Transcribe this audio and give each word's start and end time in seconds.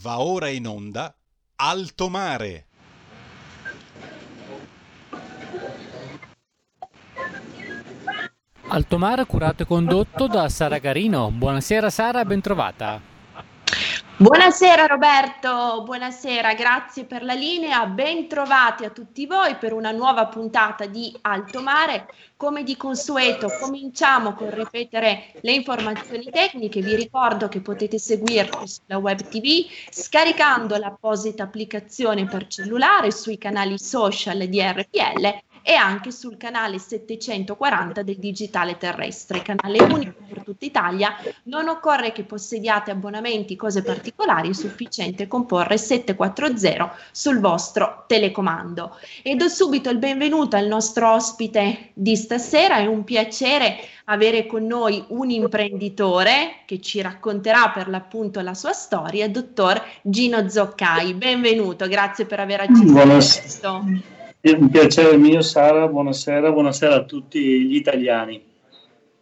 Va 0.00 0.20
ora 0.20 0.48
in 0.48 0.64
onda 0.64 1.12
Alto 1.56 2.08
Mare. 2.08 2.66
Alto 8.68 8.98
Mare 8.98 9.24
curato 9.26 9.64
e 9.64 9.66
condotto 9.66 10.28
da 10.28 10.48
Sara 10.48 10.78
Garino. 10.78 11.32
Buonasera 11.32 11.90
Sara, 11.90 12.24
bentrovata. 12.24 13.17
Buonasera 14.20 14.86
Roberto, 14.86 15.84
buonasera, 15.84 16.54
grazie 16.54 17.04
per 17.04 17.22
la 17.22 17.34
linea, 17.34 17.86
bentrovati 17.86 18.84
a 18.84 18.90
tutti 18.90 19.26
voi 19.26 19.54
per 19.54 19.72
una 19.72 19.92
nuova 19.92 20.26
puntata 20.26 20.86
di 20.86 21.16
Alto 21.20 21.62
Mare. 21.62 22.08
Come 22.36 22.64
di 22.64 22.76
consueto 22.76 23.48
cominciamo 23.60 24.34
con 24.34 24.52
ripetere 24.52 25.34
le 25.42 25.52
informazioni 25.52 26.24
tecniche, 26.32 26.80
vi 26.80 26.96
ricordo 26.96 27.46
che 27.46 27.60
potete 27.60 28.00
seguirci 28.00 28.66
sulla 28.66 28.98
web 28.98 29.20
tv 29.22 29.70
scaricando 29.88 30.76
l'apposita 30.78 31.44
applicazione 31.44 32.26
per 32.26 32.48
cellulare 32.48 33.12
sui 33.12 33.38
canali 33.38 33.78
social 33.78 34.48
di 34.48 34.60
RPL 34.60 35.42
e 35.68 35.74
anche 35.74 36.10
sul 36.10 36.38
canale 36.38 36.78
740 36.78 38.00
del 38.02 38.16
digitale 38.16 38.78
terrestre, 38.78 39.42
canale 39.42 39.82
unico 39.82 40.14
per 40.26 40.42
tutta 40.42 40.64
Italia. 40.64 41.14
Non 41.42 41.68
occorre 41.68 42.12
che 42.12 42.24
possediate 42.24 42.90
abbonamenti, 42.90 43.54
cose 43.54 43.82
particolari, 43.82 44.48
è 44.48 44.52
sufficiente 44.54 45.28
comporre 45.28 45.76
740 45.76 46.96
sul 47.12 47.40
vostro 47.40 48.04
telecomando. 48.06 48.96
E 49.22 49.34
do 49.34 49.46
subito 49.48 49.90
il 49.90 49.98
benvenuto 49.98 50.56
al 50.56 50.66
nostro 50.68 51.12
ospite 51.12 51.90
di 51.92 52.16
stasera, 52.16 52.76
è 52.76 52.86
un 52.86 53.04
piacere 53.04 53.76
avere 54.04 54.46
con 54.46 54.64
noi 54.64 55.04
un 55.08 55.28
imprenditore 55.28 56.62
che 56.64 56.80
ci 56.80 57.02
racconterà 57.02 57.68
per 57.74 57.90
l'appunto 57.90 58.40
la 58.40 58.54
sua 58.54 58.72
storia, 58.72 59.28
dottor 59.28 59.84
Gino 60.00 60.48
Zoccai. 60.48 61.12
Benvenuto, 61.12 61.86
grazie 61.88 62.24
per 62.24 62.40
aver 62.40 62.60
accettato 62.60 63.06
questo. 63.06 64.16
Un 64.40 64.70
piacere 64.70 65.16
mio, 65.16 65.42
Sara. 65.42 65.88
Buonasera, 65.88 66.52
buonasera 66.52 66.94
a 66.94 67.04
tutti 67.04 67.40
gli 67.40 67.74
italiani. 67.74 68.40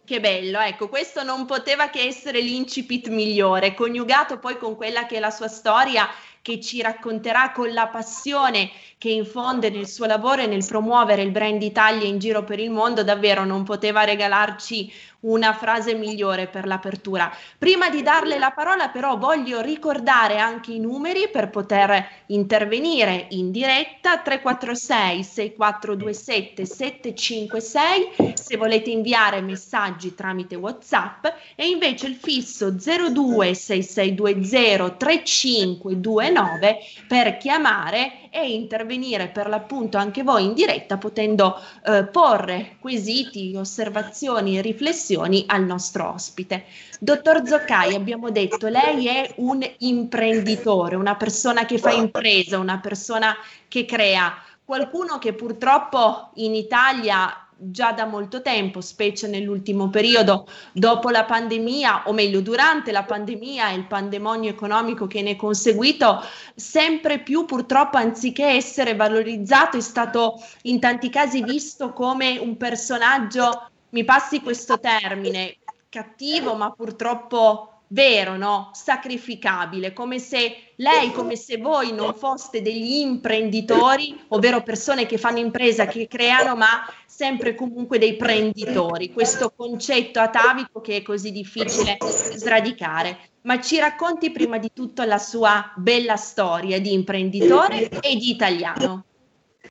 Che 0.05 0.19
bello, 0.19 0.59
ecco, 0.59 0.89
questo 0.89 1.23
non 1.23 1.45
poteva 1.45 1.89
che 1.89 2.01
essere 2.01 2.39
l'incipit 2.39 3.09
migliore, 3.09 3.73
coniugato 3.73 4.37
poi 4.37 4.57
con 4.57 4.75
quella 4.75 5.07
che 5.07 5.17
è 5.17 5.19
la 5.19 5.31
sua 5.31 5.47
storia 5.47 6.07
che 6.43 6.61
ci 6.61 6.81
racconterà 6.81 7.51
con 7.51 7.73
la 7.73 7.87
passione 7.87 8.69
che 8.97 9.09
infonde 9.09 9.69
nel 9.69 9.87
suo 9.87 10.05
lavoro 10.05 10.43
e 10.43 10.47
nel 10.47 10.65
promuovere 10.65 11.23
il 11.23 11.31
brand 11.31 11.61
Italia 11.61 12.07
in 12.07 12.19
giro 12.19 12.43
per 12.43 12.59
il 12.59 12.69
mondo, 12.69 13.03
davvero 13.03 13.43
non 13.43 13.63
poteva 13.63 14.05
regalarci 14.05 14.89
una 15.21 15.53
frase 15.53 15.95
migliore 15.95 16.47
per 16.47 16.65
l'apertura. 16.65 17.31
Prima 17.57 17.89
di 17.89 18.01
darle 18.01 18.37
la 18.37 18.51
parola 18.51 18.89
però 18.89 19.17
voglio 19.17 19.61
ricordare 19.61 20.37
anche 20.37 20.71
i 20.71 20.79
numeri 20.79 21.29
per 21.31 21.49
poter 21.49 22.05
intervenire 22.27 23.27
in 23.31 23.51
diretta 23.51 24.19
346 24.19 25.23
6427 25.23 26.65
756 26.65 28.33
se 28.33 28.57
volete 28.57 28.89
inviare 28.89 29.41
messaggi 29.41 30.13
tramite 30.13 30.55
WhatsApp 30.55 31.25
e 31.55 31.67
invece 31.67 32.07
il 32.07 32.15
fisso 32.15 32.71
02 32.71 33.53
6620 33.53 34.95
3529 34.97 36.77
per 37.07 37.37
chiamare 37.37 38.26
e 38.31 38.51
intervenire 38.51 39.27
per 39.27 39.47
l'appunto 39.47 39.97
anche 39.97 40.23
voi 40.23 40.45
in 40.45 40.53
diretta 40.53 40.97
potendo 40.97 41.59
eh, 41.85 42.05
porre 42.05 42.77
quesiti, 42.79 43.53
osservazioni 43.55 44.57
e 44.57 44.61
riflessioni 44.61 45.43
al 45.47 45.63
nostro 45.63 46.13
ospite. 46.13 46.65
Dottor 46.99 47.47
Zoccai, 47.47 47.95
abbiamo 47.95 48.29
detto, 48.31 48.67
lei 48.67 49.07
è 49.07 49.33
un 49.37 49.67
imprenditore, 49.79 50.95
una 50.95 51.15
persona 51.15 51.65
che 51.65 51.77
fa 51.77 51.91
impresa, 51.91 52.57
una 52.57 52.79
persona 52.79 53.35
che 53.67 53.85
crea, 53.85 54.35
qualcuno 54.65 55.17
che 55.17 55.33
purtroppo 55.33 56.31
in 56.35 56.55
Italia 56.55 57.46
già 57.57 57.91
da 57.91 58.05
molto 58.05 58.41
tempo, 58.41 58.81
specie 58.81 59.27
nell'ultimo 59.27 59.89
periodo 59.89 60.47
dopo 60.71 61.09
la 61.09 61.25
pandemia, 61.25 62.03
o 62.05 62.13
meglio 62.13 62.41
durante 62.41 62.91
la 62.91 63.03
pandemia 63.03 63.69
e 63.69 63.75
il 63.75 63.87
pandemonio 63.87 64.49
economico 64.49 65.07
che 65.07 65.21
ne 65.21 65.31
è 65.31 65.35
conseguito, 65.35 66.21
sempre 66.55 67.19
più 67.19 67.45
purtroppo 67.45 67.97
anziché 67.97 68.45
essere 68.45 68.95
valorizzato 68.95 69.77
è 69.77 69.81
stato 69.81 70.41
in 70.63 70.79
tanti 70.79 71.09
casi 71.09 71.43
visto 71.43 71.93
come 71.93 72.37
un 72.37 72.57
personaggio, 72.57 73.69
mi 73.89 74.03
passi 74.03 74.41
questo 74.41 74.79
termine, 74.79 75.57
cattivo 75.89 76.55
ma 76.55 76.71
purtroppo 76.71 77.71
vero, 77.87 78.37
no? 78.37 78.71
sacrificabile, 78.73 79.93
come 79.93 80.19
se 80.19 80.73
lei, 80.75 81.11
come 81.11 81.35
se 81.35 81.57
voi 81.57 81.93
non 81.93 82.13
foste 82.13 82.61
degli 82.61 82.97
imprenditori, 82.97 84.25
ovvero 84.29 84.61
persone 84.61 85.05
che 85.05 85.17
fanno 85.17 85.39
impresa, 85.39 85.85
che 85.85 86.07
creano, 86.07 86.55
ma 86.55 86.85
sempre 87.17 87.55
comunque 87.55 87.97
dei 87.97 88.15
prenditori, 88.15 89.11
questo 89.11 89.51
concetto 89.55 90.19
atavico 90.19 90.81
che 90.81 90.97
è 90.97 91.01
così 91.01 91.31
difficile 91.31 91.97
sradicare. 91.99 93.17
Ma 93.41 93.59
ci 93.59 93.79
racconti 93.79 94.29
prima 94.29 94.59
di 94.59 94.69
tutto 94.71 95.01
la 95.01 95.17
sua 95.17 95.73
bella 95.77 96.15
storia 96.15 96.79
di 96.79 96.93
imprenditore 96.93 97.89
e 98.01 98.17
di 98.17 98.29
italiano. 98.29 99.05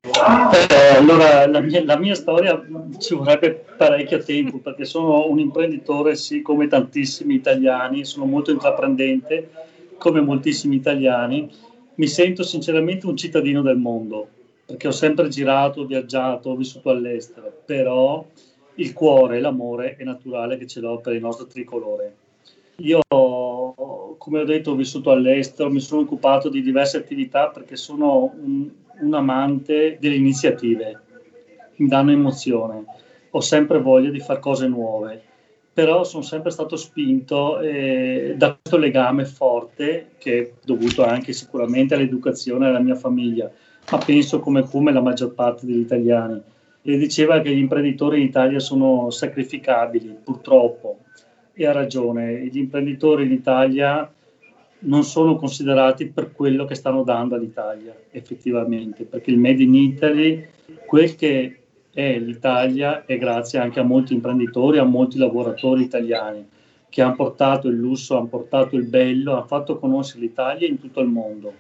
Eh, 0.01 0.97
allora, 0.97 1.47
la 1.47 1.61
mia, 1.61 1.85
la 1.85 1.97
mia, 1.97 2.17
storia 2.17 2.61
ci 2.99 3.15
vorrebbe 3.15 3.65
parecchio 3.77 4.25
tempo 4.25 4.59
perché 4.59 4.85
sono 4.85 5.29
un 5.29 5.39
imprenditore, 5.39 6.17
sì, 6.17 6.43
come 6.43 6.67
tantissimi 6.67 7.35
italiani, 7.35 8.05
sono 8.05 8.25
molto 8.25 8.51
intraprendente, 8.51 9.51
come 9.99 10.21
moltissimi 10.21 10.75
italiani. 10.75 11.49
Mi 11.95 12.09
sento 12.09 12.43
sinceramente 12.43 13.07
un 13.07 13.17
cittadino 13.17 13.63
del 13.63 13.77
mondo 13.77 14.31
perché 14.67 14.89
ho 14.89 14.93
sempre 14.93 15.29
girato, 15.29 15.87
viaggiato, 15.87 16.57
vissuto 16.57 16.91
all'estero, 16.91 17.63
però 17.65 18.27
il 18.75 18.93
cuore, 18.93 19.41
l'amore 19.41 19.95
è 19.97 20.03
naturale 20.03 20.59
che 20.59 20.67
ce 20.67 20.81
l'ho 20.81 20.99
per 20.99 21.15
il 21.15 21.21
nostro 21.21 21.47
tricolore. 21.47 22.17
Io, 22.79 23.01
come 23.09 24.41
ho 24.41 24.45
detto, 24.45 24.73
ho 24.73 24.75
vissuto 24.75 25.13
all'estero, 25.13 25.71
mi 25.71 25.81
sono 25.81 26.03
occupato 26.03 26.49
di 26.49 26.63
diverse 26.63 26.97
attività 26.97 27.49
perché 27.49 27.77
sono 27.77 28.35
un, 28.39 28.69
un 29.01 29.15
amante 29.15 29.99
delle 30.01 30.17
iniziative, 30.17 31.01
mi 31.77 31.89
danno 31.89 32.11
emozione, 32.11 32.85
ho 33.31 33.41
sempre 33.41 33.81
voglia 33.81 34.11
di 34.11 34.21
fare 34.21 34.41
cose 34.41 34.67
nuove, 34.67 35.23
però 35.73 36.05
sono 36.05 36.23
sempre 36.23 36.51
stato 36.51 36.77
spinto 36.77 37.61
eh, 37.61 38.35
da 38.37 38.59
questo 38.61 38.79
legame 38.79 39.25
forte 39.25 40.13
che 40.19 40.39
è 40.39 40.53
dovuto 40.65 41.05
anche 41.05 41.33
sicuramente 41.33 41.95
all'educazione 41.95 42.67
della 42.67 42.81
mia 42.81 42.95
famiglia, 42.95 43.51
ma 43.91 43.99
penso 43.99 44.41
come 44.41 44.63
come 44.63 44.93
la 44.93 45.01
maggior 45.01 45.35
parte 45.35 45.67
degli 45.67 45.81
italiani. 45.81 46.41
E 46.83 46.97
diceva 46.99 47.41
che 47.41 47.55
gli 47.55 47.59
imprenditori 47.59 48.21
in 48.21 48.27
Italia 48.27 48.61
sono 48.61 49.11
sacrificabili, 49.11 50.17
purtroppo, 50.23 50.99
e 51.53 51.67
ha 51.67 51.73
ragione, 51.73 52.47
gli 52.47 52.59
imprenditori 52.59 53.25
in 53.25 53.33
Italia 53.33 54.11
non 54.81 55.03
sono 55.05 55.37
considerati 55.37 56.07
per 56.07 56.33
quello 56.33 56.65
che 56.65 56.75
stanno 56.75 57.03
dando 57.03 57.35
all'Italia, 57.35 57.95
effettivamente, 58.11 59.05
perché 59.05 59.31
il 59.31 59.39
Made 59.39 59.63
in 59.63 59.75
Italy, 59.75 60.47
quel 60.85 61.17
che 61.17 61.61
è 61.93 62.19
l'Italia, 62.19 63.05
è 63.05 63.17
grazie 63.17 63.59
anche 63.59 63.81
a 63.81 63.85
molti 63.85 64.13
imprenditori, 64.13 64.79
a 64.79 64.85
molti 64.85 65.19
lavoratori 65.19 65.83
italiani 65.83 66.47
che 66.89 67.03
hanno 67.03 67.15
portato 67.15 67.69
il 67.69 67.77
lusso, 67.77 68.17
hanno 68.17 68.29
portato 68.29 68.77
il 68.77 68.85
bello, 68.85 69.33
hanno 69.33 69.47
fatto 69.47 69.79
conoscere 69.79 70.21
l'Italia 70.21 70.69
in 70.69 70.79
tutto 70.79 71.01
il 71.01 71.09
mondo. 71.09 71.53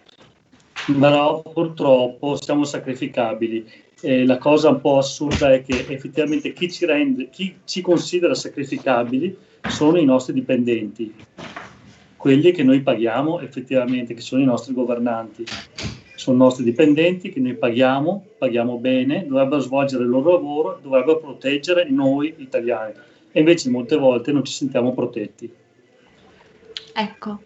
Però 0.98 1.42
purtroppo 1.42 2.40
siamo 2.40 2.64
sacrificabili. 2.64 3.68
E 4.00 4.24
la 4.24 4.38
cosa 4.38 4.68
un 4.68 4.80
po' 4.80 4.98
assurda 4.98 5.52
è 5.52 5.62
che 5.62 5.86
effettivamente 5.88 6.52
chi 6.52 6.70
ci, 6.70 6.84
rende, 6.84 7.28
chi 7.30 7.56
ci 7.64 7.80
considera 7.80 8.34
sacrificabili 8.34 9.36
sono 9.68 9.98
i 9.98 10.04
nostri 10.04 10.34
dipendenti 10.34 11.14
quelli 12.26 12.50
che 12.50 12.64
noi 12.64 12.80
paghiamo 12.82 13.38
effettivamente, 13.38 14.12
che 14.12 14.20
sono 14.20 14.42
i 14.42 14.46
nostri 14.46 14.74
governanti. 14.74 15.44
Sono 16.16 16.36
i 16.36 16.40
nostri 16.40 16.64
dipendenti 16.64 17.30
che 17.30 17.38
noi 17.38 17.54
paghiamo, 17.54 18.24
paghiamo 18.38 18.78
bene, 18.78 19.24
dovrebbero 19.28 19.60
svolgere 19.60 20.02
il 20.02 20.08
loro 20.08 20.32
lavoro, 20.32 20.80
dovrebbero 20.82 21.20
proteggere 21.20 21.88
noi 21.88 22.34
italiani. 22.38 22.94
E 23.30 23.38
invece 23.38 23.70
molte 23.70 23.96
volte 23.96 24.32
non 24.32 24.42
ci 24.42 24.52
sentiamo 24.52 24.92
protetti. 24.92 25.48
Ecco, 26.94 27.42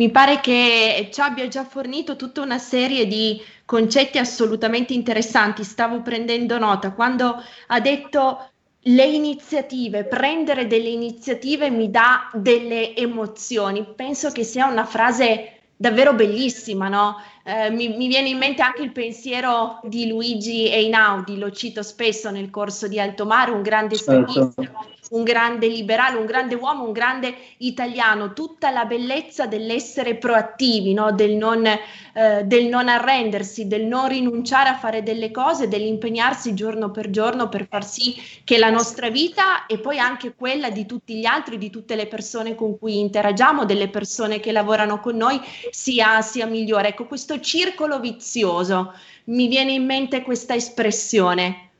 mi 0.00 0.10
pare 0.10 0.40
che 0.40 1.10
ci 1.12 1.20
abbia 1.20 1.46
già 1.46 1.62
fornito 1.62 2.16
tutta 2.16 2.40
una 2.40 2.56
serie 2.56 3.06
di 3.06 3.38
concetti 3.66 4.16
assolutamente 4.16 4.94
interessanti. 4.94 5.62
Stavo 5.62 6.00
prendendo 6.00 6.58
nota 6.58 6.92
quando 6.92 7.36
ha 7.66 7.80
detto 7.80 8.50
le 8.84 9.04
iniziative, 9.04 10.04
prendere 10.04 10.66
delle 10.66 10.88
iniziative 10.88 11.68
mi 11.68 11.90
dà 11.90 12.30
delle 12.32 12.96
emozioni. 12.96 13.84
Penso 13.94 14.30
che 14.30 14.42
sia 14.42 14.68
una 14.68 14.86
frase 14.86 15.60
davvero 15.76 16.14
bellissima, 16.14 16.88
no? 16.88 17.16
Eh, 17.50 17.70
mi, 17.70 17.88
mi, 17.88 18.06
viene 18.06 18.28
in 18.28 18.38
mente 18.38 18.62
anche 18.62 18.82
il 18.82 18.92
pensiero 18.92 19.80
di 19.82 20.06
Luigi 20.06 20.68
Einaudi, 20.68 21.36
lo 21.36 21.50
cito 21.50 21.82
spesso 21.82 22.30
nel 22.30 22.48
corso 22.48 22.86
di 22.86 23.00
Alto 23.00 23.26
Mare, 23.26 23.50
un 23.50 23.62
grande 23.62 23.96
certo. 23.96 24.52
un 25.10 25.24
grande 25.24 25.66
liberale, 25.66 26.16
un 26.16 26.26
grande 26.26 26.54
uomo, 26.54 26.84
un 26.84 26.92
grande 26.92 27.34
italiano, 27.58 28.32
tutta 28.32 28.70
la 28.70 28.84
bellezza 28.84 29.46
dell'essere 29.46 30.14
proattivi, 30.16 30.94
no? 30.94 31.10
del, 31.10 31.32
non, 31.32 31.66
eh, 31.66 32.44
del, 32.44 32.66
non, 32.66 32.88
arrendersi, 32.88 33.66
del 33.66 33.86
non 33.86 34.08
rinunciare 34.08 34.68
a 34.68 34.76
fare 34.76 35.02
delle 35.02 35.32
cose, 35.32 35.66
dell'impegnarsi 35.66 36.54
giorno 36.54 36.92
per 36.92 37.10
giorno 37.10 37.48
per 37.48 37.66
far 37.68 37.84
sì 37.84 38.14
che 38.44 38.58
la 38.58 38.70
nostra 38.70 39.10
vita 39.10 39.66
e 39.66 39.78
poi 39.78 39.98
anche 39.98 40.34
quella 40.34 40.70
di 40.70 40.86
tutti 40.86 41.16
gli 41.16 41.26
altri, 41.26 41.58
di 41.58 41.70
tutte 41.70 41.96
le 41.96 42.06
persone 42.06 42.54
con 42.54 42.78
cui 42.78 43.00
interagiamo, 43.00 43.64
delle 43.64 43.88
persone 43.88 44.38
che 44.38 44.52
lavorano 44.52 45.00
con 45.00 45.16
noi, 45.16 45.40
sia, 45.70 46.20
sia 46.20 46.46
migliore. 46.46 46.88
Ecco, 46.88 47.06
questo 47.06 47.39
circolo 47.40 48.00
vizioso, 48.00 48.92
mi 49.24 49.48
viene 49.48 49.72
in 49.72 49.84
mente 49.84 50.22
questa 50.22 50.54
espressione. 50.54 51.70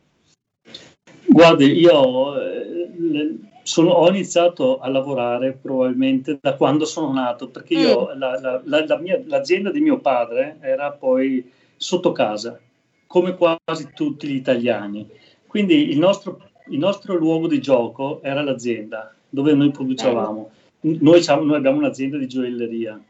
Guardi, 1.27 1.79
io 1.79 2.41
eh, 2.41 3.39
sono, 3.62 3.91
ho 3.91 4.09
iniziato 4.09 4.79
a 4.79 4.89
lavorare 4.89 5.53
probabilmente 5.53 6.39
da 6.41 6.55
quando 6.55 6.85
sono 6.85 7.12
nato, 7.12 7.49
perché 7.49 7.75
io, 7.75 8.11
mm. 8.15 8.19
la, 8.19 8.62
la, 8.65 8.85
la 8.85 8.99
mia, 8.99 9.21
l'azienda 9.27 9.71
di 9.71 9.81
mio 9.81 10.01
padre 10.01 10.59
era 10.61 10.91
poi 10.93 11.51
sotto 11.77 12.12
casa, 12.12 12.59
come 13.07 13.37
quasi 13.37 13.91
tutti 13.95 14.27
gli 14.27 14.35
italiani. 14.35 15.09
Quindi 15.47 15.91
il 15.91 15.99
nostro, 15.99 16.41
il 16.69 16.79
nostro 16.79 17.15
luogo 17.15 17.47
di 17.47 17.61
gioco 17.61 18.21
era 18.23 18.43
l'azienda 18.43 19.15
dove 19.29 19.55
noi 19.55 19.71
producevamo. 19.71 20.51
Noi, 20.81 21.25
noi 21.25 21.57
abbiamo 21.57 21.79
un'azienda 21.79 22.17
di 22.17 22.27
gioielleria 22.27 23.01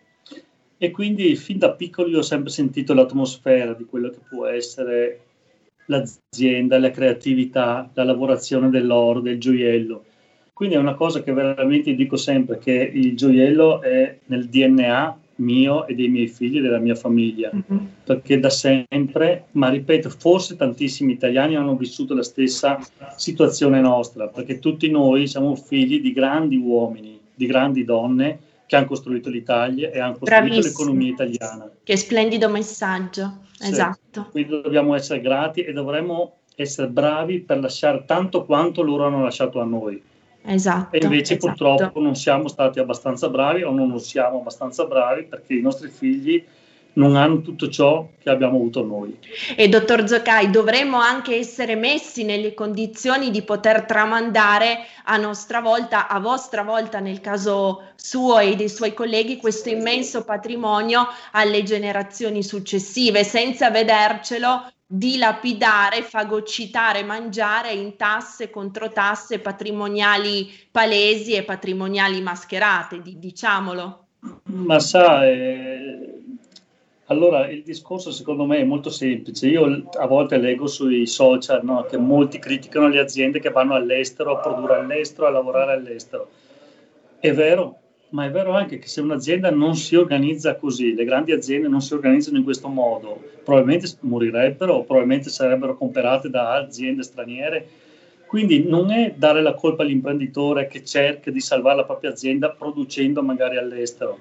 e 0.83 0.91
quindi 0.91 1.37
fin 1.37 1.59
da 1.59 1.73
piccolo 1.73 2.09
io 2.09 2.21
ho 2.21 2.23
sempre 2.23 2.49
sentito 2.49 2.95
l'atmosfera 2.95 3.75
di 3.75 3.85
quello 3.85 4.09
che 4.09 4.21
può 4.27 4.47
essere 4.47 5.21
l'azienda, 5.85 6.79
la 6.79 6.91
creatività, 6.91 7.91
la 7.93 8.03
lavorazione 8.03 8.71
dell'oro, 8.71 9.21
del 9.21 9.39
gioiello. 9.39 10.05
Quindi 10.55 10.77
è 10.77 10.79
una 10.79 10.95
cosa 10.95 11.23
che 11.23 11.35
veramente 11.35 11.95
dico 11.95 12.17
sempre, 12.17 12.57
che 12.57 12.73
il 12.95 13.15
gioiello 13.15 13.83
è 13.83 14.21
nel 14.25 14.49
DNA 14.49 15.19
mio 15.37 15.87
e 15.87 15.95
dei 15.95 16.09
miei 16.09 16.29
figli 16.29 16.57
e 16.57 16.61
della 16.63 16.79
mia 16.79 16.95
famiglia, 16.95 17.51
mm-hmm. 17.55 17.85
perché 18.05 18.41
da 18.41 18.49
sempre, 18.49 19.49
ma 19.53 19.69
ripeto, 19.69 20.09
forse 20.09 20.57
tantissimi 20.57 21.13
italiani 21.13 21.57
hanno 21.57 21.77
vissuto 21.77 22.15
la 22.15 22.23
stessa 22.23 22.79
situazione 23.17 23.83
nostra, 23.83 24.29
perché 24.29 24.59
tutti 24.59 24.91
noi 24.91 25.27
siamo 25.27 25.55
figli 25.57 26.01
di 26.01 26.15
grandi 26.15 26.57
uomini, 26.57 27.21
di 27.35 27.45
grandi 27.45 27.85
donne 27.85 28.49
che 28.71 28.77
hanno 28.77 28.87
costruito 28.87 29.29
l'Italia 29.31 29.91
e 29.91 29.99
hanno 29.99 30.13
costruito 30.13 30.45
Bravissimo. 30.45 30.69
l'economia 30.69 31.11
italiana. 31.11 31.71
Che 31.83 31.97
splendido 31.97 32.49
messaggio, 32.49 33.41
sì. 33.59 33.69
esatto. 33.69 34.29
Quindi 34.31 34.61
dobbiamo 34.63 34.95
essere 34.95 35.21
grati 35.21 35.63
e 35.63 35.73
dovremmo 35.73 36.37
essere 36.55 36.87
bravi 36.87 37.41
per 37.41 37.59
lasciare 37.59 38.05
tanto 38.07 38.45
quanto 38.45 38.83
loro 38.83 39.07
hanno 39.07 39.25
lasciato 39.25 39.61
a 39.61 39.65
noi. 39.65 40.01
Esatto. 40.43 40.95
E 40.95 41.01
invece 41.03 41.35
esatto. 41.35 41.47
purtroppo 41.49 42.01
non 42.01 42.15
siamo 42.15 42.47
stati 42.47 42.79
abbastanza 42.79 43.29
bravi 43.29 43.65
o 43.65 43.73
non 43.73 43.99
siamo 43.99 44.39
abbastanza 44.39 44.85
bravi 44.85 45.25
perché 45.25 45.55
i 45.55 45.61
nostri 45.61 45.89
figli 45.89 46.45
non 46.95 47.17
hanno 47.17 47.41
tutto 47.41 47.69
ciò 47.69 48.09
che 48.19 48.31
abbiamo 48.31 48.57
avuto 48.57 48.85
noi. 48.85 49.17
E 49.57 49.69
dottor 49.69 50.09
Zoccai, 50.09 50.51
dovremmo 50.51 50.99
anche 50.99 51.37
essere 51.37 51.77
messi 51.77 52.25
nelle 52.25 52.55
condizioni 52.55 53.31
di 53.31 53.43
poter 53.43 53.85
tramandare 53.85 54.79
a 55.05 55.17
nostra 55.17 55.61
volta, 55.61 56.09
a 56.09 56.19
vostra 56.19 56.63
volta 56.63 56.99
nel 56.99 57.21
caso 57.21 57.93
suo 57.97 58.39
e 58.39 58.57
dei 58.57 58.69
suoi 58.69 58.95
colleghi, 58.95 59.37
questo 59.37 59.69
immenso 59.69 60.25
patrimonio 60.25 61.07
alle 61.33 61.63
generazioni 61.63 62.43
successive, 62.43 63.25
senza 63.25 63.71
vedercelo 63.71 64.71
dilapidare, 64.93 66.03
fagocitare, 66.03 67.05
mangiare 67.05 67.71
in 67.71 67.95
tasse 67.97 68.51
contro 68.51 68.91
tasse 68.91 69.39
patrimoniali 69.39 70.51
palesi 70.69 71.35
e 71.35 71.45
patrimoniali 71.45 72.21
mascherate, 72.21 73.01
diciamolo. 73.01 74.07
Ma 74.47 74.81
sa, 74.81 75.25
eh, 75.25 76.20
allora 77.11 77.49
il 77.49 77.63
discorso 77.63 78.13
secondo 78.13 78.45
me 78.47 78.59
è 78.59 78.65
molto 78.65 78.89
semplice. 78.89 79.49
Io 79.49 79.89
a 79.93 80.07
volte 80.07 80.39
leggo 80.39 80.69
sui 80.69 81.07
social 81.07 81.65
no, 81.65 81.83
che 81.83 81.97
molti 81.97 82.39
criticano 82.39 82.89
le 82.89 83.01
aziende 83.01 83.41
che 83.41 83.51
vanno 83.51 83.75
all'estero 83.75 84.37
a 84.37 84.41
produrre 84.41 84.77
all'estero, 84.77 85.27
a 85.27 85.31
lavorare 85.31 85.73
all'estero. 85.73 86.29
È 87.19 87.33
vero, 87.33 87.79
ma 88.11 88.27
è 88.27 88.31
vero 88.31 88.53
anche 88.53 88.79
che 88.79 88.87
se 88.87 89.01
un'azienda 89.01 89.51
non 89.51 89.75
si 89.75 89.97
organizza 89.97 90.55
così, 90.55 90.95
le 90.95 91.05
grandi 91.05 91.33
aziende 91.33 91.67
non 91.67 91.81
si 91.81 91.95
organizzano 91.95 92.39
in 92.39 92.45
questo 92.45 92.69
modo, 92.69 93.21
probabilmente 93.45 93.89
morirebbero 94.01 94.83
probabilmente 94.85 95.31
sarebbero 95.31 95.77
comprate 95.77 96.31
da 96.31 96.55
aziende 96.55 97.03
straniere. 97.03 97.69
Quindi 98.27 98.63
non 98.63 98.93
è 98.93 99.15
dare 99.17 99.43
la 99.43 99.55
colpa 99.55 99.83
all'imprenditore 99.83 100.69
che 100.69 100.85
cerca 100.85 101.33
di 101.33 101.41
salvare 101.41 101.79
la 101.79 101.85
propria 101.85 102.11
azienda 102.11 102.51
producendo 102.51 103.21
magari 103.21 103.57
all'estero, 103.57 104.17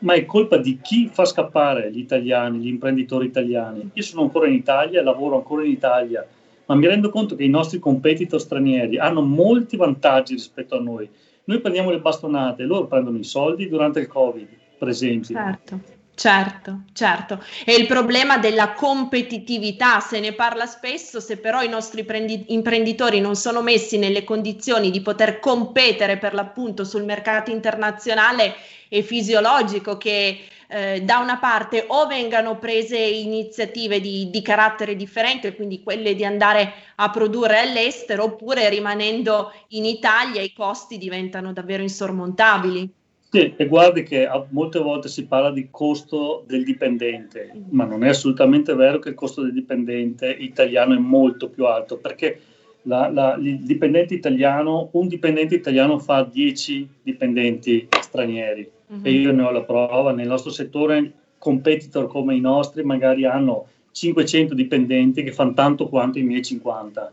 ma 0.00 0.14
è 0.14 0.24
colpa 0.24 0.56
di 0.56 0.78
chi 0.80 1.08
fa 1.12 1.24
scappare 1.24 1.90
gli 1.90 1.98
italiani, 1.98 2.58
gli 2.58 2.68
imprenditori 2.68 3.26
italiani. 3.26 3.90
Io 3.92 4.02
sono 4.02 4.22
ancora 4.22 4.46
in 4.46 4.54
Italia, 4.54 5.02
lavoro 5.02 5.36
ancora 5.36 5.64
in 5.64 5.70
Italia, 5.70 6.26
ma 6.66 6.74
mi 6.74 6.86
rendo 6.86 7.10
conto 7.10 7.36
che 7.36 7.44
i 7.44 7.48
nostri 7.48 7.78
competitor 7.78 8.40
stranieri 8.40 8.98
hanno 8.98 9.22
molti 9.22 9.76
vantaggi 9.76 10.34
rispetto 10.34 10.76
a 10.76 10.80
noi 10.80 11.08
noi 11.46 11.60
prendiamo 11.60 11.90
le 11.90 12.00
bastonate, 12.00 12.64
loro 12.64 12.86
prendono 12.86 13.18
i 13.18 13.24
soldi 13.24 13.68
durante 13.68 14.00
il 14.00 14.08
Covid, 14.08 14.48
per 14.78 14.88
esempio. 14.88 15.36
Certo. 15.36 15.80
Certo, 16.18 16.84
certo. 16.94 17.44
E 17.66 17.74
il 17.74 17.86
problema 17.86 18.38
della 18.38 18.72
competitività, 18.72 20.00
se 20.00 20.18
ne 20.18 20.32
parla 20.32 20.64
spesso, 20.64 21.20
se 21.20 21.36
però 21.36 21.60
i 21.62 21.68
nostri 21.68 22.04
prendi- 22.04 22.54
imprenditori 22.54 23.20
non 23.20 23.36
sono 23.36 23.60
messi 23.60 23.98
nelle 23.98 24.24
condizioni 24.24 24.90
di 24.90 25.02
poter 25.02 25.38
competere 25.40 26.16
per 26.16 26.32
l'appunto 26.32 26.84
sul 26.84 27.04
mercato 27.04 27.50
internazionale, 27.50 28.54
è 28.88 29.02
fisiologico 29.02 29.98
che 29.98 30.48
eh, 30.68 31.02
da 31.02 31.18
una 31.18 31.36
parte 31.38 31.84
o 31.86 32.06
vengano 32.06 32.58
prese 32.58 32.96
iniziative 32.98 34.00
di, 34.00 34.30
di, 34.30 34.40
carattere 34.40 34.96
differente, 34.96 35.54
quindi 35.54 35.82
quelle 35.82 36.14
di 36.14 36.24
andare 36.24 36.72
a 36.96 37.10
produrre 37.10 37.58
all'estero, 37.60 38.24
oppure 38.24 38.70
rimanendo 38.70 39.52
in 39.68 39.84
Italia 39.84 40.40
i 40.40 40.54
costi 40.54 40.96
diventano 40.96 41.52
davvero 41.52 41.82
insormontabili. 41.82 42.90
Sì, 43.36 43.52
e 43.54 43.66
guardi 43.66 44.02
che 44.02 44.26
molte 44.48 44.78
volte 44.78 45.08
si 45.08 45.26
parla 45.26 45.50
di 45.50 45.68
costo 45.70 46.42
del 46.46 46.64
dipendente, 46.64 47.52
ma 47.68 47.84
non 47.84 48.02
è 48.02 48.08
assolutamente 48.08 48.72
vero 48.74 48.98
che 48.98 49.10
il 49.10 49.14
costo 49.14 49.42
del 49.42 49.52
dipendente 49.52 50.30
italiano 50.30 50.94
è 50.94 50.98
molto 50.98 51.50
più 51.50 51.66
alto, 51.66 51.98
perché 51.98 52.40
la, 52.84 53.10
la, 53.10 53.36
il 53.38 53.58
dipendente 53.58 54.14
italiano, 54.14 54.88
un 54.92 55.06
dipendente 55.06 55.54
italiano 55.54 55.98
fa 55.98 56.22
10 56.22 56.88
dipendenti 57.02 57.86
stranieri 58.00 58.70
uh-huh. 58.86 59.00
e 59.02 59.10
io 59.10 59.32
ne 59.32 59.42
ho 59.42 59.50
la 59.50 59.64
prova, 59.64 60.12
nel 60.12 60.28
nostro 60.28 60.50
settore 60.50 61.12
competitor 61.36 62.06
come 62.06 62.34
i 62.34 62.40
nostri 62.40 62.84
magari 62.84 63.26
hanno 63.26 63.66
500 63.90 64.54
dipendenti 64.54 65.22
che 65.22 65.32
fanno 65.32 65.52
tanto 65.52 65.88
quanto 65.88 66.18
i 66.18 66.22
miei 66.22 66.42
50, 66.42 67.12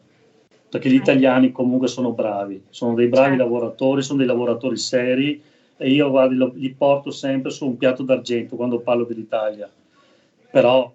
perché 0.70 0.90
gli 0.90 0.96
italiani 0.96 1.52
comunque 1.52 1.90
sono 1.90 2.14
bravi, 2.14 2.64
sono 2.70 2.94
dei 2.94 3.08
bravi 3.08 3.36
certo. 3.36 3.44
lavoratori, 3.44 4.02
sono 4.02 4.20
dei 4.20 4.28
lavoratori 4.28 4.78
seri 4.78 5.52
e 5.78 5.90
io 5.90 6.10
guardi, 6.10 6.36
lo, 6.36 6.52
li 6.56 6.74
porto 6.74 7.12
sempre 7.12 7.52
su 7.52 7.66
un 7.66 7.78
piatto 7.78 8.04
d'argento 8.04 8.56
quando 8.56 8.80
parlo 8.80 9.04
dell'Italia. 9.04 9.70
Però, 10.52 10.94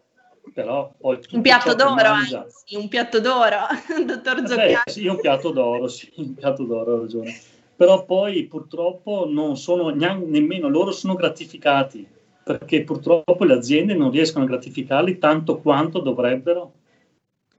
però 0.52 0.92
poi 0.96 1.18
un 1.32 1.40
piatto 1.40 1.74
d'oro, 1.74 2.08
anzi, 2.08 2.76
un 2.76 2.88
piatto 2.88 3.20
d'oro, 3.20 3.56
dottor 4.06 4.46
Zocchiani. 4.46 4.82
Sì, 4.86 5.06
un 5.06 5.20
piatto 5.20 5.50
d'oro, 5.50 5.88
sì, 5.88 6.10
un 6.16 6.34
piatto 6.34 6.64
d'oro, 6.64 6.96
ha 6.96 7.00
ragione 7.00 7.34
però 7.78 8.04
poi 8.04 8.42
purtroppo 8.46 9.28
non 9.30 9.56
sono 9.56 9.90
neanche, 9.90 10.26
nemmeno 10.26 10.66
loro 10.66 10.90
sono 10.90 11.14
gratificati 11.14 12.04
perché 12.42 12.82
purtroppo 12.82 13.44
le 13.44 13.54
aziende 13.54 13.94
non 13.94 14.10
riescono 14.10 14.44
a 14.44 14.48
gratificarli 14.48 15.18
tanto 15.18 15.60
quanto 15.60 16.00
dovrebbero. 16.00 16.72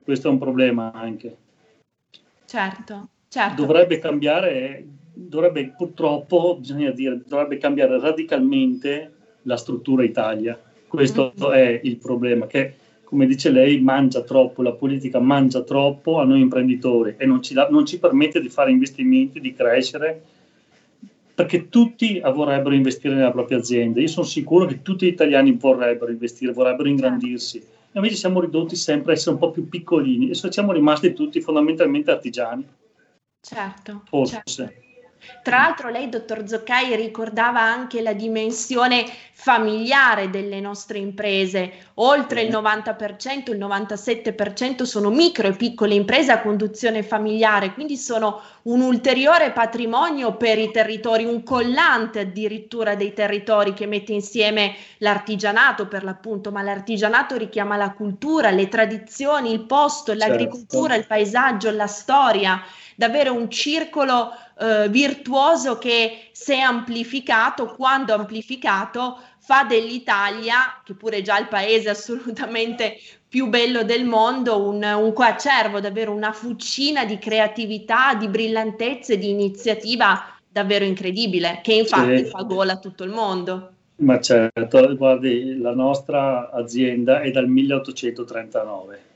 Questo 0.04 0.28
è 0.28 0.32
un 0.32 0.38
problema 0.38 0.92
anche. 0.92 1.38
Certo, 2.44 3.08
certo. 3.30 3.62
Dovrebbe 3.62 4.00
cambiare, 4.00 4.86
dovrebbe 5.28 5.74
purtroppo, 5.76 6.58
bisogna 6.60 6.92
dire, 6.92 7.22
dovrebbe 7.28 7.58
cambiare 7.58 8.00
radicalmente 8.00 9.12
la 9.44 9.58
struttura 9.58 10.04
Italia. 10.04 10.60
Questo 10.88 11.34
mm-hmm. 11.40 11.52
è 11.52 11.80
il 11.84 11.98
problema, 11.98 12.48
che 12.48 12.74
come 13.04 13.26
dice 13.26 13.50
lei, 13.50 13.80
mangia 13.82 14.22
troppo, 14.22 14.62
la 14.62 14.74
politica 14.74 15.20
mangia 15.20 15.64
troppo 15.64 16.20
a 16.20 16.26
noi 16.26 16.42
imprenditori 16.42 17.16
e 17.18 17.26
non 17.26 17.42
ci, 17.42 17.54
da, 17.54 17.68
non 17.70 17.86
ci 17.86 18.00
permette 18.00 18.40
di 18.40 18.50
fare 18.50 18.70
investimenti, 18.70 19.40
di 19.40 19.54
crescere, 19.54 20.22
perché 21.34 21.70
tutti 21.70 22.20
vorrebbero 22.20 22.76
investire 22.76 23.16
nella 23.16 23.32
propria 23.32 23.58
azienda. 23.58 24.00
Io 24.00 24.08
sono 24.08 24.26
sicuro 24.26 24.66
che 24.66 24.82
tutti 24.82 25.06
gli 25.06 25.10
italiani 25.10 25.54
vorrebbero 25.54 26.12
investire, 26.12 26.54
vorrebbero 26.54 26.88
ingrandirsi. 26.88 27.58
E 27.58 27.64
invece 27.94 28.16
siamo 28.16 28.42
ridotti 28.42 28.76
sempre 28.76 29.14
a 29.14 29.16
essere 29.16 29.32
un 29.32 29.40
po' 29.40 29.50
più 29.50 29.68
piccolini 29.68 30.30
e 30.30 30.36
siamo 30.36 30.72
rimasti 30.72 31.14
tutti 31.14 31.42
fondamentalmente 31.42 32.12
artigiani. 32.12 32.64
Certo. 33.42 34.04
Forse. 34.06 34.42
Certo. 34.44 34.88
Tra 35.44 35.58
l'altro 35.58 35.90
lei, 35.90 36.10
dottor 36.10 36.48
Zoccai, 36.48 36.96
ricordava 36.96 37.60
anche 37.62 38.02
la 38.02 38.14
dimensione 38.14 39.06
familiare 39.34 40.30
delle 40.30 40.60
nostre 40.60 40.98
imprese. 40.98 41.72
Oltre 41.96 42.42
il 42.42 42.52
90%, 42.52 43.52
il 43.52 43.58
97% 43.58 44.84
sono 44.84 45.10
micro 45.10 45.48
e 45.48 45.56
piccole 45.56 45.94
imprese 45.94 46.32
a 46.32 46.42
conduzione 46.42 47.04
familiare, 47.04 47.74
quindi 47.74 47.96
sono 47.96 48.42
un 48.64 48.82
ulteriore 48.82 49.52
patrimonio 49.52 50.36
per 50.36 50.58
i 50.58 50.72
territori, 50.72 51.24
un 51.24 51.44
collante 51.44 52.20
addirittura 52.20 52.96
dei 52.96 53.14
territori 53.14 53.74
che 53.74 53.88
mette 53.88 54.14
insieme 54.14 54.76
l'artigianato 54.98 55.88
per 55.88 56.04
l'appunto, 56.04 56.52
ma 56.52 56.62
l'artigianato 56.62 57.38
richiama 57.38 57.78
la 57.78 57.92
cultura, 57.92 58.52
le 58.52 58.68
tradizioni, 58.68 59.52
il 59.52 59.62
posto, 59.62 60.16
certo. 60.16 60.28
l'agricoltura, 60.28 60.96
il 60.96 61.08
paesaggio, 61.08 61.72
la 61.72 61.88
storia 61.88 62.62
davvero 63.00 63.34
un 63.34 63.50
circolo 63.50 64.34
eh, 64.60 64.90
virtuoso 64.90 65.78
che 65.78 66.30
se 66.32 66.60
amplificato, 66.60 67.68
quando 67.68 68.14
amplificato, 68.14 69.20
fa 69.40 69.64
dell'Italia, 69.64 70.82
che 70.84 70.94
pure 70.94 71.22
già 71.22 71.40
il 71.40 71.48
paese 71.48 71.90
assolutamente 71.90 72.98
più 73.28 73.48
bello 73.48 73.84
del 73.84 74.06
mondo, 74.06 74.68
un, 74.68 74.84
un 74.84 75.14
coacervo, 75.14 75.80
davvero 75.80 76.12
una 76.12 76.32
fucina 76.32 77.06
di 77.06 77.18
creatività, 77.18 78.16
di 78.16 78.28
brillantezza 78.28 79.14
e 79.14 79.18
di 79.18 79.30
iniziativa 79.30 80.36
davvero 80.52 80.84
incredibile, 80.84 81.62
che 81.64 81.74
infatti 81.74 82.18
sì. 82.18 82.26
fa 82.26 82.44
gola 82.44 82.74
a 82.74 82.80
tutto 82.80 83.04
il 83.04 83.12
mondo. 83.12 83.72
Ma 83.98 84.20
certo, 84.20 84.96
guardi, 84.96 85.58
la 85.58 85.74
nostra 85.74 86.50
azienda 86.52 87.22
è 87.22 87.32
dal 87.32 87.48
1839 87.48 89.08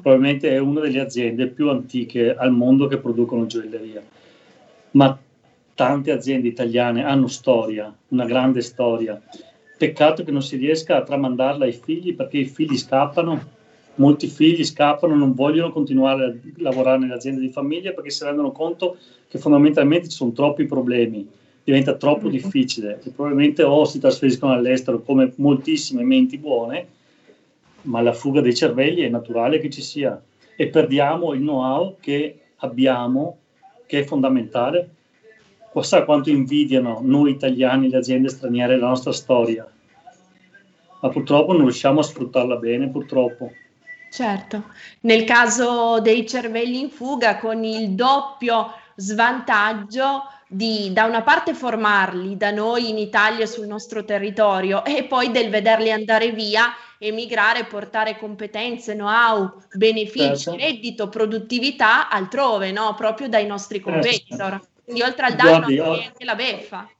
probabilmente 0.00 0.50
è 0.50 0.58
una 0.58 0.80
delle 0.80 1.00
aziende 1.00 1.48
più 1.48 1.68
antiche 1.68 2.34
al 2.34 2.52
mondo 2.52 2.86
che 2.86 2.98
producono 2.98 3.46
gioielleria. 3.46 4.02
Ma 4.92 5.18
tante 5.74 6.10
aziende 6.10 6.48
italiane 6.48 7.04
hanno 7.04 7.26
storia, 7.26 7.94
una 8.08 8.24
grande 8.24 8.60
storia. 8.60 9.20
Peccato 9.76 10.24
che 10.24 10.30
non 10.30 10.42
si 10.42 10.56
riesca 10.56 10.96
a 10.96 11.02
tramandarla 11.02 11.64
ai 11.64 11.72
figli 11.72 12.14
perché 12.14 12.38
i 12.38 12.44
figli 12.44 12.76
scappano. 12.76 13.58
Molti 13.96 14.28
figli 14.28 14.64
scappano, 14.64 15.14
non 15.14 15.34
vogliono 15.34 15.72
continuare 15.72 16.24
a 16.24 16.34
lavorare 16.56 16.98
nelle 16.98 17.14
aziende 17.14 17.40
di 17.40 17.50
famiglia 17.50 17.92
perché 17.92 18.10
si 18.10 18.24
rendono 18.24 18.52
conto 18.52 18.96
che 19.28 19.38
fondamentalmente 19.38 20.08
ci 20.08 20.16
sono 20.16 20.32
troppi 20.32 20.64
problemi, 20.64 21.28
diventa 21.62 21.94
troppo 21.94 22.28
mm-hmm. 22.28 22.32
difficile 22.32 23.00
e 23.02 23.10
probabilmente 23.10 23.62
o 23.62 23.84
si 23.84 23.98
trasferiscono 23.98 24.52
all'estero 24.52 25.02
come 25.02 25.32
moltissime 25.36 26.02
menti 26.02 26.38
buone 26.38 26.86
ma 27.82 28.00
la 28.00 28.12
fuga 28.12 28.40
dei 28.40 28.54
cervelli 28.54 29.02
è 29.02 29.08
naturale 29.08 29.58
che 29.58 29.70
ci 29.70 29.82
sia 29.82 30.20
e 30.56 30.68
perdiamo 30.68 31.32
il 31.32 31.40
know-how 31.40 31.96
che 32.00 32.38
abbiamo, 32.56 33.38
che 33.90 33.98
è 33.98 34.04
fondamentale. 34.04 34.88
Sa 35.80 36.04
quanto 36.04 36.30
invidiano 36.30 37.00
noi 37.02 37.32
italiani 37.32 37.90
le 37.90 37.96
aziende 37.96 38.28
straniere 38.28 38.78
la 38.78 38.86
nostra 38.86 39.12
storia, 39.12 39.68
ma 41.00 41.08
purtroppo 41.08 41.52
non 41.52 41.62
riusciamo 41.62 41.98
a 41.98 42.04
sfruttarla 42.04 42.56
bene, 42.56 42.88
purtroppo. 42.88 43.50
Certo, 44.12 44.64
nel 45.00 45.24
caso 45.24 46.00
dei 46.00 46.26
cervelli 46.26 46.80
in 46.80 46.90
fuga 46.90 47.38
con 47.38 47.64
il 47.64 47.90
doppio 47.90 48.72
svantaggio 48.94 50.22
di 50.46 50.92
da 50.92 51.04
una 51.04 51.22
parte 51.22 51.54
formarli 51.54 52.36
da 52.36 52.50
noi 52.50 52.90
in 52.90 52.98
Italia 52.98 53.46
sul 53.46 53.66
nostro 53.66 54.04
territorio 54.04 54.84
e 54.84 55.04
poi 55.04 55.30
del 55.30 55.50
vederli 55.50 55.90
andare 55.90 56.30
via, 56.30 56.66
emigrare, 57.02 57.64
portare 57.64 58.18
competenze, 58.18 58.94
know-how, 58.94 59.54
benefici, 59.72 60.36
certo. 60.36 60.56
reddito, 60.56 61.08
produttività 61.08 62.10
altrove, 62.10 62.72
no? 62.72 62.94
proprio 62.94 63.28
dai 63.28 63.46
nostri 63.46 63.78
certo. 63.78 63.92
competitor. 63.92 64.60
Quindi 64.84 65.02
oltre 65.02 65.26
al 65.26 65.34
danno 65.34 65.50
Guardi, 65.50 65.78
anche, 65.78 66.04
anche 66.04 66.24
la 66.24 66.34
beffa. 66.34 66.90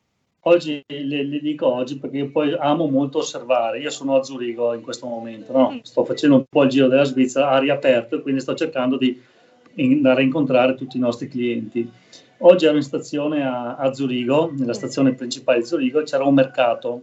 Oggi 0.45 0.83
le, 0.87 1.25
le, 1.25 1.39
dico 1.41 1.67
oggi 1.67 1.99
perché 1.99 2.25
poi 2.25 2.57
amo 2.59 2.87
molto 2.87 3.19
osservare. 3.19 3.79
Io 3.79 3.91
sono 3.91 4.17
a 4.17 4.23
Zurigo 4.23 4.73
in 4.73 4.81
questo 4.81 5.07
momento, 5.07 5.53
no? 5.53 5.73
mm. 5.73 5.79
sto 5.83 6.05
facendo 6.07 6.37
un 6.37 6.45
po' 6.49 6.63
il 6.63 6.71
giro 6.71 6.89
della 6.89 7.05
Svizzera, 7.05 7.51
ha 7.51 7.59
riaperto 7.59 8.17
e 8.17 8.23
quindi 8.23 8.41
sto 8.41 8.55
cercando 8.55 8.97
di 8.97 9.21
andare 9.77 10.23
a 10.23 10.25
incontrare 10.25 10.75
tutti 10.77 10.97
i 10.97 11.01
nostri 11.01 11.29
clienti. 11.29 11.91
Oggi 12.39 12.65
ero 12.65 12.77
in 12.77 12.83
stazione 12.83 13.45
a, 13.45 13.77
a 13.77 13.93
Zurigo, 13.93 14.51
nella 14.57 14.73
stazione 14.73 15.13
principale 15.13 15.59
di 15.59 15.67
Zurigo, 15.67 16.03
c'era 16.05 16.25
un 16.25 16.33
mercato 16.33 17.03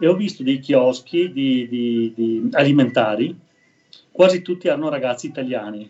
e 0.00 0.06
ho 0.08 0.14
visto 0.14 0.42
dei 0.42 0.58
chioschi 0.58 1.30
di, 1.30 1.68
di, 1.68 2.12
di 2.16 2.48
alimentari, 2.52 3.38
quasi 4.10 4.40
tutti 4.40 4.66
erano 4.66 4.88
ragazzi 4.88 5.26
italiani. 5.26 5.88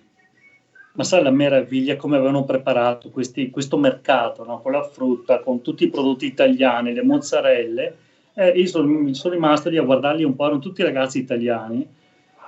Ma 0.94 1.04
sai 1.04 1.22
la 1.22 1.30
meraviglia 1.30 1.94
come 1.94 2.16
avevano 2.16 2.44
preparato 2.44 3.08
questi, 3.10 3.50
questo 3.50 3.78
mercato 3.78 4.44
no? 4.44 4.60
con 4.60 4.72
la 4.72 4.82
frutta, 4.82 5.38
con 5.38 5.62
tutti 5.62 5.84
i 5.84 5.90
prodotti 5.90 6.26
italiani, 6.26 6.92
le 6.92 7.04
mozzarelle. 7.04 7.96
Eh, 8.34 8.48
io 8.48 8.66
sono, 8.66 9.14
sono 9.14 9.34
rimasto 9.34 9.68
lì 9.68 9.78
a 9.78 9.84
guardarli 9.84 10.24
un 10.24 10.34
po', 10.34 10.46
erano 10.46 10.58
tutti 10.58 10.82
ragazzi 10.82 11.20
italiani. 11.20 11.86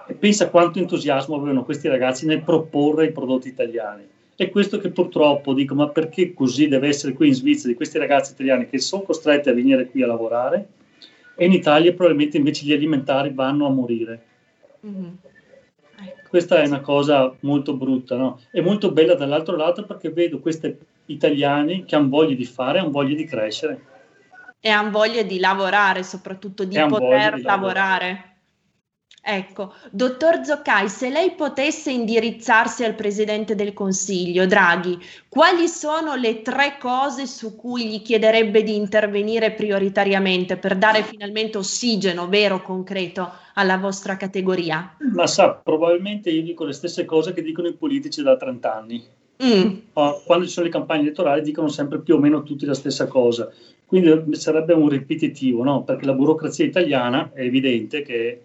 E 0.08 0.14
pensa 0.14 0.50
quanto 0.50 0.80
entusiasmo 0.80 1.36
avevano 1.36 1.64
questi 1.64 1.86
ragazzi 1.86 2.26
nel 2.26 2.42
proporre 2.42 3.06
i 3.06 3.12
prodotti 3.12 3.46
italiani. 3.46 4.04
È 4.34 4.50
questo 4.50 4.78
che 4.78 4.90
purtroppo 4.90 5.54
dico, 5.54 5.76
ma 5.76 5.88
perché 5.88 6.34
così 6.34 6.66
deve 6.66 6.88
essere 6.88 7.12
qui 7.12 7.28
in 7.28 7.34
Svizzera 7.34 7.68
di 7.68 7.76
questi 7.76 7.98
ragazzi 7.98 8.32
italiani 8.32 8.66
che 8.66 8.80
sono 8.80 9.02
costretti 9.02 9.48
a 9.48 9.54
venire 9.54 9.86
qui 9.86 10.02
a 10.02 10.08
lavorare 10.08 10.66
e 11.34 11.44
in 11.44 11.52
Italia 11.52 11.92
probabilmente 11.92 12.36
invece 12.36 12.64
gli 12.64 12.72
alimentari 12.72 13.32
vanno 13.32 13.66
a 13.66 13.70
morire. 13.70 14.24
Mm-hmm. 14.86 15.12
Ecco. 16.04 16.28
Questa 16.28 16.62
è 16.62 16.66
una 16.66 16.80
cosa 16.80 17.34
molto 17.40 17.76
brutta, 17.76 18.16
no? 18.16 18.40
È 18.50 18.60
molto 18.60 18.90
bella 18.90 19.14
dall'altro 19.14 19.56
lato 19.56 19.84
perché 19.84 20.10
vedo 20.10 20.40
questi 20.40 20.76
italiani 21.06 21.84
che 21.84 21.94
hanno 21.94 22.08
voglia 22.08 22.34
di 22.34 22.44
fare, 22.44 22.78
hanno 22.78 22.90
voglia 22.90 23.14
di 23.14 23.24
crescere. 23.24 23.84
E 24.60 24.68
hanno 24.68 24.90
voglia 24.90 25.22
di 25.22 25.38
lavorare, 25.38 26.02
soprattutto 26.02 26.64
di 26.64 26.76
poter 26.76 27.34
di 27.34 27.42
lavorare. 27.42 27.42
lavorare. 27.42 28.31
Ecco, 29.24 29.72
dottor 29.92 30.44
Zoccai, 30.44 30.88
se 30.88 31.08
lei 31.08 31.30
potesse 31.36 31.92
indirizzarsi 31.92 32.82
al 32.82 32.96
Presidente 32.96 33.54
del 33.54 33.72
Consiglio, 33.72 34.46
Draghi, 34.46 34.98
quali 35.28 35.68
sono 35.68 36.16
le 36.16 36.42
tre 36.42 36.76
cose 36.80 37.26
su 37.26 37.54
cui 37.54 37.86
gli 37.86 38.02
chiederebbe 38.02 38.64
di 38.64 38.74
intervenire 38.74 39.52
prioritariamente 39.52 40.56
per 40.56 40.76
dare 40.76 41.04
finalmente 41.04 41.56
ossigeno 41.56 42.26
vero, 42.26 42.62
concreto 42.62 43.30
alla 43.54 43.78
vostra 43.78 44.16
categoria? 44.16 44.96
Ma 45.14 45.28
sa, 45.28 45.50
probabilmente 45.52 46.28
io 46.28 46.42
dico 46.42 46.64
le 46.64 46.72
stesse 46.72 47.04
cose 47.04 47.32
che 47.32 47.42
dicono 47.42 47.68
i 47.68 47.74
politici 47.74 48.24
da 48.24 48.36
30 48.36 48.74
anni. 48.74 49.04
Mm. 49.44 49.74
Quando 50.24 50.46
ci 50.46 50.50
sono 50.50 50.66
le 50.66 50.72
campagne 50.72 51.02
elettorali 51.02 51.42
dicono 51.42 51.68
sempre 51.68 52.00
più 52.00 52.16
o 52.16 52.18
meno 52.18 52.42
tutti 52.42 52.66
la 52.66 52.74
stessa 52.74 53.06
cosa. 53.06 53.48
Quindi 53.86 54.34
sarebbe 54.34 54.72
un 54.72 54.88
ripetitivo, 54.88 55.62
no? 55.62 55.84
Perché 55.84 56.06
la 56.06 56.14
burocrazia 56.14 56.64
italiana 56.64 57.30
è 57.32 57.42
evidente 57.42 58.02
che 58.02 58.40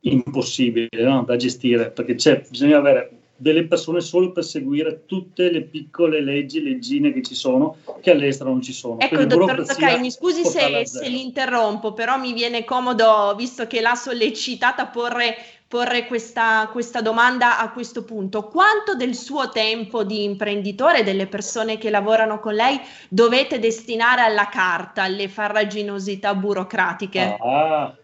impossibile 0.00 0.88
no? 1.02 1.24
da 1.24 1.36
gestire 1.36 1.90
perché 1.90 2.14
bisogna 2.48 2.78
avere 2.78 3.18
delle 3.40 3.66
persone 3.66 4.00
solo 4.00 4.32
per 4.32 4.44
seguire 4.44 5.04
tutte 5.06 5.50
le 5.50 5.62
piccole 5.62 6.20
leggi, 6.20 6.60
leggine 6.60 7.12
che 7.12 7.22
ci 7.22 7.36
sono, 7.36 7.76
che 8.00 8.10
all'estero 8.10 8.50
non 8.50 8.60
ci 8.60 8.72
sono. 8.72 8.98
Ecco, 8.98 9.14
Quindi, 9.14 9.36
dottor 9.36 9.64
Sakai, 9.64 10.00
mi 10.00 10.10
scusi 10.10 10.44
se, 10.44 10.84
se 10.84 11.08
l'interrompo, 11.08 11.92
però 11.92 12.18
mi 12.18 12.32
viene 12.32 12.64
comodo, 12.64 13.34
visto 13.36 13.68
che 13.68 13.80
l'ha 13.80 13.94
sollecitata, 13.94 14.86
porre, 14.86 15.36
porre 15.68 16.06
questa, 16.06 16.68
questa, 16.72 17.00
domanda 17.00 17.60
a 17.60 17.70
questo 17.70 18.02
punto. 18.02 18.48
Quanto 18.48 18.96
del 18.96 19.14
suo 19.14 19.50
tempo 19.50 20.02
di 20.02 20.24
imprenditore, 20.24 21.04
delle 21.04 21.28
persone 21.28 21.78
che 21.78 21.90
lavorano 21.90 22.40
con 22.40 22.54
lei, 22.54 22.76
dovete 23.08 23.60
destinare 23.60 24.22
alla 24.22 24.48
carta, 24.48 25.04
alle 25.04 25.28
farraginosità 25.28 26.34
burocratiche? 26.34 27.36
Ah, 27.40 27.94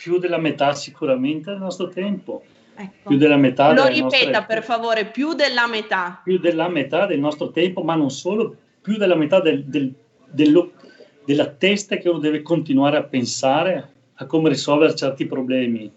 più 0.00 0.18
della 0.18 0.38
metà 0.38 0.72
sicuramente 0.72 1.50
del 1.50 1.60
nostro 1.60 1.88
tempo. 1.88 2.42
Ecco. 2.74 3.10
Più 3.10 3.18
della 3.18 3.36
metà 3.36 3.74
Lo 3.74 3.86
ripeta 3.86 4.06
nostre... 4.06 4.44
per 4.46 4.62
favore, 4.62 5.04
più 5.04 5.34
della 5.34 5.68
metà. 5.68 6.22
Più 6.24 6.38
della 6.38 6.68
metà 6.70 7.04
del 7.04 7.18
nostro 7.18 7.50
tempo, 7.50 7.82
ma 7.82 7.94
non 7.96 8.10
solo, 8.10 8.56
più 8.80 8.96
della 8.96 9.14
metà 9.14 9.40
del, 9.40 9.64
del, 9.64 9.92
dello, 10.24 10.72
della 11.26 11.48
testa 11.48 11.98
che 11.98 12.08
uno 12.08 12.18
deve 12.18 12.40
continuare 12.40 12.96
a 12.96 13.02
pensare 13.02 13.92
a 14.14 14.24
come 14.24 14.48
risolvere 14.48 14.94
certi 14.94 15.26
problemi, 15.26 15.92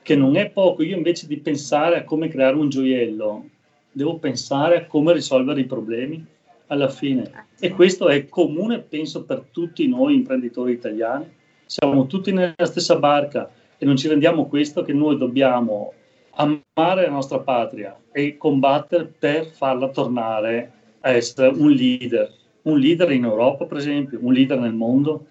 che 0.00 0.16
non 0.16 0.36
è 0.36 0.48
poco. 0.48 0.82
Io 0.82 0.96
invece 0.96 1.26
di 1.26 1.36
pensare 1.36 1.98
a 1.98 2.04
come 2.04 2.28
creare 2.28 2.56
un 2.56 2.70
gioiello, 2.70 3.44
devo 3.92 4.16
pensare 4.16 4.76
a 4.76 4.86
come 4.86 5.12
risolvere 5.12 5.60
i 5.60 5.66
problemi 5.66 6.24
alla 6.68 6.88
fine. 6.88 7.24
E 7.60 7.66
ecco. 7.66 7.76
questo 7.76 8.08
è 8.08 8.26
comune, 8.30 8.78
penso, 8.78 9.24
per 9.24 9.44
tutti 9.50 9.86
noi 9.86 10.14
imprenditori 10.14 10.72
italiani 10.72 11.40
siamo 11.72 12.06
tutti 12.06 12.32
nella 12.32 12.66
stessa 12.66 12.96
barca 12.96 13.48
e 13.78 13.86
non 13.86 13.96
ci 13.96 14.06
rendiamo 14.06 14.46
questo 14.46 14.82
che 14.82 14.92
noi 14.92 15.16
dobbiamo 15.16 15.94
amare 16.34 17.06
la 17.06 17.10
nostra 17.10 17.38
patria 17.38 17.96
e 18.12 18.36
combattere 18.36 19.06
per 19.06 19.46
farla 19.46 19.88
tornare 19.88 20.72
a 21.00 21.12
essere 21.12 21.48
un 21.48 21.70
leader, 21.70 22.30
un 22.62 22.78
leader 22.78 23.10
in 23.12 23.24
Europa 23.24 23.64
per 23.64 23.78
esempio, 23.78 24.18
un 24.20 24.34
leader 24.34 24.58
nel 24.58 24.74
mondo. 24.74 25.28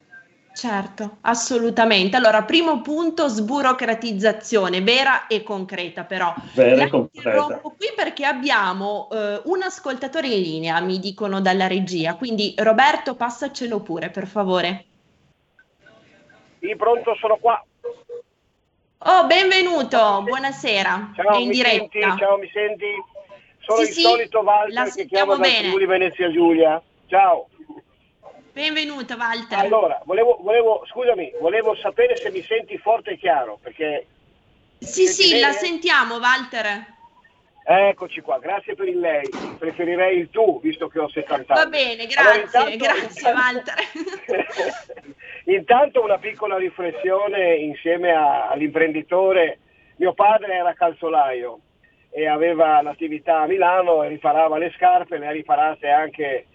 Certo, 0.53 1.17
assolutamente. 1.21 2.17
Allora, 2.17 2.41
primo 2.43 2.81
punto, 2.81 3.27
sburocratizzazione 3.27 4.81
vera 4.81 5.27
e 5.27 5.43
concreta, 5.43 6.05
però. 6.05 6.33
Vera 6.55 6.85
e 6.85 6.89
concreta. 6.89 7.61
qui 7.61 7.87
perché 7.95 8.25
abbiamo 8.25 9.07
eh, 9.11 9.41
un 9.45 9.61
ascoltatore 9.61 10.27
in 10.27 10.41
linea, 10.41 10.81
mi 10.81 10.97
dicono 10.97 11.39
dalla 11.39 11.67
regia, 11.67 12.15
quindi 12.15 12.55
Roberto, 12.57 13.13
passacelo 13.13 13.79
pure, 13.81 14.09
per 14.09 14.25
favore. 14.25 14.85
Sì, 16.61 16.75
pronto, 16.75 17.15
sono 17.15 17.37
qua. 17.37 17.65
Oh, 19.03 19.25
benvenuto, 19.25 20.21
buonasera. 20.21 21.11
Ciao, 21.15 21.39
in 21.39 21.47
mi 21.47 21.53
diretta. 21.55 21.97
senti? 21.97 22.17
Ciao, 22.19 22.37
mi 22.37 22.49
senti? 22.53 22.85
Sono 23.61 23.81
Sì, 23.81 23.87
il 23.87 23.93
sì, 23.93 24.01
solito 24.01 24.39
Walter 24.41 24.73
la 24.73 24.83
che 24.83 24.89
sentiamo 24.91 25.33
chiama 25.33 25.43
da 25.43 25.49
bene. 25.49 25.67
Friuli 25.69 25.85
Venezia 25.87 26.31
Giulia. 26.31 26.79
Ciao. 27.07 27.49
Benvenuto, 28.53 29.15
Walter. 29.15 29.57
Allora, 29.57 29.99
volevo, 30.05 30.37
volevo, 30.41 30.83
scusami, 30.85 31.33
volevo 31.39 31.73
sapere 31.77 32.15
se 32.15 32.29
mi 32.29 32.43
senti 32.43 32.77
forte 32.77 33.11
e 33.11 33.17
chiaro, 33.17 33.57
perché 33.59 34.05
sì, 34.77 35.07
sì, 35.07 35.39
la 35.39 35.47
bene? 35.47 35.53
sentiamo, 35.53 36.17
Walter. 36.17 36.85
Eccoci 37.63 38.21
qua, 38.21 38.39
grazie 38.39 38.75
per 38.75 38.87
il 38.87 38.99
lei. 38.99 39.27
Preferirei 39.57 40.17
il 40.17 40.29
tu, 40.29 40.59
visto 40.61 40.87
che 40.87 40.99
ho 40.99 41.07
70 41.09 41.53
anni. 41.53 41.63
Va 41.63 41.69
bene, 41.69 42.07
Allora, 42.15 42.37
grazie, 42.37 42.73
intanto- 42.73 42.99
grazie, 42.99 43.31
Walter. 43.31 43.75
Intanto 45.45 46.03
una 46.03 46.17
piccola 46.17 46.57
riflessione 46.57 47.55
insieme 47.55 48.11
a- 48.11 48.47
all'imprenditore. 48.49 49.59
Mio 49.97 50.13
padre 50.13 50.53
era 50.55 50.73
calzolaio 50.73 51.59
e 52.09 52.27
aveva 52.27 52.81
l'attività 52.81 53.41
a 53.41 53.47
Milano 53.47 54.03
e 54.03 54.07
riparava 54.09 54.57
le 54.57 54.71
scarpe, 54.75 55.17
le 55.17 55.27
ha 55.27 55.31
riparate 55.31 55.89
anche, 55.89 56.45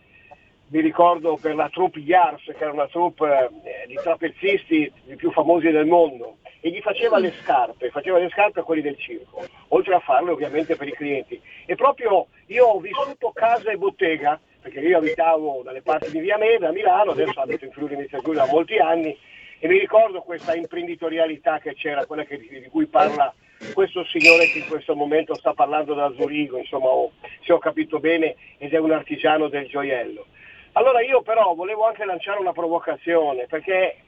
mi 0.68 0.80
ricordo, 0.80 1.36
per 1.40 1.54
la 1.54 1.68
troupe 1.68 2.00
Yars, 2.00 2.44
che 2.44 2.56
era 2.58 2.72
una 2.72 2.88
troupe 2.88 3.50
eh, 3.64 3.86
di 3.86 3.94
trapezzisti 3.94 4.92
i 5.06 5.16
più 5.16 5.30
famosi 5.32 5.70
del 5.70 5.86
mondo, 5.86 6.38
e 6.66 6.70
gli 6.70 6.80
faceva 6.80 7.18
le 7.18 7.32
scarpe, 7.42 7.90
faceva 7.90 8.18
le 8.18 8.28
scarpe 8.28 8.58
a 8.58 8.62
quelli 8.64 8.82
del 8.82 8.99
circo, 8.99 9.40
oltre 9.68 9.94
a 9.94 10.00
farle 10.00 10.32
ovviamente 10.32 10.75
per 10.75 10.88
i 10.88 10.92
clienti. 10.92 11.40
E 11.64 11.76
proprio 11.76 12.26
io 12.46 12.66
ho 12.66 12.80
vissuto 12.80 13.30
casa 13.32 13.70
e 13.70 13.76
bottega, 13.76 14.40
perché 14.61 14.80
io 14.80 14.99
abitavo 14.99 15.62
dalle 15.62 15.80
parti 15.80 16.11
di 16.11 16.18
Via 16.18 16.37
Meda 16.37 16.66
a 16.70 16.73
Milano, 16.73 17.12
adesso 17.12 17.38
abito 17.38 17.66
in 17.66 17.70
Friuli 17.70 17.94
Venezia 17.94 18.18
Giulia 18.18 18.46
da 18.46 18.50
molti 18.50 18.78
anni, 18.78 19.16
e 19.61 19.68
mi 19.68 19.78
ricordo 19.78 20.23
questa 20.23 20.56
imprenditorialità 20.56 21.61
che 21.61 21.75
c'era, 21.75 22.04
quella 22.04 22.25
che- 22.25 22.37
di 22.37 22.68
cui 22.68 22.87
parla 22.87 23.32
questo 23.73 24.04
signore 24.06 24.46
che 24.46 24.58
in 24.58 24.66
questo 24.66 24.96
momento 24.96 25.37
sta 25.37 25.54
parlando 25.54 25.94
da 25.94 26.12
Zurigo, 26.16 26.58
insomma, 26.58 26.88
ho- 26.88 27.12
se 27.44 27.52
ho 27.52 27.58
capito 27.58 28.00
bene, 28.00 28.35
ed 28.58 28.75
è 28.75 28.78
un 28.78 28.90
artigiano 28.90 29.46
del 29.46 29.68
gioiello. 29.68 30.26
Allora 30.73 31.00
io 31.00 31.23
però 31.23 31.54
volevo 31.54 31.87
anche 31.87 32.04
lanciare 32.04 32.40
una 32.40 32.52
provocazione, 32.52 33.46
perché 33.46 33.99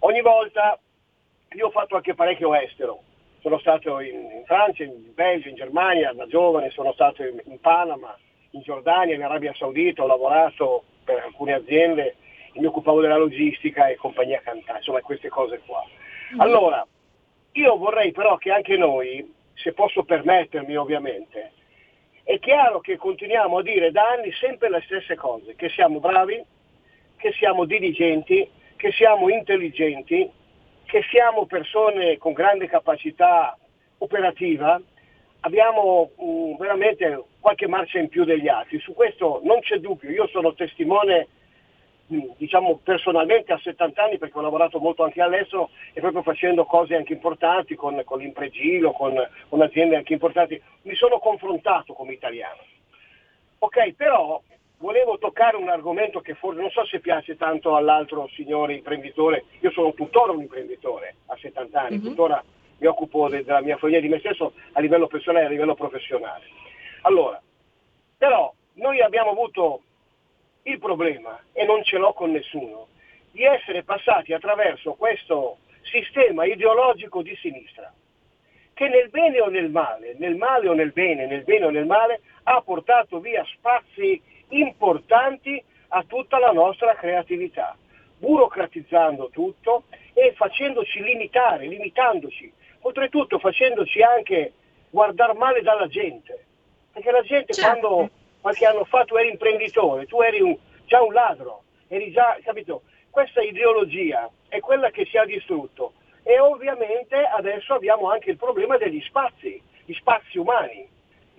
ogni 0.00 0.20
volta 0.20 0.78
io 1.54 1.66
ho 1.66 1.70
fatto 1.70 1.96
anche 1.96 2.14
parecchio 2.14 2.54
estero. 2.54 3.02
Sono 3.40 3.58
stato 3.58 4.00
in, 4.00 4.16
in 4.16 4.42
Francia, 4.44 4.82
in 4.82 5.14
Belgio, 5.14 5.48
in 5.48 5.54
Germania, 5.54 6.12
da 6.12 6.26
giovane 6.26 6.70
sono 6.70 6.92
stato 6.92 7.22
in, 7.22 7.40
in 7.44 7.60
Panama, 7.60 8.16
in 8.50 8.62
Giordania, 8.62 9.14
in 9.14 9.22
Arabia 9.22 9.54
Saudita, 9.54 10.02
ho 10.02 10.06
lavorato 10.06 10.84
per 11.04 11.22
alcune 11.24 11.54
aziende, 11.54 12.16
mi 12.54 12.66
occupavo 12.66 13.00
della 13.00 13.16
logistica 13.16 13.88
e 13.88 13.96
compagnia 13.96 14.40
cantante, 14.40 14.78
insomma 14.78 15.00
queste 15.00 15.28
cose 15.28 15.60
qua. 15.64 15.84
Allora, 16.38 16.86
io 17.52 17.76
vorrei 17.76 18.12
però 18.12 18.36
che 18.36 18.50
anche 18.50 18.76
noi, 18.76 19.32
se 19.54 19.72
posso 19.72 20.02
permettermi 20.02 20.76
ovviamente, 20.76 21.52
è 22.24 22.38
chiaro 22.40 22.80
che 22.80 22.96
continuiamo 22.96 23.58
a 23.58 23.62
dire 23.62 23.90
da 23.90 24.08
anni 24.08 24.32
sempre 24.32 24.68
le 24.68 24.82
stesse 24.84 25.14
cose, 25.14 25.54
che 25.54 25.70
siamo 25.70 25.98
bravi, 26.00 26.42
che 27.16 27.32
siamo 27.32 27.64
diligenti, 27.64 28.48
che 28.76 28.92
siamo 28.92 29.30
intelligenti, 29.30 30.30
che 30.88 31.04
siamo 31.10 31.44
persone 31.44 32.16
con 32.16 32.32
grande 32.32 32.66
capacità 32.66 33.54
operativa, 33.98 34.80
abbiamo 35.40 36.12
mm, 36.18 36.56
veramente 36.56 37.24
qualche 37.40 37.68
marcia 37.68 37.98
in 37.98 38.08
più 38.08 38.24
degli 38.24 38.48
altri. 38.48 38.80
Su 38.80 38.94
questo 38.94 39.42
non 39.44 39.60
c'è 39.60 39.76
dubbio, 39.76 40.08
io 40.08 40.26
sono 40.28 40.54
testimone 40.54 41.28
mm, 42.10 42.30
diciamo 42.38 42.80
personalmente 42.82 43.52
a 43.52 43.58
70 43.58 44.02
anni 44.02 44.16
perché 44.16 44.38
ho 44.38 44.40
lavorato 44.40 44.78
molto 44.78 45.04
anche 45.04 45.20
all'estero 45.20 45.68
e 45.92 46.00
proprio 46.00 46.22
facendo 46.22 46.64
cose 46.64 46.96
anche 46.96 47.12
importanti 47.12 47.74
con, 47.74 48.00
con 48.06 48.20
l'impregilo, 48.20 48.92
con, 48.92 49.14
con 49.50 49.60
aziende 49.60 49.96
anche 49.96 50.14
importanti, 50.14 50.58
mi 50.84 50.94
sono 50.94 51.18
confrontato 51.18 51.92
come 51.92 52.14
italiano. 52.14 52.62
Ok, 53.58 53.92
però 53.92 54.40
volevo 54.78 55.18
toccare 55.18 55.56
un 55.56 55.68
argomento 55.68 56.20
che 56.20 56.34
forse 56.34 56.60
non 56.60 56.70
so 56.70 56.84
se 56.86 57.00
piace 57.00 57.36
tanto 57.36 57.74
all'altro 57.76 58.28
signore 58.28 58.74
imprenditore, 58.74 59.44
io 59.60 59.70
sono 59.70 59.92
tuttora 59.92 60.32
un 60.32 60.40
imprenditore 60.40 61.16
a 61.26 61.36
70 61.36 61.80
anni, 61.80 61.96
Mhm. 61.96 62.02
tuttora 62.02 62.42
mi 62.78 62.86
occupo 62.86 63.28
de- 63.28 63.42
della 63.44 63.60
mia 63.60 63.76
famiglia 63.76 64.00
di 64.00 64.08
me 64.08 64.18
stesso 64.20 64.52
a 64.72 64.80
livello 64.80 65.08
personale 65.08 65.44
e 65.44 65.46
a 65.46 65.50
livello 65.50 65.74
professionale. 65.74 66.44
Allora, 67.02 67.40
però 68.16 68.52
noi 68.74 69.00
abbiamo 69.00 69.30
avuto 69.30 69.82
il 70.62 70.78
problema, 70.78 71.40
e 71.52 71.64
non 71.64 71.82
ce 71.82 71.96
l'ho 71.98 72.12
con 72.12 72.30
nessuno, 72.30 72.88
di 73.32 73.42
essere 73.42 73.82
passati 73.82 74.32
attraverso 74.32 74.94
questo 74.94 75.58
sistema 75.82 76.44
ideologico 76.44 77.22
di 77.22 77.34
sinistra, 77.36 77.92
che 78.74 78.88
nel 78.88 79.08
bene 79.08 79.40
o 79.40 79.48
nel 79.48 79.70
male, 79.70 80.14
nel 80.18 80.36
male 80.36 80.68
o 80.68 80.72
nel 80.74 80.92
bene, 80.92 81.26
nel 81.26 81.42
bene 81.42 81.64
o 81.66 81.70
nel 81.70 81.86
male, 81.86 82.20
ha 82.44 82.60
portato 82.60 83.18
via 83.18 83.44
spazi 83.56 84.20
importanti 84.50 85.62
a 85.88 86.04
tutta 86.06 86.38
la 86.38 86.50
nostra 86.52 86.94
creatività, 86.94 87.76
burocratizzando 88.18 89.30
tutto 89.30 89.84
e 90.12 90.32
facendoci 90.36 91.02
limitare, 91.02 91.66
limitandoci, 91.66 92.52
oltretutto 92.80 93.38
facendoci 93.38 94.02
anche 94.02 94.52
guardare 94.90 95.34
male 95.34 95.62
dalla 95.62 95.86
gente, 95.88 96.44
perché 96.92 97.10
la 97.10 97.22
gente 97.22 97.52
Certo. 97.52 97.78
quando 97.88 98.10
qualche 98.40 98.66
anno 98.66 98.84
fa 98.84 99.04
tu 99.04 99.16
eri 99.16 99.30
imprenditore, 99.30 100.06
tu 100.06 100.20
eri 100.20 100.40
un- 100.40 100.56
già 100.86 101.02
un 101.02 101.12
ladro, 101.12 101.62
eri 101.88 102.10
già, 102.12 102.36
capito? 102.42 102.82
Questa 103.10 103.40
ideologia 103.42 104.28
è 104.48 104.60
quella 104.60 104.90
che 104.90 105.04
si 105.06 105.16
è 105.16 105.24
distrutto 105.24 105.92
e 106.22 106.38
ovviamente 106.38 107.16
adesso 107.16 107.74
abbiamo 107.74 108.10
anche 108.10 108.30
il 108.30 108.36
problema 108.36 108.76
degli 108.76 109.00
spazi, 109.02 109.60
gli 109.84 109.94
spazi 109.94 110.38
umani 110.38 110.86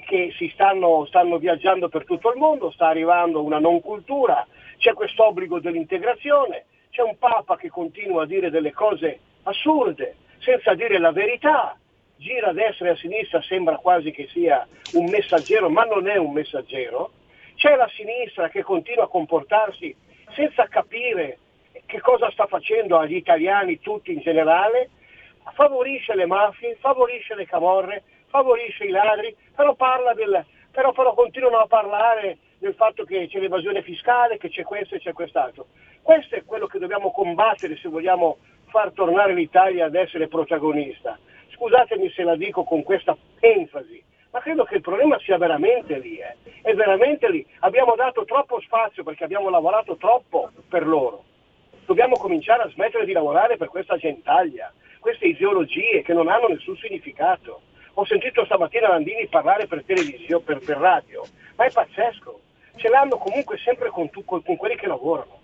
che 0.10 0.34
stanno, 0.54 1.06
stanno 1.06 1.38
viaggiando 1.38 1.88
per 1.88 2.04
tutto 2.04 2.32
il 2.32 2.40
mondo, 2.40 2.72
sta 2.72 2.88
arrivando 2.88 3.44
una 3.44 3.60
non 3.60 3.80
cultura, 3.80 4.46
c'è 4.78 4.94
questo 4.94 5.28
obbligo 5.28 5.60
dell'integrazione, 5.60 6.66
c'è 6.90 7.04
un 7.04 7.16
Papa 7.20 7.56
che 7.58 7.70
continua 7.70 8.24
a 8.24 8.26
dire 8.26 8.50
delle 8.50 8.72
cose 8.72 9.20
assurde, 9.44 10.16
senza 10.40 10.74
dire 10.74 10.98
la 10.98 11.12
verità, 11.12 11.78
gira 12.16 12.50
a 12.50 12.54
destra 12.54 12.88
e 12.88 12.90
a 12.90 12.96
sinistra, 12.96 13.40
sembra 13.44 13.76
quasi 13.78 14.10
che 14.10 14.28
sia 14.32 14.68
un 14.94 15.06
messaggero, 15.12 15.70
ma 15.70 15.84
non 15.84 16.08
è 16.08 16.18
un 16.18 16.32
messaggero, 16.32 17.12
c'è 17.56 17.76
la 17.76 17.88
sinistra 17.90 18.50
che 18.50 18.64
continua 18.64 19.04
a 19.04 19.10
comportarsi 19.10 19.96
senza 20.32 20.66
capire 20.68 21.38
che 21.86 22.02
cosa 22.02 22.32
sta 22.32 22.48
facendo 22.48 22.98
agli 22.98 23.16
italiani 23.16 23.80
tutti 23.80 24.12
in 24.12 24.22
generale, 24.22 24.90
favorisce 25.54 26.16
le 26.16 26.26
mafie, 26.26 26.78
favorisce 26.80 27.36
le 27.36 27.46
camorre, 27.46 28.04
favorisce 28.30 28.86
i 28.86 28.90
ladri, 28.90 29.36
però, 29.56 29.76
del, 30.16 30.46
però, 30.72 30.92
però 30.92 31.14
continuano 31.14 31.58
a 31.58 31.68
parlare 31.68 32.38
del 32.60 32.74
fatto 32.76 33.04
che 33.04 33.28
c'è 33.28 33.40
l'evasione 33.40 33.82
fiscale, 33.82 34.38
che 34.38 34.50
c'è 34.50 34.64
questo 34.64 34.96
e 34.96 35.00
c'è 35.00 35.14
quest'altro. 35.14 35.68
Questo 36.02 36.36
è 36.36 36.44
quello 36.46 36.68
che 36.68 36.80
dobbiamo 36.80 37.12
combattere 37.12 37.78
se 37.78 37.90
vogliamo 37.90 38.38
far 38.68 38.92
tornare 38.92 39.34
l'Italia 39.34 39.86
ad 39.86 39.96
essere 39.96 40.28
protagonista. 40.28 41.18
Scusatemi 41.54 42.10
se 42.12 42.24
la 42.24 42.36
dico 42.36 42.64
con 42.64 42.84
questa 42.84 43.18
enfasi, 43.40 44.02
ma 44.32 44.40
credo 44.40 44.64
che 44.64 44.76
il 44.76 44.82
problema 44.82 45.18
sia 45.20 45.38
veramente 45.38 45.98
lì, 45.98 46.18
eh. 46.18 46.36
è 46.62 46.74
veramente 46.74 47.30
lì. 47.30 47.46
Abbiamo 47.60 47.96
dato 47.96 48.26
troppo 48.26 48.62
spazio 48.62 49.04
perché 49.04 49.24
abbiamo 49.24 49.50
lavorato 49.50 49.96
troppo 49.98 50.52
per 50.70 50.88
loro. 50.88 51.24
Dobbiamo 51.86 52.18
cominciare 52.18 52.64
a 52.64 52.70
smettere 52.70 53.06
di 53.06 53.12
lavorare 53.12 53.58
per 53.58 53.70
questa 53.70 53.98
gentaglia, 53.98 54.72
queste 55.00 55.26
ideologie 55.26 56.04
che 56.04 56.14
non 56.14 56.28
hanno 56.28 56.48
nessun 56.48 56.78
significato. 56.78 57.62
Ho 57.94 58.06
sentito 58.06 58.46
stamattina 58.46 58.90
Landini 58.90 59.28
parlare 59.28 59.68
per 59.68 59.84
televisione, 59.84 60.44
per, 60.44 60.60
per 60.60 60.78
radio, 60.78 61.26
ma 61.56 61.66
è 61.66 61.72
pazzesco. 61.72 62.40
Ce 62.76 62.88
l'hanno 62.88 63.18
comunque 63.18 63.58
sempre 63.58 63.90
con, 63.90 64.10
tu- 64.10 64.24
con 64.24 64.42
quelli 64.42 64.76
che 64.76 64.88
lavorano 64.88 65.40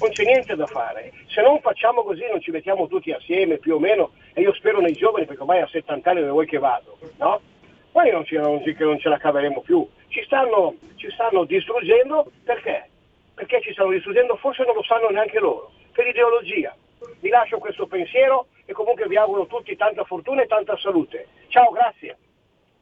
non 0.00 0.10
c'è 0.10 0.24
niente 0.24 0.56
da 0.56 0.66
fare. 0.66 1.12
Se 1.26 1.42
non 1.42 1.60
facciamo 1.60 2.02
così, 2.02 2.24
non 2.28 2.40
ci 2.40 2.50
mettiamo 2.50 2.88
tutti 2.88 3.12
assieme 3.12 3.58
più 3.58 3.74
o 3.74 3.78
meno, 3.78 4.12
e 4.32 4.40
io 4.40 4.52
spero 4.54 4.80
nei 4.80 4.94
giovani, 4.94 5.26
perché 5.26 5.42
ormai 5.42 5.60
a 5.60 5.66
70 5.66 6.10
anni 6.10 6.20
dove 6.20 6.32
vuoi 6.32 6.46
che 6.46 6.58
vado, 6.58 6.98
no? 7.18 7.40
Poi 7.92 8.10
non, 8.10 8.24
non, 8.30 8.62
non 8.78 8.98
ce 8.98 9.08
la 9.08 9.18
caveremo 9.18 9.60
più. 9.60 9.86
Ci 10.08 10.22
stanno, 10.24 10.74
ci 10.96 11.10
stanno 11.10 11.44
distruggendo 11.44 12.30
perché? 12.44 12.88
Perché 13.34 13.60
ci 13.62 13.72
stanno 13.72 13.90
distruggendo, 13.90 14.36
forse 14.36 14.64
non 14.64 14.74
lo 14.74 14.82
sanno 14.82 15.08
neanche 15.08 15.38
loro, 15.38 15.72
per 15.92 16.06
ideologia. 16.06 16.74
Lascio 17.30 17.58
questo 17.58 17.86
pensiero 17.86 18.48
e 18.66 18.72
comunque 18.72 19.06
vi 19.06 19.16
auguro 19.16 19.46
tutti 19.46 19.74
tanta 19.76 20.04
fortuna 20.04 20.42
e 20.42 20.46
tanta 20.46 20.76
salute. 20.76 21.28
Ciao, 21.48 21.70
grazie. 21.70 22.18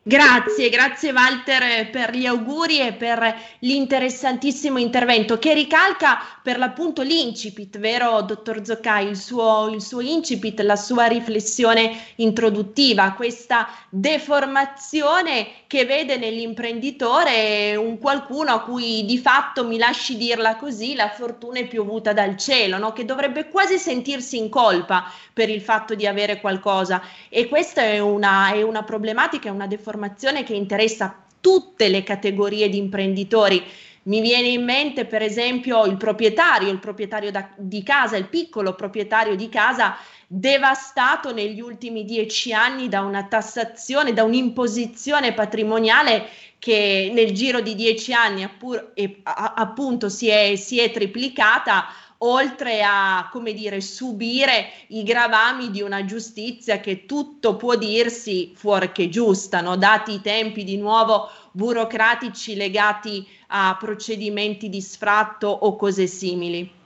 Grazie, 0.00 0.70
grazie 0.70 1.12
Walter 1.12 1.90
per 1.90 2.16
gli 2.16 2.24
auguri 2.24 2.80
e 2.80 2.94
per 2.94 3.37
l'interessantissimo 3.58 4.78
intervento 4.78 5.38
che 5.38 5.52
ricalca 5.52 6.18
per 6.42 6.56
l'appunto 6.56 7.02
l'incipit, 7.02 7.78
vero 7.78 8.22
dottor 8.22 8.64
Zoccai, 8.64 9.06
il 9.06 9.18
suo, 9.18 9.68
il 9.68 9.82
suo 9.82 10.00
incipit, 10.00 10.61
la 10.61 10.76
sua 10.76 11.04
riflessione 11.08 11.94
introduttiva, 12.16 13.12
questa 13.12 13.68
deformazione 13.90 15.48
che 15.66 15.84
vede 15.84 16.16
nell'imprenditore 16.16 17.76
un 17.76 17.98
qualcuno 17.98 18.52
a 18.52 18.62
cui 18.62 19.04
di 19.04 19.18
fatto, 19.18 19.66
mi 19.66 19.76
lasci 19.76 20.16
dirla 20.16 20.56
così, 20.56 20.94
la 20.94 21.11
fortuna 21.11 21.58
è 21.58 21.66
piovuta 21.66 22.14
dal 22.14 22.38
cielo, 22.38 22.78
no? 22.78 22.94
che 22.94 23.04
dovrebbe 23.04 23.50
quasi 23.50 23.76
sentirsi 23.76 24.38
in 24.38 24.48
colpa 24.48 25.04
per 25.34 25.50
il 25.50 25.61
fatto 25.61 25.94
di 25.94 26.06
avere 26.06 26.40
qualcosa 26.40 27.02
e 27.28 27.46
questa 27.46 27.82
è 27.82 27.98
una, 27.98 28.52
è 28.52 28.62
una 28.62 28.84
problematica, 28.84 29.48
è 29.48 29.52
una 29.52 29.66
deformazione 29.66 29.96
informazione 29.98 30.44
che 30.44 30.54
interessa 30.54 31.24
tutte 31.40 31.88
le 31.88 32.04
categorie 32.04 32.68
di 32.68 32.78
imprenditori. 32.78 33.62
Mi 34.04 34.20
viene 34.20 34.48
in 34.48 34.64
mente 34.64 35.04
per 35.04 35.22
esempio 35.22 35.84
il 35.84 35.96
proprietario, 35.96 36.70
il 36.70 36.78
proprietario 36.78 37.30
da, 37.30 37.50
di 37.56 37.82
casa, 37.82 38.16
il 38.16 38.28
piccolo 38.28 38.74
proprietario 38.74 39.34
di 39.34 39.48
casa 39.48 39.96
devastato 40.26 41.32
negli 41.32 41.61
ultimi 41.61 42.04
dieci 42.04 42.52
anni 42.52 42.88
da 42.88 43.00
una 43.00 43.24
tassazione, 43.24 44.12
da 44.12 44.22
un'imposizione 44.22 45.34
patrimoniale 45.34 46.28
che 46.58 47.11
nel 47.12 47.32
giro 47.32 47.61
di 47.61 47.74
dieci 47.74 48.12
anni 48.12 48.44
appur, 48.44 48.92
e, 48.94 49.20
a, 49.24 49.54
appunto 49.56 50.08
si 50.08 50.28
è, 50.28 50.54
si 50.56 50.78
è 50.80 50.90
triplicata 50.90 51.87
oltre 52.18 52.83
a, 52.83 53.28
come 53.31 53.52
dire, 53.52 53.81
subire 53.81 54.70
i 54.88 55.02
gravami 55.02 55.70
di 55.70 55.83
una 55.83 56.04
giustizia 56.04 56.81
che 56.81 57.07
tutto 57.07 57.57
può 57.57 57.76
dirsi 57.76 58.52
fuorché 58.57 59.09
giusta, 59.09 59.61
no? 59.61 59.76
dati 59.76 60.14
i 60.14 60.20
tempi 60.20 60.64
di 60.64 60.76
nuovo 60.76 61.31
burocratici 61.52 62.57
legati 62.57 63.26
a 63.48 63.76
procedimenti 63.78 64.68
di 64.68 64.81
sfratto 64.81 65.48
o 65.48 65.76
cose 65.76 66.07
simili. 66.07 66.76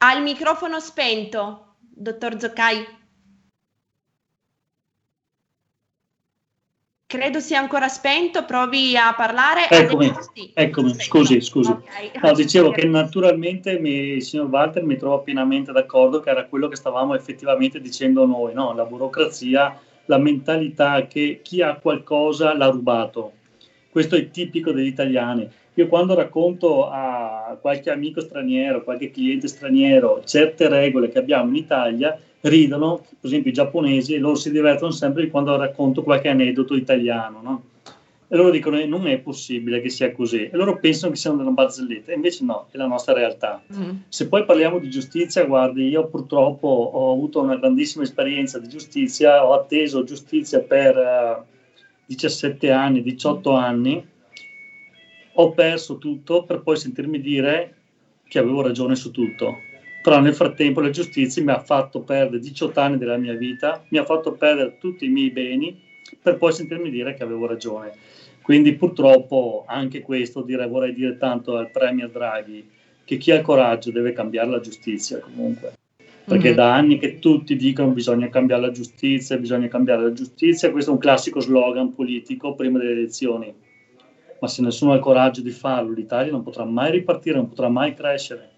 Ha 0.00 0.14
il 0.14 0.22
microfono 0.22 0.78
spento, 0.78 1.74
dottor 1.80 2.38
Zoccai. 2.38 2.96
Credo 7.10 7.40
sia 7.40 7.58
ancora 7.58 7.88
spento, 7.88 8.44
provi 8.44 8.94
a 8.94 9.14
parlare. 9.16 9.66
Eccomi, 9.70 10.12
sì. 10.34 10.50
eccomi 10.52 10.94
scusi, 11.00 11.40
scusi. 11.40 11.70
Okay. 11.70 12.10
No, 12.22 12.34
dicevo 12.34 12.70
che 12.70 12.86
naturalmente 12.86 13.78
mi, 13.78 14.16
il 14.16 14.22
signor 14.22 14.48
Walter 14.48 14.84
mi 14.84 14.98
trova 14.98 15.20
pienamente 15.20 15.72
d'accordo 15.72 16.20
che 16.20 16.28
era 16.28 16.44
quello 16.44 16.68
che 16.68 16.76
stavamo 16.76 17.14
effettivamente 17.14 17.80
dicendo 17.80 18.26
noi, 18.26 18.52
no? 18.52 18.74
la 18.74 18.84
burocrazia, 18.84 19.80
la 20.04 20.18
mentalità 20.18 21.06
che 21.06 21.40
chi 21.42 21.62
ha 21.62 21.76
qualcosa 21.76 22.54
l'ha 22.54 22.68
rubato. 22.68 23.32
Questo 23.88 24.14
è 24.14 24.28
tipico 24.28 24.72
degli 24.72 24.88
italiani. 24.88 25.48
Io 25.72 25.88
quando 25.88 26.14
racconto 26.14 26.90
a 26.90 27.56
qualche 27.58 27.90
amico 27.90 28.20
straniero, 28.20 28.84
qualche 28.84 29.10
cliente 29.10 29.48
straniero, 29.48 30.20
certe 30.26 30.68
regole 30.68 31.08
che 31.08 31.20
abbiamo 31.20 31.48
in 31.48 31.56
Italia, 31.56 32.20
ridono, 32.42 32.98
per 32.98 33.30
esempio 33.30 33.50
i 33.50 33.54
giapponesi, 33.54 34.18
loro 34.18 34.36
si 34.36 34.50
divertono 34.50 34.90
sempre 34.90 35.28
quando 35.28 35.56
racconto 35.56 36.02
qualche 36.02 36.28
aneddoto 36.28 36.74
italiano, 36.74 37.40
no? 37.42 37.62
E 38.30 38.36
loro 38.36 38.50
dicono 38.50 38.78
eh, 38.78 38.84
non 38.84 39.06
è 39.06 39.18
possibile 39.18 39.80
che 39.80 39.88
sia 39.88 40.12
così. 40.12 40.44
E 40.44 40.50
loro 40.52 40.78
pensano 40.78 41.12
che 41.12 41.18
sia 41.18 41.30
una 41.30 41.50
barzelletta, 41.50 42.12
invece 42.12 42.44
no, 42.44 42.68
è 42.70 42.76
la 42.76 42.86
nostra 42.86 43.14
realtà. 43.14 43.62
Mm. 43.74 43.90
Se 44.08 44.28
poi 44.28 44.44
parliamo 44.44 44.78
di 44.78 44.90
giustizia, 44.90 45.46
guardi, 45.46 45.88
io 45.88 46.06
purtroppo 46.08 46.68
ho 46.68 47.12
avuto 47.12 47.40
una 47.40 47.56
grandissima 47.56 48.04
esperienza 48.04 48.58
di 48.58 48.68
giustizia, 48.68 49.46
ho 49.46 49.54
atteso 49.54 50.04
giustizia 50.04 50.60
per 50.60 50.96
uh, 50.96 51.40
eh, 51.40 51.44
17 52.04 52.70
anni, 52.70 53.02
18 53.02 53.50
anni, 53.52 54.06
ho 55.32 55.50
perso 55.52 55.96
tutto 55.96 56.44
per 56.44 56.60
poi 56.60 56.76
sentirmi 56.76 57.20
dire 57.20 57.74
che 58.28 58.38
avevo 58.38 58.60
ragione 58.60 58.94
su 58.94 59.10
tutto 59.10 59.67
però 60.02 60.20
nel 60.20 60.34
frattempo 60.34 60.80
la 60.80 60.90
giustizia 60.90 61.42
mi 61.42 61.50
ha 61.50 61.60
fatto 61.60 62.00
perdere 62.00 62.40
18 62.40 62.80
anni 62.80 62.98
della 62.98 63.16
mia 63.16 63.34
vita, 63.34 63.84
mi 63.88 63.98
ha 63.98 64.04
fatto 64.04 64.32
perdere 64.32 64.78
tutti 64.78 65.04
i 65.06 65.08
miei 65.08 65.30
beni 65.30 65.78
per 66.22 66.36
poi 66.36 66.52
sentirmi 66.52 66.90
dire 66.90 67.14
che 67.14 67.22
avevo 67.22 67.46
ragione. 67.46 67.92
Quindi 68.42 68.74
purtroppo 68.74 69.64
anche 69.66 70.00
questo 70.00 70.42
dire, 70.42 70.66
vorrei 70.66 70.94
dire 70.94 71.18
tanto 71.18 71.56
al 71.56 71.70
Premier 71.70 72.10
Draghi 72.10 72.66
che 73.04 73.16
chi 73.16 73.30
ha 73.30 73.36
il 73.36 73.42
coraggio 73.42 73.90
deve 73.90 74.12
cambiare 74.12 74.48
la 74.48 74.60
giustizia 74.60 75.18
comunque. 75.18 75.74
Perché 76.24 76.48
mm-hmm. 76.48 76.56
da 76.56 76.74
anni 76.74 76.98
che 76.98 77.18
tutti 77.18 77.56
dicono 77.56 77.90
bisogna 77.90 78.28
cambiare 78.28 78.62
la 78.62 78.70
giustizia, 78.70 79.36
bisogna 79.38 79.68
cambiare 79.68 80.02
la 80.02 80.12
giustizia, 80.12 80.70
questo 80.70 80.90
è 80.90 80.94
un 80.94 81.00
classico 81.00 81.40
slogan 81.40 81.94
politico 81.94 82.54
prima 82.54 82.78
delle 82.78 82.92
elezioni. 82.92 83.52
Ma 84.40 84.46
se 84.46 84.62
nessuno 84.62 84.92
ha 84.92 84.96
il 84.96 85.00
coraggio 85.00 85.42
di 85.42 85.50
farlo, 85.50 85.92
l'Italia 85.92 86.30
non 86.30 86.42
potrà 86.42 86.64
mai 86.64 86.92
ripartire, 86.92 87.36
non 87.36 87.48
potrà 87.48 87.68
mai 87.68 87.94
crescere 87.94 88.56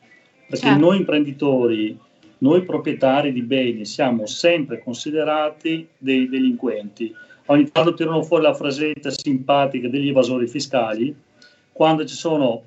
perché 0.50 0.66
certo. 0.66 0.80
noi 0.80 0.96
imprenditori, 0.96 1.96
noi 2.38 2.64
proprietari 2.64 3.32
di 3.32 3.42
beni 3.42 3.84
siamo 3.84 4.26
sempre 4.26 4.82
considerati 4.82 5.86
dei 5.96 6.28
delinquenti. 6.28 7.14
Ogni 7.46 7.70
tanto 7.70 7.94
tirano 7.94 8.24
fuori 8.24 8.42
la 8.42 8.54
frasetta 8.54 9.10
simpatica 9.10 9.88
degli 9.88 10.08
evasori 10.08 10.48
fiscali, 10.48 11.14
quando 11.70 12.04
ci 12.04 12.16
sono 12.16 12.64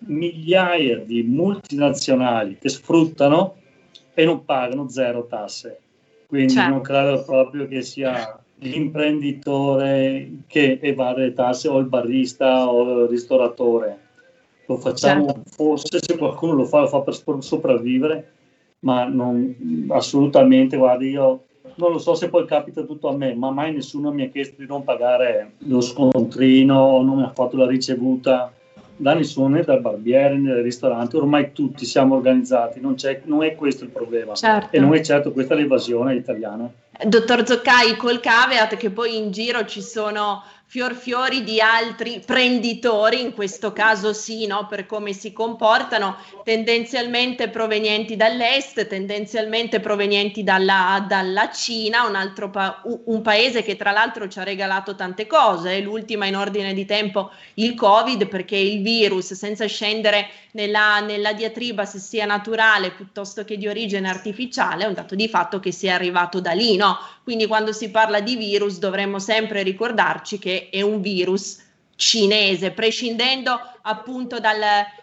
migliaia 0.00 0.98
di 0.98 1.22
multinazionali 1.22 2.58
che 2.60 2.68
sfruttano 2.68 3.56
e 4.12 4.24
non 4.26 4.44
pagano 4.44 4.90
zero 4.90 5.26
tasse. 5.26 5.78
Quindi 6.26 6.52
certo. 6.52 6.70
non 6.70 6.80
credo 6.82 7.24
proprio 7.24 7.66
che 7.66 7.80
sia 7.80 8.38
l'imprenditore 8.56 10.30
che 10.46 10.78
evade 10.82 11.22
le 11.22 11.32
tasse 11.32 11.68
o 11.68 11.78
il 11.78 11.86
barista 11.86 12.68
o 12.68 13.04
il 13.04 13.08
ristoratore 13.08 14.07
lo 14.68 14.76
facciamo 14.76 15.26
certo. 15.26 15.42
forse 15.46 15.98
se 16.00 16.18
qualcuno 16.18 16.52
lo 16.52 16.66
fa, 16.66 16.80
lo 16.80 16.88
fa 16.88 17.00
per 17.00 17.16
sopravvivere, 17.40 18.32
ma 18.80 19.04
non, 19.04 19.86
assolutamente, 19.88 20.76
guardi, 20.76 21.08
io 21.08 21.44
non 21.76 21.92
lo 21.92 21.98
so 21.98 22.14
se 22.14 22.28
poi 22.28 22.44
capita 22.44 22.82
tutto 22.82 23.08
a 23.08 23.16
me, 23.16 23.34
ma 23.34 23.50
mai 23.50 23.72
nessuno 23.72 24.12
mi 24.12 24.22
ha 24.22 24.28
chiesto 24.28 24.56
di 24.58 24.66
non 24.66 24.84
pagare 24.84 25.52
lo 25.58 25.80
scontrino, 25.80 27.02
non 27.02 27.16
mi 27.16 27.22
ha 27.22 27.32
fatto 27.32 27.56
la 27.56 27.66
ricevuta 27.66 28.52
da 28.94 29.14
nessuno, 29.14 29.48
né 29.48 29.62
dal 29.62 29.80
barbiere 29.80 30.36
né 30.36 30.52
dal 30.52 30.62
ristorante, 30.62 31.16
ormai 31.16 31.52
tutti 31.52 31.86
siamo 31.86 32.16
organizzati, 32.16 32.80
non, 32.80 32.96
non 33.24 33.44
è 33.44 33.54
questo 33.54 33.84
il 33.84 33.90
problema 33.90 34.34
certo. 34.34 34.76
e 34.76 34.80
non 34.80 34.94
è 34.94 35.00
certo 35.00 35.32
questa 35.32 35.54
l'evasione 35.54 36.14
italiana. 36.14 36.70
Dottor 37.06 37.46
Zoccai, 37.46 37.96
col 37.96 38.18
caveat 38.20 38.76
che 38.76 38.90
poi 38.90 39.16
in 39.16 39.30
giro 39.30 39.64
ci 39.64 39.80
sono 39.80 40.42
fior 40.70 40.94
fiori 40.94 41.44
di 41.44 41.62
altri 41.62 42.20
prenditori, 42.24 43.22
in 43.22 43.32
questo 43.32 43.72
caso 43.72 44.12
sì, 44.12 44.46
no, 44.46 44.66
per 44.66 44.84
come 44.84 45.14
si 45.14 45.32
comportano, 45.32 46.16
tendenzialmente 46.44 47.48
provenienti 47.48 48.16
dall'est, 48.16 48.86
tendenzialmente 48.86 49.80
provenienti 49.80 50.44
dalla, 50.44 51.02
dalla 51.08 51.50
Cina, 51.50 52.06
un, 52.06 52.16
altro 52.16 52.50
pa- 52.50 52.82
un 52.84 53.22
paese 53.22 53.62
che 53.62 53.76
tra 53.76 53.92
l'altro 53.92 54.28
ci 54.28 54.40
ha 54.40 54.42
regalato 54.42 54.94
tante 54.94 55.26
cose, 55.26 55.80
l'ultima 55.80 56.26
in 56.26 56.36
ordine 56.36 56.74
di 56.74 56.84
tempo 56.84 57.30
il 57.54 57.74
Covid, 57.74 58.26
perché 58.26 58.56
il 58.56 58.82
virus, 58.82 59.32
senza 59.32 59.64
scendere 59.64 60.28
nella, 60.52 61.00
nella 61.00 61.32
diatriba 61.32 61.86
se 61.86 61.98
sia 61.98 62.26
naturale 62.26 62.90
piuttosto 62.90 63.42
che 63.42 63.56
di 63.56 63.66
origine 63.66 64.06
artificiale, 64.06 64.84
è 64.84 64.86
un 64.86 64.92
dato 64.92 65.14
di 65.14 65.28
fatto 65.30 65.60
che 65.60 65.72
sia 65.72 65.94
arrivato 65.94 66.40
da 66.40 66.52
lì, 66.52 66.76
no? 66.76 66.98
Quindi 67.24 67.46
quando 67.46 67.72
si 67.72 67.90
parla 67.90 68.20
di 68.20 68.36
virus 68.36 68.78
dovremmo 68.78 69.18
sempre 69.18 69.62
ricordarci 69.62 70.38
che 70.38 70.57
è 70.70 70.82
un 70.82 71.00
virus 71.00 71.66
cinese, 71.98 72.70
prescindendo 72.70 73.60
appunto 73.82 74.38
dal, 74.38 74.60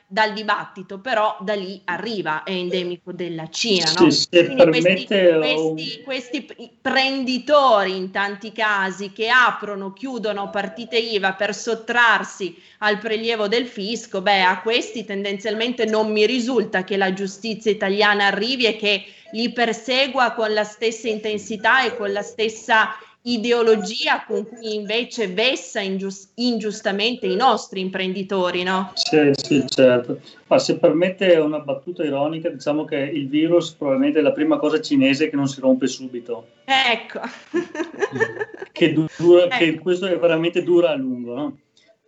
dal 0.07 0.31
dibattito, 0.31 0.99
però 0.99 1.35
da 1.41 1.53
lì 1.53 1.81
arriva, 1.83 2.43
è 2.43 2.51
endemico 2.51 3.11
della 3.11 3.49
Cina. 3.49 3.91
No? 3.99 4.09
Sì, 4.09 4.27
questi, 4.29 5.05
questi, 5.35 6.01
questi, 6.05 6.77
prenditori 6.81 7.97
in 7.97 8.11
tanti 8.11 8.53
casi 8.53 9.11
che 9.11 9.27
aprono, 9.27 9.91
chiudono 9.91 10.49
partite 10.49 10.97
IVA 10.97 11.33
per 11.33 11.53
sottrarsi 11.53 12.55
al 12.79 12.97
prelievo 12.99 13.49
del 13.49 13.67
fisco, 13.67 14.21
beh, 14.21 14.43
a 14.43 14.61
questi 14.61 15.03
tendenzialmente 15.03 15.83
non 15.83 16.09
mi 16.09 16.25
risulta 16.25 16.85
che 16.85 16.95
la 16.95 17.11
giustizia 17.11 17.71
italiana 17.71 18.27
arrivi 18.27 18.67
e 18.67 18.77
che 18.77 19.03
li 19.31 19.51
persegua 19.51 20.31
con 20.31 20.53
la 20.53 20.63
stessa 20.63 21.09
intensità 21.09 21.83
e 21.83 21.97
con 21.97 22.13
la 22.13 22.21
stessa 22.21 22.95
ideologia 23.27 24.23
con 24.25 24.47
cui 24.47 24.75
invece 24.75 25.27
vessa 25.27 25.79
ingiust- 25.79 26.31
ingiustamente 26.35 27.25
i 27.25 27.35
nostri 27.35 27.79
imprenditori, 27.79 28.63
no? 28.63 28.91
Sì, 28.93 29.31
sì, 29.33 29.63
certo. 29.67 30.19
Ma 30.47 30.59
se 30.59 30.77
permette 30.77 31.35
una 31.35 31.59
battuta 31.59 32.03
ironica, 32.03 32.49
diciamo 32.49 32.85
che 32.85 32.97
il 32.97 33.27
virus 33.27 33.71
probabilmente 33.71 34.19
è 34.19 34.21
la 34.21 34.31
prima 34.31 34.57
cosa 34.57 34.79
cinese 34.79 35.29
che 35.29 35.35
non 35.35 35.47
si 35.47 35.59
rompe 35.59 35.87
subito. 35.87 36.47
Ecco. 36.65 37.21
che, 38.71 38.93
dura, 38.93 39.45
ecco. 39.45 39.57
che 39.57 39.79
questo 39.79 40.05
è 40.05 40.17
veramente 40.17 40.63
dura 40.63 40.91
a 40.91 40.95
lungo, 40.95 41.33
no? 41.33 41.57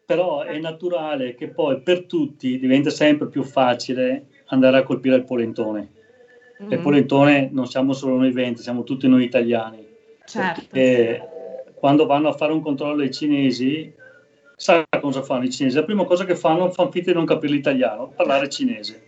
Però 0.06 0.41
è 0.41 0.58
naturale 0.60 1.36
che 1.36 1.49
poi 1.49 1.82
per 1.82 2.03
tutti 2.06 2.60
diventa 2.60 2.89
sempre 2.89 3.27
più 3.27 3.43
facile 3.43 4.27
andare 4.47 4.77
a 4.77 4.84
colpire 4.84 5.15
il 5.15 5.25
polentone 5.25 5.89
mm-hmm. 6.62 6.71
e 6.71 6.77
polentone 6.77 7.49
non 7.51 7.67
siamo 7.67 7.93
solo 7.93 8.17
noi 8.17 8.32
20, 8.32 8.62
siamo 8.62 8.84
tutti 8.84 9.08
noi 9.08 9.23
italiani. 9.23 9.87
Certo. 10.27 11.75
Quando 11.75 12.05
vanno 12.05 12.27
a 12.27 12.33
fare 12.33 12.51
un 12.51 12.61
controllo 12.61 13.01
ai 13.01 13.11
cinesi, 13.11 13.93
sa 14.55 14.85
cosa 14.99 15.21
fanno 15.21 15.45
i 15.45 15.49
cinesi? 15.49 15.77
La 15.77 15.83
prima 15.83 16.03
cosa 16.03 16.25
che 16.25 16.35
fanno, 16.35 16.69
fanno 16.71 16.91
finta 16.91 17.11
di 17.11 17.15
non 17.15 17.25
capire 17.25 17.53
l'italiano, 17.53 18.11
parlare 18.13 18.49
cinese. 18.49 19.03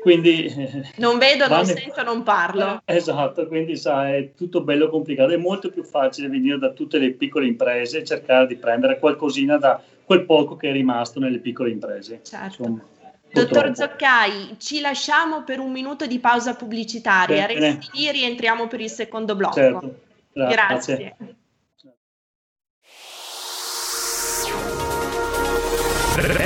Quindi, 0.00 0.52
non 0.96 1.18
vedo, 1.18 1.46
non 1.48 1.64
sento, 1.64 2.02
non 2.02 2.22
parlo. 2.22 2.82
Eh, 2.84 2.96
esatto, 2.96 3.46
quindi 3.46 3.76
sa, 3.76 4.12
è 4.12 4.32
tutto 4.36 4.62
bello 4.62 4.88
complicato. 4.88 5.32
È 5.32 5.36
molto 5.36 5.70
più 5.70 5.84
facile 5.84 6.28
venire 6.28 6.58
da 6.58 6.70
tutte 6.70 6.98
le 6.98 7.12
piccole 7.12 7.46
imprese 7.46 7.98
e 7.98 8.04
cercare 8.04 8.46
di 8.46 8.56
prendere 8.56 8.98
qualcosina 8.98 9.58
da 9.58 9.80
quel 10.04 10.24
poco 10.24 10.56
che 10.56 10.70
è 10.70 10.72
rimasto 10.72 11.20
nelle 11.20 11.38
piccole 11.38 11.70
imprese. 11.70 12.20
Certo. 12.22 12.62
Insomma, 12.62 12.82
Dottor 13.32 13.74
Zoccai, 13.74 14.56
ci 14.58 14.80
lasciamo 14.80 15.42
per 15.42 15.58
un 15.58 15.72
minuto 15.72 16.06
di 16.06 16.18
pausa 16.18 16.54
pubblicitaria. 16.54 17.46
Bene. 17.46 17.74
Resti 17.76 17.88
lì, 17.92 18.10
rientriamo 18.10 18.66
per 18.66 18.80
il 18.80 18.90
secondo 18.90 19.34
blocco. 19.34 19.54
Certo. 19.54 20.00
Grazie. 20.32 20.96
Grazie. 20.96 21.36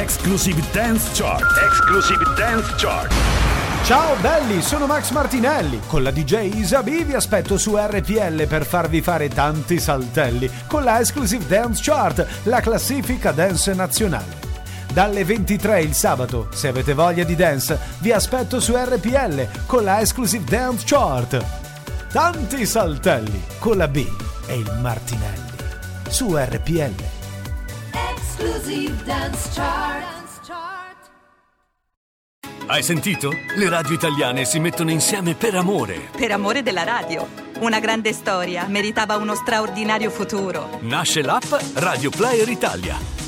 Exclusive 0.01 0.62
Dance 0.72 1.11
Chart. 1.14 1.42
Exclusive 1.66 2.22
Dance 2.37 2.72
Chart. 2.77 3.12
Ciao 3.85 4.16
belli, 4.20 4.62
sono 4.62 4.87
Max 4.87 5.11
Martinelli. 5.11 5.81
Con 5.87 6.03
la 6.03 6.11
DJ 6.11 6.55
Isabi 6.55 7.05
vi 7.05 7.14
aspetto 7.14 7.59
su 7.59 7.77
RPL 7.77 8.46
per 8.46 8.64
farvi 8.64 9.01
fare 9.01 9.29
tanti 9.29 9.79
saltelli 9.79 10.51
con 10.66 10.85
la 10.85 10.99
Exclusive 10.99 11.46
Dance 11.46 11.83
Chart, 11.85 12.27
la 12.44 12.61
classifica 12.61 13.33
dance 13.33 13.75
nazionale. 13.75 14.56
Dalle 14.97 15.27
23 15.27 15.83
il 15.83 15.93
sabato, 15.93 16.49
se 16.53 16.69
avete 16.69 16.95
voglia 16.95 17.23
di 17.23 17.35
dance, 17.37 17.79
vi 17.99 18.13
aspetto 18.13 18.61
su 18.61 18.75
RPL 18.75 19.67
con 19.67 19.85
la 19.85 20.01
Exclusive 20.01 20.45
Dance 20.45 20.85
Chart. 20.87 21.45
Tanti 22.11 22.65
saltelli 22.65 23.43
con 23.59 23.77
la 23.77 23.89
B 23.89 24.07
e 24.47 24.57
il 24.57 24.79
Martinelli 24.81 25.53
su 26.09 26.35
RPL. 26.35 26.95
Exclusive 28.11 28.95
Dance 29.05 29.51
Chart. 29.53 30.15
Hai 32.69 32.83
sentito? 32.83 33.33
Le 33.55 33.69
radio 33.69 33.93
italiane 33.93 34.47
si 34.47 34.59
mettono 34.61 34.91
insieme 34.91 35.35
per 35.35 35.57
amore. 35.57 36.09
Per 36.17 36.31
amore 36.31 36.63
della 36.63 36.85
radio. 36.85 37.29
Una 37.59 37.81
grande 37.81 38.15
storia 38.15 38.65
meritava 38.67 39.17
uno 39.17 39.35
straordinario 39.35 40.09
futuro. 40.09 40.79
Nasce 40.81 41.21
l'app 41.21 41.53
Radio 41.75 42.09
Player 42.09 42.49
Italia 42.49 43.16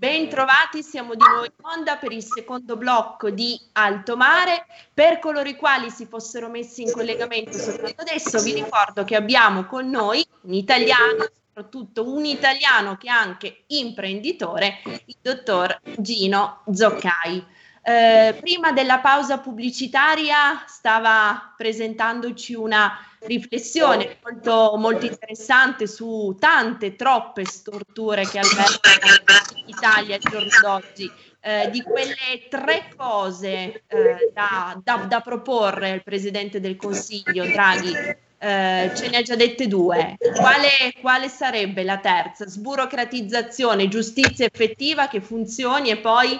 Bentrovati, 0.00 0.82
siamo 0.82 1.14
di 1.14 1.22
nuovo 1.22 1.44
in 1.44 1.52
onda 1.60 1.96
per 1.98 2.10
il 2.10 2.24
secondo 2.24 2.78
blocco 2.78 3.28
di 3.28 3.60
Alto 3.72 4.16
Mare. 4.16 4.64
Per 4.94 5.18
coloro 5.18 5.46
i 5.46 5.56
quali 5.56 5.90
si 5.90 6.06
fossero 6.06 6.48
messi 6.48 6.80
in 6.80 6.90
collegamento 6.90 7.52
soltanto 7.52 8.00
adesso, 8.00 8.40
vi 8.40 8.54
ricordo 8.54 9.04
che 9.04 9.14
abbiamo 9.14 9.66
con 9.66 9.90
noi 9.90 10.26
un 10.44 10.54
italiano, 10.54 11.28
soprattutto 11.46 12.10
un 12.10 12.24
italiano 12.24 12.96
che 12.96 13.08
è 13.08 13.10
anche 13.10 13.64
imprenditore, 13.66 14.80
il 15.04 15.16
dottor 15.20 15.78
Gino 15.98 16.62
Zoccai. 16.72 17.44
Eh, 17.82 18.38
prima 18.40 18.72
della 18.72 19.00
pausa 19.00 19.38
pubblicitaria 19.38 20.64
stava 20.66 21.52
presentandoci 21.54 22.54
una 22.54 22.98
riflessione 23.22 24.18
molto, 24.22 24.74
molto 24.76 25.06
interessante 25.06 25.86
su 25.86 26.36
tante, 26.38 26.96
troppe 26.96 27.44
storture 27.44 28.26
che 28.26 28.38
albergano 28.38 29.14
in 29.56 29.68
Italia 29.68 30.14
al 30.16 30.20
giorno 30.20 30.50
d'oggi. 30.62 31.10
Eh, 31.42 31.70
di 31.70 31.80
quelle 31.82 32.48
tre 32.50 32.92
cose 32.94 33.84
eh, 33.86 34.30
da, 34.34 34.78
da, 34.82 34.96
da, 35.08 35.20
proporre 35.20 35.90
al 35.90 36.02
Presidente 36.02 36.60
del 36.60 36.76
Consiglio, 36.76 37.46
Draghi, 37.46 37.94
eh, 37.96 38.90
ce 38.94 39.08
ne 39.08 39.16
ha 39.16 39.22
già 39.22 39.36
dette 39.36 39.66
due. 39.66 40.16
Quale, 40.34 40.68
quale 41.00 41.28
sarebbe 41.28 41.82
la 41.82 41.96
terza? 41.96 42.46
Sburocratizzazione, 42.46 43.88
giustizia 43.88 44.44
effettiva 44.44 45.08
che 45.08 45.22
funzioni 45.22 45.88
e 45.88 45.96
poi... 45.96 46.38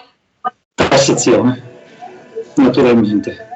Tassazione, 0.75 1.63
naturalmente 2.57 3.50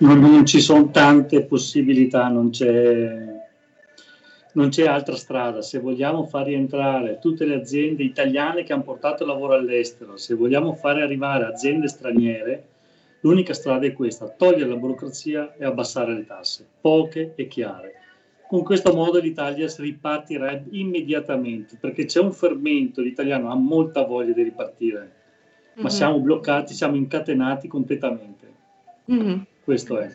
non, 0.00 0.18
non 0.18 0.46
ci 0.46 0.60
sono 0.60 0.90
tante 0.90 1.42
possibilità, 1.44 2.28
non 2.28 2.50
c'è, 2.50 3.38
non 4.52 4.68
c'è 4.68 4.86
altra 4.86 5.16
strada. 5.16 5.62
Se 5.62 5.78
vogliamo 5.78 6.24
far 6.24 6.46
rientrare 6.46 7.18
tutte 7.18 7.44
le 7.44 7.54
aziende 7.54 8.02
italiane 8.02 8.62
che 8.62 8.72
hanno 8.72 8.82
portato 8.82 9.24
lavoro 9.24 9.54
all'estero, 9.54 10.16
se 10.16 10.34
vogliamo 10.34 10.74
fare 10.74 11.02
arrivare 11.02 11.44
aziende 11.44 11.88
straniere, 11.88 12.64
l'unica 13.20 13.52
strada 13.52 13.86
è 13.86 13.92
questa, 13.92 14.28
togliere 14.28 14.68
la 14.68 14.76
burocrazia 14.76 15.54
e 15.56 15.64
abbassare 15.64 16.14
le 16.14 16.26
tasse, 16.26 16.66
poche 16.80 17.32
e 17.36 17.46
chiare. 17.46 17.94
Con 18.48 18.64
questo 18.64 18.92
modo 18.92 19.20
l'Italia 19.20 19.68
si 19.68 19.82
ripartirebbe 19.82 20.76
immediatamente, 20.76 21.76
perché 21.78 22.06
c'è 22.06 22.20
un 22.20 22.32
fermento, 22.32 23.00
l'italiano 23.00 23.50
ha 23.50 23.54
molta 23.54 24.04
voglia 24.04 24.32
di 24.32 24.42
ripartire, 24.42 25.12
ma 25.74 25.82
mm-hmm. 25.82 25.90
siamo 25.90 26.18
bloccati, 26.18 26.74
siamo 26.74 26.96
incatenati 26.96 27.68
completamente. 27.68 28.48
Mm-hmm. 29.12 29.40
Questo 29.70 30.00
è. 30.00 30.10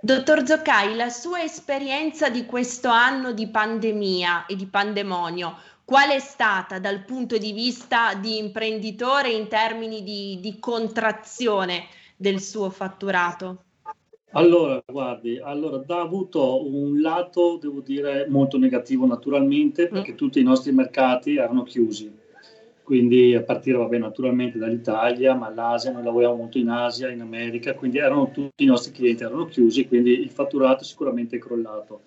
Dottor 0.00 0.46
Zoccai, 0.46 0.96
la 0.96 1.10
sua 1.10 1.42
esperienza 1.42 2.30
di 2.30 2.46
questo 2.46 2.88
anno 2.88 3.32
di 3.32 3.48
pandemia 3.48 4.46
e 4.46 4.56
di 4.56 4.64
pandemonio, 4.64 5.58
qual 5.84 6.08
è 6.08 6.18
stata 6.20 6.78
dal 6.78 7.04
punto 7.04 7.36
di 7.36 7.52
vista 7.52 8.14
di 8.14 8.38
imprenditore 8.38 9.28
in 9.28 9.46
termini 9.48 10.02
di, 10.02 10.38
di 10.40 10.58
contrazione 10.58 11.84
del 12.16 12.40
suo 12.40 12.70
fatturato? 12.70 13.64
Allora, 14.30 14.82
guardi, 14.86 15.38
allora, 15.38 15.84
ha 15.86 16.00
avuto 16.00 16.66
un 16.66 16.98
lato, 16.98 17.58
devo 17.60 17.80
dire, 17.80 18.26
molto 18.26 18.56
negativo 18.56 19.04
naturalmente, 19.04 19.88
perché 19.88 20.12
mm. 20.12 20.16
tutti 20.16 20.40
i 20.40 20.44
nostri 20.44 20.72
mercati 20.72 21.36
erano 21.36 21.62
chiusi 21.62 22.19
quindi 22.90 23.36
a 23.36 23.42
partire 23.44 23.78
vabbè, 23.78 23.98
naturalmente 23.98 24.58
dall'Italia, 24.58 25.32
ma 25.36 25.48
l'Asia, 25.48 25.92
noi 25.92 26.02
lavoriamo 26.02 26.34
molto 26.34 26.58
in 26.58 26.70
Asia, 26.70 27.08
in 27.08 27.20
America, 27.20 27.72
quindi 27.74 27.98
erano 27.98 28.32
tutti 28.32 28.64
i 28.64 28.66
nostri 28.66 28.90
clienti 28.90 29.22
erano 29.22 29.44
chiusi, 29.44 29.86
quindi 29.86 30.18
il 30.18 30.28
fatturato 30.28 30.82
sicuramente 30.82 31.36
è 31.36 31.38
crollato. 31.38 32.00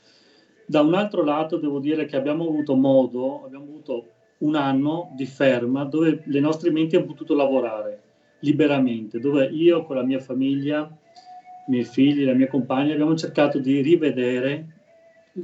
Da 0.66 0.82
un 0.82 0.94
altro 0.94 1.24
lato 1.24 1.56
devo 1.56 1.80
dire 1.80 2.04
che 2.04 2.18
abbiamo 2.18 2.46
avuto 2.46 2.76
modo, 2.76 3.46
abbiamo 3.46 3.64
avuto 3.64 4.08
un 4.40 4.56
anno 4.56 5.14
di 5.16 5.26
ferma 5.26 5.86
dove 5.86 6.22
le 6.26 6.40
nostre 6.42 6.70
menti 6.70 6.98
hanno 6.98 7.06
potuto 7.06 7.34
lavorare 7.34 8.02
liberamente, 8.40 9.22
dove 9.22 9.46
io 9.46 9.86
con 9.86 9.96
la 9.96 10.04
mia 10.04 10.20
famiglia, 10.20 10.82
i 10.82 11.72
miei 11.72 11.86
figli, 11.86 12.26
la 12.26 12.34
mia 12.34 12.50
compagna 12.50 12.92
abbiamo 12.92 13.16
cercato 13.16 13.58
di 13.58 13.80
rivedere 13.80 14.68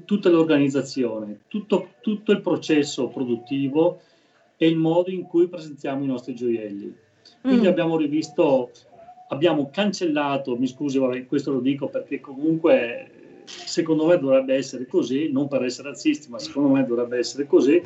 tutta 0.04 0.28
l'organizzazione, 0.28 1.44
tutto, 1.48 1.92
tutto 2.02 2.34
il 2.34 2.42
processo 2.42 3.08
produttivo 3.08 4.02
e 4.62 4.68
il 4.68 4.76
modo 4.76 5.10
in 5.10 5.24
cui 5.24 5.48
presentiamo 5.48 6.04
i 6.04 6.08
nostri 6.08 6.36
gioielli. 6.36 6.94
Quindi 7.42 7.66
mm. 7.66 7.70
abbiamo 7.70 7.96
rivisto, 7.96 8.72
abbiamo 9.30 9.70
cancellato, 9.72 10.58
mi 10.58 10.68
scusi, 10.68 10.98
vabbè, 10.98 11.26
questo 11.28 11.54
lo 11.54 11.62
dico 11.62 11.88
perché 11.88 12.20
comunque 12.20 13.10
secondo 13.46 14.06
me 14.06 14.20
dovrebbe 14.20 14.56
essere 14.56 14.86
così, 14.86 15.32
non 15.32 15.48
per 15.48 15.64
essere 15.64 15.90
razzisti, 15.90 16.30
ma 16.30 16.40
secondo 16.40 16.70
me 16.74 16.86
dovrebbe 16.86 17.18
essere 17.18 17.48
così. 17.48 17.82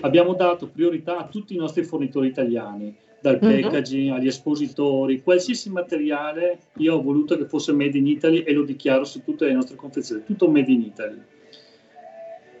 Abbiamo 0.00 0.34
dato 0.34 0.68
priorità 0.68 1.16
a 1.16 1.28
tutti 1.28 1.54
i 1.54 1.58
nostri 1.58 1.82
fornitori 1.82 2.28
italiani, 2.28 2.94
dal 3.22 3.38
mm-hmm. 3.42 3.62
packaging 3.62 4.08
mm-hmm. 4.08 4.14
agli 4.14 4.26
espositori, 4.26 5.22
qualsiasi 5.22 5.70
materiale 5.70 6.58
io 6.76 6.96
ho 6.96 7.02
voluto 7.02 7.38
che 7.38 7.46
fosse 7.46 7.72
made 7.72 7.96
in 7.96 8.06
Italy 8.06 8.40
e 8.40 8.52
lo 8.52 8.64
dichiaro 8.64 9.04
su 9.04 9.22
tutte 9.22 9.46
le 9.46 9.54
nostre 9.54 9.76
confezioni, 9.76 10.24
tutto 10.24 10.50
made 10.50 10.70
in 10.70 10.82
Italy. 10.82 11.22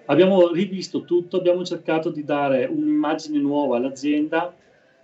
Abbiamo 0.06 0.50
rivisto 0.50 1.04
tutto, 1.04 1.36
abbiamo 1.36 1.64
cercato 1.64 2.10
di 2.10 2.24
dare 2.24 2.64
un'immagine 2.64 3.38
nuova 3.38 3.76
all'azienda. 3.76 4.52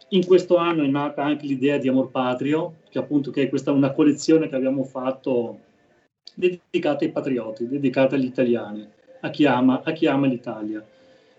In 0.08 0.26
questo 0.26 0.56
anno 0.56 0.82
è 0.82 0.88
nata 0.88 1.22
anche 1.22 1.46
l'idea 1.46 1.78
di 1.78 1.88
Amor 1.88 2.10
Patrio, 2.10 2.76
che 2.90 2.98
appunto 2.98 3.30
che 3.30 3.42
è 3.42 3.48
questa 3.48 3.70
una 3.70 3.92
collezione 3.92 4.48
che 4.48 4.56
abbiamo 4.56 4.82
fatto 4.82 5.60
dedicata 6.34 7.04
ai 7.04 7.12
patrioti, 7.12 7.68
dedicata 7.68 8.16
agli 8.16 8.24
italiani, 8.24 8.86
a 9.20 9.30
chi 9.30 9.44
ama, 9.44 9.82
a 9.84 9.92
chi 9.92 10.06
ama 10.06 10.26
l'Italia. 10.26 10.84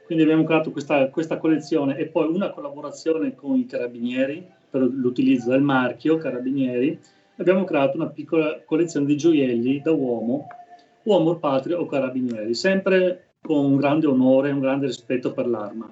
Quindi 0.06 0.24
abbiamo 0.24 0.44
creato 0.44 0.72
questa, 0.72 1.10
questa 1.10 1.38
collezione 1.38 1.98
e 1.98 2.08
poi 2.08 2.28
una 2.28 2.50
collaborazione 2.50 3.36
con 3.36 3.58
i 3.58 3.66
carabinieri 3.66 4.46
per 4.70 4.82
l'utilizzo 4.82 5.50
del 5.50 5.62
marchio 5.62 6.18
carabinieri. 6.18 6.98
Abbiamo 7.38 7.64
creato 7.64 7.98
una 7.98 8.10
piccola 8.10 8.62
collezione 8.66 9.06
di 9.06 9.18
gioielli 9.18 9.82
da 9.82 9.92
uomo, 9.92 10.48
uomo 11.04 11.36
patrio 11.38 11.80
o 11.80 11.86
carabinieri, 11.86 12.54
sempre 12.54 13.29
con 13.42 13.66
un 13.66 13.78
grande 13.78 14.08
onore 14.08 14.50
e 14.50 14.52
un 14.52 14.60
grande 14.60 14.86
rispetto 14.86 15.32
per 15.34 15.48
l'arma. 15.48 15.92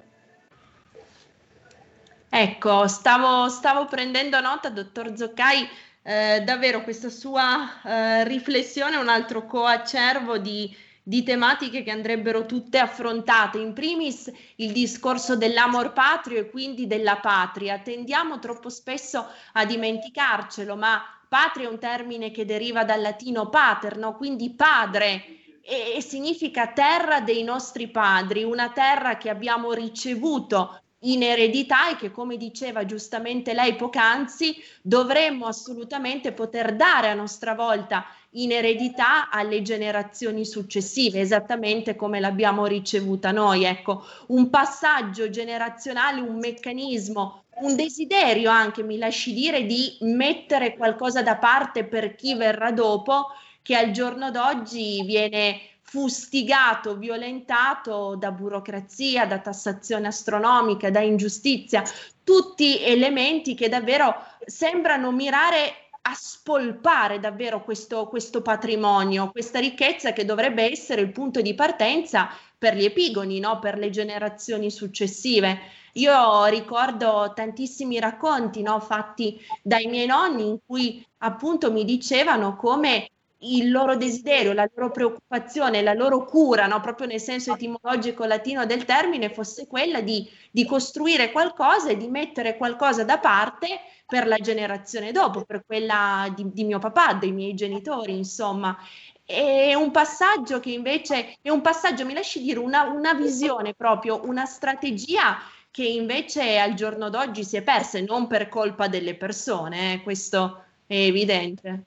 Ecco, 2.30 2.86
stavo, 2.86 3.48
stavo 3.48 3.86
prendendo 3.86 4.38
nota, 4.40 4.68
dottor 4.68 5.16
Zoccai, 5.16 5.66
eh, 6.02 6.42
davvero 6.44 6.82
questa 6.82 7.08
sua 7.08 7.82
eh, 7.82 8.24
riflessione 8.24 8.96
un 8.96 9.08
altro 9.08 9.46
coacervo 9.46 10.36
di, 10.36 10.74
di 11.02 11.22
tematiche 11.22 11.82
che 11.82 11.90
andrebbero 11.90 12.44
tutte 12.44 12.78
affrontate. 12.78 13.58
In 13.58 13.72
primis 13.72 14.30
il 14.56 14.72
discorso 14.72 15.36
dell'amor 15.36 15.94
patrio 15.94 16.38
e 16.38 16.50
quindi 16.50 16.86
della 16.86 17.16
patria. 17.16 17.78
Tendiamo 17.78 18.38
troppo 18.38 18.68
spesso 18.68 19.26
a 19.54 19.64
dimenticarcelo, 19.64 20.76
ma 20.76 21.02
patria 21.26 21.66
è 21.66 21.70
un 21.70 21.78
termine 21.78 22.30
che 22.30 22.44
deriva 22.44 22.84
dal 22.84 23.00
latino 23.00 23.48
pater, 23.48 23.96
no? 23.96 24.16
quindi 24.16 24.50
padre 24.50 25.37
e, 25.68 26.00
significa 26.00 26.68
terra 26.68 27.20
dei 27.20 27.42
nostri 27.42 27.88
padri, 27.88 28.42
una 28.42 28.70
terra 28.70 29.18
che 29.18 29.28
abbiamo 29.28 29.72
ricevuto 29.72 30.80
in 31.02 31.22
eredità 31.22 31.90
e 31.90 31.96
che, 31.96 32.10
come 32.10 32.36
diceva 32.36 32.86
giustamente 32.86 33.52
lei 33.52 33.76
poc'anzi, 33.76 34.56
dovremmo 34.82 35.46
assolutamente 35.46 36.32
poter 36.32 36.74
dare 36.74 37.10
a 37.10 37.14
nostra 37.14 37.54
volta 37.54 38.06
in 38.32 38.50
eredità 38.50 39.28
alle 39.30 39.62
generazioni 39.62 40.44
successive, 40.44 41.20
esattamente 41.20 41.94
come 41.94 42.18
l'abbiamo 42.18 42.66
ricevuta 42.66 43.30
noi. 43.30 43.64
Ecco, 43.64 44.04
un 44.28 44.48
passaggio 44.50 45.28
generazionale, 45.28 46.20
un 46.20 46.38
meccanismo, 46.38 47.44
un 47.60 47.76
desiderio 47.76 48.50
anche, 48.50 48.82
mi 48.82 48.98
lasci 48.98 49.32
dire, 49.32 49.66
di 49.66 49.98
mettere 50.00 50.76
qualcosa 50.76 51.22
da 51.22 51.36
parte 51.36 51.84
per 51.84 52.14
chi 52.14 52.34
verrà 52.34 52.72
dopo 52.72 53.28
che 53.68 53.76
al 53.76 53.90
giorno 53.90 54.30
d'oggi 54.30 55.02
viene 55.04 55.60
fustigato, 55.82 56.96
violentato 56.96 58.16
da 58.16 58.30
burocrazia, 58.30 59.26
da 59.26 59.40
tassazione 59.40 60.06
astronomica, 60.06 60.90
da 60.90 61.00
ingiustizia, 61.00 61.82
tutti 62.24 62.82
elementi 62.82 63.54
che 63.54 63.68
davvero 63.68 64.14
sembrano 64.46 65.12
mirare 65.12 65.90
a 66.00 66.14
spolpare 66.14 67.20
davvero 67.20 67.62
questo, 67.62 68.06
questo 68.06 68.40
patrimonio, 68.40 69.30
questa 69.30 69.58
ricchezza 69.58 70.14
che 70.14 70.24
dovrebbe 70.24 70.70
essere 70.70 71.02
il 71.02 71.12
punto 71.12 71.42
di 71.42 71.52
partenza 71.52 72.30
per 72.56 72.74
gli 72.74 72.86
epigoni, 72.86 73.38
no? 73.38 73.58
per 73.58 73.76
le 73.76 73.90
generazioni 73.90 74.70
successive. 74.70 75.58
Io 75.92 76.46
ricordo 76.46 77.32
tantissimi 77.34 78.00
racconti 78.00 78.62
no? 78.62 78.80
fatti 78.80 79.38
dai 79.62 79.84
miei 79.88 80.06
nonni 80.06 80.48
in 80.48 80.58
cui 80.64 81.06
appunto 81.18 81.70
mi 81.70 81.84
dicevano 81.84 82.56
come 82.56 83.10
il 83.40 83.70
loro 83.70 83.96
desiderio, 83.96 84.52
la 84.52 84.68
loro 84.74 84.90
preoccupazione, 84.90 85.82
la 85.82 85.92
loro 85.92 86.24
cura, 86.24 86.66
no? 86.66 86.80
proprio 86.80 87.06
nel 87.06 87.20
senso 87.20 87.54
etimologico 87.54 88.24
latino 88.24 88.66
del 88.66 88.84
termine, 88.84 89.30
fosse 89.30 89.66
quella 89.66 90.00
di, 90.00 90.28
di, 90.50 90.64
costruire 90.64 91.30
qualcosa 91.30 91.90
e 91.90 91.96
di 91.96 92.08
mettere 92.08 92.56
qualcosa 92.56 93.04
da 93.04 93.18
parte 93.18 93.80
per 94.06 94.26
la 94.26 94.38
generazione 94.38 95.12
dopo, 95.12 95.44
per 95.44 95.62
quella 95.64 96.32
di, 96.34 96.50
di 96.52 96.64
mio 96.64 96.78
papà, 96.78 97.14
dei 97.14 97.32
miei 97.32 97.54
genitori, 97.54 98.16
insomma. 98.16 98.76
È 99.24 99.74
un 99.74 99.90
passaggio 99.90 100.58
che 100.58 100.70
invece 100.70 101.36
è 101.42 101.50
un 101.50 101.60
passaggio, 101.60 102.06
mi 102.06 102.14
lasci 102.14 102.40
dire, 102.40 102.58
una, 102.58 102.84
una 102.84 103.12
visione 103.12 103.74
proprio, 103.74 104.24
una 104.24 104.46
strategia 104.46 105.36
che 105.70 105.84
invece 105.84 106.58
al 106.58 106.74
giorno 106.74 107.10
d'oggi 107.10 107.44
si 107.44 107.56
è 107.56 107.62
persa, 107.62 107.98
e 107.98 108.00
non 108.00 108.26
per 108.26 108.48
colpa 108.48 108.88
delle 108.88 109.14
persone, 109.14 109.92
eh? 109.92 110.02
questo 110.02 110.64
è 110.86 110.94
evidente. 110.94 111.84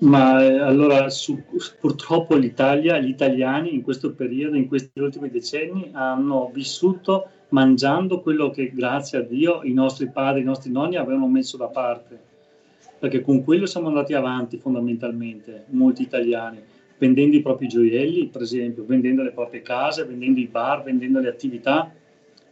Ma 0.00 0.42
eh, 0.42 0.58
allora 0.58 1.10
su, 1.10 1.42
purtroppo 1.78 2.34
l'Italia, 2.34 2.98
gli 2.98 3.08
italiani 3.08 3.74
in 3.74 3.82
questo 3.82 4.12
periodo, 4.12 4.56
in 4.56 4.66
questi 4.66 4.98
ultimi 4.98 5.28
decenni, 5.30 5.90
hanno 5.92 6.50
vissuto 6.54 7.28
mangiando 7.48 8.20
quello 8.20 8.50
che 8.50 8.72
grazie 8.72 9.18
a 9.18 9.22
Dio 9.22 9.62
i 9.62 9.72
nostri 9.72 10.08
padri, 10.08 10.40
i 10.40 10.44
nostri 10.44 10.70
nonni 10.70 10.96
avevano 10.96 11.26
messo 11.26 11.56
da 11.58 11.66
parte. 11.66 12.28
Perché 12.98 13.20
con 13.20 13.44
quello 13.44 13.66
siamo 13.66 13.88
andati 13.88 14.14
avanti 14.14 14.56
fondamentalmente, 14.56 15.64
molti 15.68 16.02
italiani, 16.02 16.60
vendendo 16.96 17.36
i 17.36 17.42
propri 17.42 17.66
gioielli, 17.66 18.28
per 18.28 18.42
esempio, 18.42 18.84
vendendo 18.86 19.22
le 19.22 19.32
proprie 19.32 19.62
case, 19.62 20.04
vendendo 20.04 20.40
i 20.40 20.46
bar, 20.46 20.82
vendendo 20.82 21.18
le 21.18 21.28
attività 21.28 21.92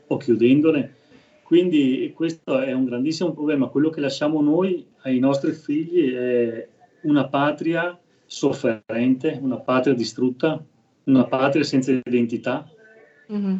o 0.07 0.17
chiudendole. 0.19 0.97
Quindi 1.43 2.13
questo 2.15 2.59
è 2.59 2.73
un 2.73 2.85
grandissimo 2.85 3.33
problema. 3.33 3.69
Quello 3.69 3.89
che 3.89 4.01
lasciamo 4.01 4.43
noi 4.43 4.85
ai 5.03 5.19
nostri 5.19 5.53
figli 5.53 6.13
è 6.13 6.69
una 7.03 7.29
patria 7.29 7.99
sofferente, 8.27 9.39
una 9.41 9.59
patria 9.59 9.95
distrutta, 9.95 10.63
una 11.05 11.25
patria 11.25 11.65
senza 11.65 11.93
identità. 11.93 12.69
Mm-hmm. 13.33 13.57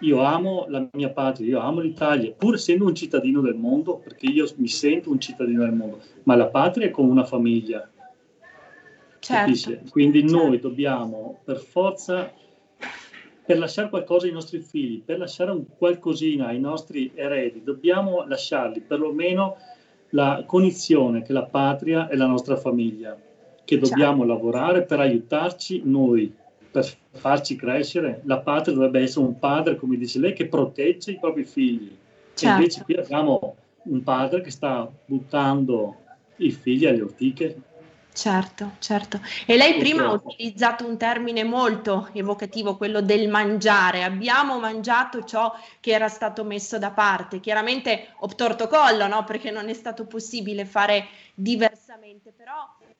Io 0.00 0.22
amo 0.22 0.66
la 0.68 0.86
mia 0.92 1.10
patria, 1.10 1.46
io 1.46 1.60
amo 1.60 1.80
l'Italia, 1.80 2.32
pur 2.32 2.54
essendo 2.54 2.84
un 2.84 2.94
cittadino 2.94 3.40
del 3.40 3.54
mondo, 3.54 3.96
perché 3.96 4.26
io 4.26 4.46
mi 4.56 4.68
sento 4.68 5.10
un 5.10 5.18
cittadino 5.18 5.62
del 5.62 5.72
mondo, 5.72 6.00
ma 6.24 6.36
la 6.36 6.48
patria 6.48 6.88
è 6.88 6.90
come 6.90 7.10
una 7.10 7.24
famiglia. 7.24 7.88
Certo. 9.18 9.90
Quindi 9.90 10.20
certo. 10.20 10.36
noi 10.36 10.58
dobbiamo 10.58 11.40
per 11.44 11.56
forza, 11.56 12.30
per 13.46 13.58
lasciare 13.58 13.88
qualcosa 13.88 14.26
ai 14.26 14.32
nostri 14.32 14.58
figli, 14.60 15.00
per 15.02 15.18
lasciare 15.18 15.52
un 15.52 15.64
qualcosina 15.78 16.48
ai 16.48 16.60
nostri 16.60 17.12
eredi, 17.14 17.62
dobbiamo 17.62 18.26
lasciarli 18.26 18.80
perlomeno 18.80 19.56
la 20.14 20.44
cognizione 20.46 21.22
che 21.22 21.32
la 21.32 21.44
patria 21.44 22.08
è 22.08 22.14
la 22.14 22.26
nostra 22.26 22.56
famiglia, 22.56 23.16
che 23.64 23.78
dobbiamo 23.78 24.24
certo. 24.24 24.32
lavorare 24.32 24.82
per 24.82 25.00
aiutarci 25.00 25.82
noi, 25.84 26.32
per 26.70 26.88
farci 27.10 27.56
crescere. 27.56 28.22
La 28.24 28.38
patria 28.38 28.74
dovrebbe 28.74 29.00
essere 29.00 29.26
un 29.26 29.38
padre, 29.38 29.76
come 29.76 29.96
dice 29.96 30.20
lei, 30.20 30.32
che 30.32 30.46
protegge 30.46 31.12
i 31.12 31.18
propri 31.18 31.44
figli. 31.44 31.96
Certo. 32.34 32.46
E 32.46 32.48
invece 32.48 32.82
qui 32.84 32.94
abbiamo 32.94 33.56
un 33.84 34.02
padre 34.02 34.40
che 34.40 34.50
sta 34.50 34.88
buttando 35.04 35.96
i 36.36 36.50
figli 36.52 36.86
alle 36.86 37.02
ortiche. 37.02 37.60
Certo, 38.14 38.76
certo. 38.78 39.20
E 39.44 39.56
lei 39.56 39.76
prima 39.76 40.04
ha 40.04 40.12
utilizzato 40.12 40.86
un 40.86 40.96
termine 40.96 41.42
molto 41.42 42.10
evocativo, 42.12 42.76
quello 42.76 43.00
del 43.00 43.28
mangiare. 43.28 44.04
Abbiamo 44.04 44.60
mangiato 44.60 45.24
ciò 45.24 45.52
che 45.80 45.90
era 45.90 46.06
stato 46.06 46.44
messo 46.44 46.78
da 46.78 46.92
parte. 46.92 47.40
Chiaramente 47.40 48.14
ho 48.18 48.28
torto 48.28 48.68
collo, 48.68 49.08
no? 49.08 49.24
Perché 49.24 49.50
non 49.50 49.68
è 49.68 49.72
stato 49.74 50.06
possibile 50.06 50.64
fare 50.64 51.08
diversamente, 51.34 52.32
però 52.32 52.54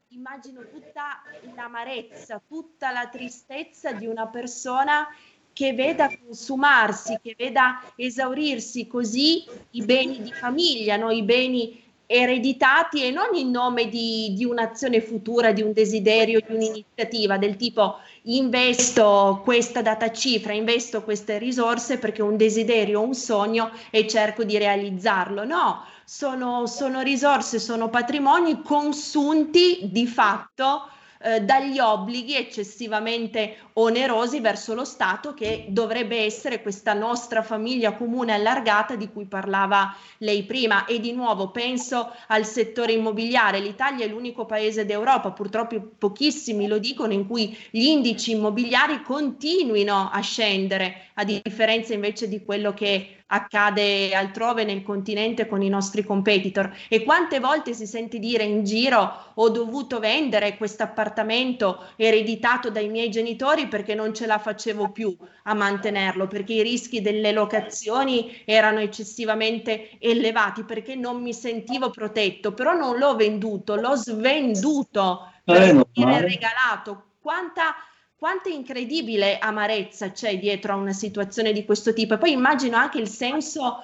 immagino 0.08 0.66
tutta 0.66 1.22
l'amarezza, 1.54 2.42
tutta 2.44 2.90
la 2.90 3.06
tristezza 3.06 3.92
di 3.92 4.06
una 4.06 4.26
persona 4.26 5.06
che 5.52 5.72
veda 5.74 6.08
consumarsi, 6.08 7.20
che 7.22 7.36
veda 7.38 7.80
esaurirsi 7.94 8.88
così 8.88 9.44
i 9.70 9.84
beni 9.84 10.20
di 10.20 10.32
famiglia, 10.32 10.96
no? 10.96 11.12
i 11.12 11.22
beni 11.22 11.83
ereditati 12.06 13.04
e 13.04 13.10
non 13.10 13.34
in 13.34 13.50
nome 13.50 13.88
di, 13.88 14.34
di, 14.34 14.44
un'azione 14.44 15.00
futura, 15.00 15.52
di 15.52 15.62
un 15.62 15.72
desiderio, 15.72 16.40
di 16.40 16.54
un'iniziativa 16.54 17.38
del 17.38 17.56
tipo 17.56 17.98
investo 18.22 19.40
questa 19.42 19.82
data 19.82 20.10
cifra, 20.12 20.52
investo 20.52 21.02
queste 21.02 21.38
risorse 21.38 21.98
perché 21.98 22.22
ho 22.22 22.26
un 22.26 22.36
desiderio, 22.36 23.00
un 23.00 23.14
sogno 23.14 23.70
e 23.90 24.06
cerco 24.06 24.44
di 24.44 24.58
realizzarlo. 24.58 25.44
No, 25.44 25.84
sono, 26.04 26.66
sono 26.66 27.00
risorse, 27.00 27.58
sono 27.58 27.88
patrimoni 27.88 28.62
consunti 28.62 29.88
di 29.90 30.06
fatto 30.06 30.88
eh, 31.24 31.40
dagli 31.40 31.78
obblighi 31.78 32.36
eccessivamente 32.36 33.56
onerosi 33.74 34.40
verso 34.40 34.74
lo 34.74 34.84
Stato 34.84 35.32
che 35.32 35.64
dovrebbe 35.68 36.18
essere 36.18 36.60
questa 36.60 36.92
nostra 36.92 37.42
famiglia 37.42 37.94
comune 37.94 38.32
allargata 38.34 38.94
di 38.94 39.08
cui 39.10 39.24
parlava 39.24 39.96
lei 40.18 40.44
prima. 40.44 40.84
E 40.84 41.00
di 41.00 41.12
nuovo 41.12 41.50
penso 41.50 42.12
al 42.26 42.44
settore 42.44 42.92
immobiliare. 42.92 43.58
l'Italia 43.60 44.04
è 44.04 44.08
l'unico 44.08 44.44
paese 44.44 44.84
d'Europa 44.84 45.30
purtroppo 45.30 45.80
pochissimi 45.96 46.66
lo 46.66 46.78
dicono 46.78 47.14
in 47.14 47.26
cui 47.26 47.56
gli 47.70 47.84
indici 47.84 48.32
immobiliari 48.32 49.02
continuino 49.02 50.10
a 50.12 50.20
scendere 50.20 51.08
a 51.14 51.24
differenza 51.24 51.94
invece 51.94 52.28
di 52.28 52.44
quello 52.44 52.74
che 52.74 53.23
accade 53.26 54.14
altrove 54.14 54.64
nel 54.64 54.82
continente 54.82 55.46
con 55.46 55.62
i 55.62 55.68
nostri 55.68 56.04
competitor. 56.04 56.72
E 56.88 57.02
quante 57.02 57.40
volte 57.40 57.72
si 57.72 57.86
sente 57.86 58.18
dire 58.18 58.44
in 58.44 58.64
giro 58.64 59.32
ho 59.34 59.48
dovuto 59.48 59.98
vendere 59.98 60.56
questo 60.56 60.82
appartamento 60.82 61.86
ereditato 61.96 62.70
dai 62.70 62.88
miei 62.88 63.10
genitori 63.10 63.66
perché 63.66 63.94
non 63.94 64.14
ce 64.14 64.26
la 64.26 64.38
facevo 64.38 64.90
più 64.92 65.16
a 65.44 65.54
mantenerlo, 65.54 66.26
perché 66.26 66.54
i 66.54 66.62
rischi 66.62 67.00
delle 67.00 67.32
locazioni 67.32 68.42
erano 68.44 68.80
eccessivamente 68.80 69.90
elevati, 69.98 70.64
perché 70.64 70.94
non 70.94 71.20
mi 71.20 71.32
sentivo 71.32 71.90
protetto, 71.90 72.52
però 72.52 72.74
non 72.74 72.98
l'ho 72.98 73.16
venduto, 73.16 73.74
l'ho 73.74 73.96
svenduto 73.96 75.30
per 75.44 75.56
Eh, 75.56 75.66
venire 75.66 75.84
normale. 75.94 76.28
regalato. 76.28 77.04
Quanta 77.20 77.74
quanta 78.16 78.48
incredibile 78.48 79.38
amarezza 79.38 80.10
c'è 80.10 80.38
dietro 80.38 80.72
a 80.72 80.76
una 80.76 80.92
situazione 80.92 81.52
di 81.52 81.64
questo 81.64 81.92
tipo. 81.92 82.14
E 82.14 82.18
poi 82.18 82.32
immagino 82.32 82.76
anche 82.76 82.98
il 82.98 83.08
senso 83.08 83.78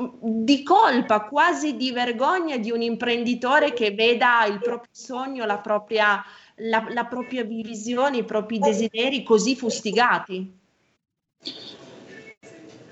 mm, 0.00 0.08
di 0.44 0.62
colpa, 0.62 1.22
quasi 1.22 1.76
di 1.76 1.90
vergogna 1.90 2.56
di 2.58 2.70
un 2.70 2.82
imprenditore 2.82 3.72
che 3.72 3.92
veda 3.92 4.44
il 4.46 4.58
proprio 4.58 4.90
sogno, 4.92 5.44
la 5.44 5.58
propria, 5.58 6.22
la, 6.56 6.86
la 6.90 7.06
propria 7.06 7.44
visione, 7.44 8.18
i 8.18 8.24
propri 8.24 8.58
desideri 8.58 9.22
così 9.22 9.56
fustigati. 9.56 10.60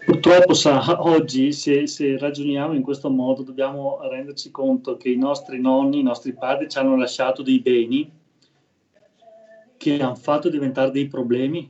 Purtroppo 0.04 0.54
sa, 0.54 1.02
oggi 1.06 1.52
se, 1.52 1.86
se 1.86 2.18
ragioniamo 2.18 2.72
in 2.72 2.82
questo 2.82 3.10
modo 3.10 3.42
dobbiamo 3.42 4.00
renderci 4.08 4.50
conto 4.50 4.96
che 4.96 5.08
i 5.10 5.16
nostri 5.16 5.60
nonni, 5.60 6.00
i 6.00 6.02
nostri 6.02 6.32
padri 6.32 6.68
ci 6.68 6.78
hanno 6.78 6.96
lasciato 6.96 7.42
dei 7.42 7.60
beni 7.60 8.18
che 9.80 10.02
hanno 10.02 10.14
fatto 10.14 10.50
diventare 10.50 10.90
dei 10.90 11.06
problemi 11.08 11.66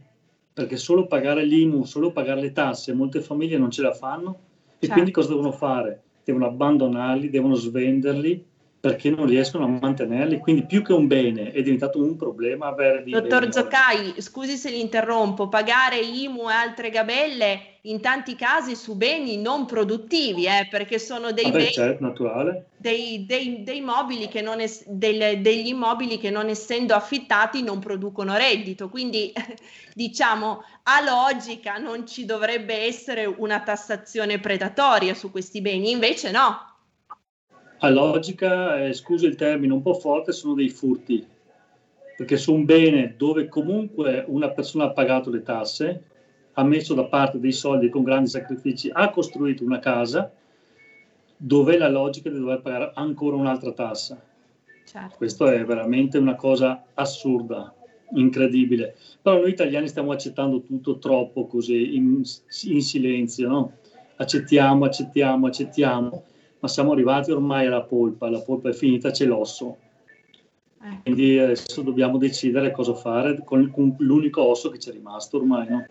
perché 0.52 0.76
solo 0.76 1.06
pagare 1.06 1.44
l'IMU, 1.44 1.84
solo 1.84 2.10
pagare 2.10 2.40
le 2.40 2.50
tasse, 2.50 2.92
molte 2.92 3.20
famiglie 3.20 3.56
non 3.56 3.70
ce 3.70 3.82
la 3.82 3.92
fanno 3.92 4.40
e 4.72 4.78
Certo. 4.80 4.92
quindi 4.94 5.12
cosa 5.12 5.28
devono 5.28 5.52
fare? 5.52 6.02
Devono 6.24 6.46
abbandonarli, 6.46 7.30
devono 7.30 7.54
svenderli 7.54 8.44
perché 8.80 9.10
non 9.10 9.26
riescono 9.26 9.64
a 9.64 9.68
mantenerli. 9.68 10.38
Quindi 10.38 10.64
più 10.64 10.82
che 10.82 10.94
un 10.94 11.06
bene 11.06 11.52
è 11.52 11.60
diventato 11.62 11.98
un 12.02 12.16
problema 12.16 12.68
avere 12.68 13.02
Dottor. 13.04 13.52
Zoccai, 13.52 14.14
scusi 14.22 14.56
se 14.56 14.70
l'interrompo, 14.70 15.48
pagare 15.48 15.98
IMU 15.98 16.48
e 16.48 16.52
altre 16.52 16.88
gabelle 16.88 17.78
in 17.82 18.00
tanti 18.00 18.36
casi 18.36 18.74
su 18.76 18.96
beni 18.96 19.36
non 19.38 19.66
produttivi, 19.66 20.46
eh, 20.46 20.66
perché 20.70 20.98
sono 20.98 21.32
dei 21.32 21.44
Vabbè, 21.44 21.58
beni 21.58 21.70
certo, 21.72 22.04
naturale. 22.04 22.66
dei, 22.76 23.24
dei- 23.26 23.62
dei 23.62 23.80
mobili 23.80 24.28
che 24.28 24.40
non 24.40 24.60
es- 24.60 24.86
del- 24.86 25.40
degli 25.40 25.68
immobili 25.68 26.18
che 26.18 26.30
non 26.30 26.48
essendo 26.48 26.94
affittati 26.94 27.62
non 27.62 27.78
producono 27.80 28.34
reddito. 28.36 28.88
Quindi 28.88 29.32
diciamo 29.94 30.62
a 30.84 31.02
logica 31.02 31.76
non 31.76 32.06
ci 32.06 32.24
dovrebbe 32.24 32.74
essere 32.86 33.24
una 33.26 33.60
tassazione 33.60 34.38
predatoria 34.40 35.14
su 35.14 35.30
questi 35.30 35.60
beni, 35.60 35.90
invece 35.90 36.30
no. 36.30 36.68
A 37.82 37.88
logica, 37.88 38.84
eh, 38.84 38.92
scuso 38.92 39.26
il 39.26 39.36
termine 39.36 39.72
un 39.72 39.80
po' 39.80 39.94
forte, 39.94 40.32
sono 40.32 40.54
dei 40.54 40.68
furti, 40.68 41.26
perché 42.16 42.36
su 42.36 42.52
un 42.52 42.66
bene 42.66 43.14
dove 43.16 43.48
comunque 43.48 44.22
una 44.26 44.50
persona 44.50 44.84
ha 44.84 44.90
pagato 44.90 45.30
le 45.30 45.42
tasse, 45.42 46.02
ha 46.52 46.62
messo 46.62 46.92
da 46.92 47.04
parte 47.04 47.40
dei 47.40 47.52
soldi 47.52 47.88
con 47.88 48.02
grandi 48.02 48.28
sacrifici, 48.28 48.90
ha 48.92 49.08
costruito 49.08 49.64
una 49.64 49.78
casa, 49.78 50.30
dov'è 51.34 51.78
la 51.78 51.88
logica 51.88 52.28
di 52.28 52.38
dover 52.38 52.60
pagare 52.60 52.92
ancora 52.96 53.36
un'altra 53.36 53.72
tassa? 53.72 54.22
Certo. 54.84 55.16
Questo 55.16 55.46
è 55.46 55.64
veramente 55.64 56.18
una 56.18 56.34
cosa 56.34 56.84
assurda, 56.92 57.74
incredibile. 58.12 58.94
Però 59.22 59.38
noi 59.38 59.50
italiani 59.50 59.88
stiamo 59.88 60.12
accettando 60.12 60.60
tutto 60.60 60.98
troppo 60.98 61.46
così, 61.46 61.96
in, 61.96 62.22
in 62.64 62.82
silenzio, 62.82 63.48
no? 63.48 63.72
Accettiamo, 64.16 64.84
accettiamo, 64.84 65.46
accettiamo, 65.46 66.24
ma 66.60 66.68
siamo 66.68 66.92
arrivati 66.92 67.30
ormai 67.30 67.66
alla 67.66 67.82
polpa, 67.82 68.30
la 68.30 68.40
polpa 68.40 68.68
è 68.68 68.72
finita, 68.72 69.10
c'è 69.10 69.24
l'osso. 69.24 69.78
Ecco. 70.82 71.02
Quindi 71.02 71.38
adesso 71.38 71.82
dobbiamo 71.82 72.16
decidere 72.18 72.70
cosa 72.70 72.94
fare 72.94 73.42
con, 73.44 73.70
con 73.70 73.96
l'unico 73.98 74.42
osso 74.42 74.70
che 74.70 74.78
ci 74.78 74.90
è 74.90 74.92
rimasto 74.92 75.38
ormai, 75.38 75.68
no? 75.68 75.86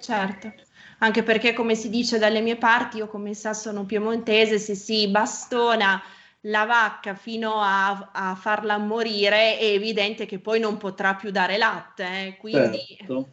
Certo, 0.00 0.52
anche 0.98 1.22
perché 1.22 1.52
come 1.52 1.74
si 1.74 1.88
dice 1.88 2.18
dalle 2.18 2.40
mie 2.40 2.56
parti, 2.56 2.98
io 2.98 3.08
come 3.08 3.34
sa 3.34 3.52
sono 3.52 3.84
piemontese, 3.84 4.58
se 4.58 4.74
si 4.74 5.08
bastona 5.08 6.00
la 6.46 6.64
vacca 6.64 7.14
fino 7.14 7.60
a, 7.60 8.10
a 8.12 8.34
farla 8.34 8.76
morire 8.78 9.58
è 9.58 9.64
evidente 9.64 10.26
che 10.26 10.40
poi 10.40 10.58
non 10.58 10.76
potrà 10.76 11.14
più 11.14 11.30
dare 11.30 11.56
latte, 11.56 12.04
eh, 12.04 12.36
Quindi 12.36 12.78
Certo, 12.98 13.28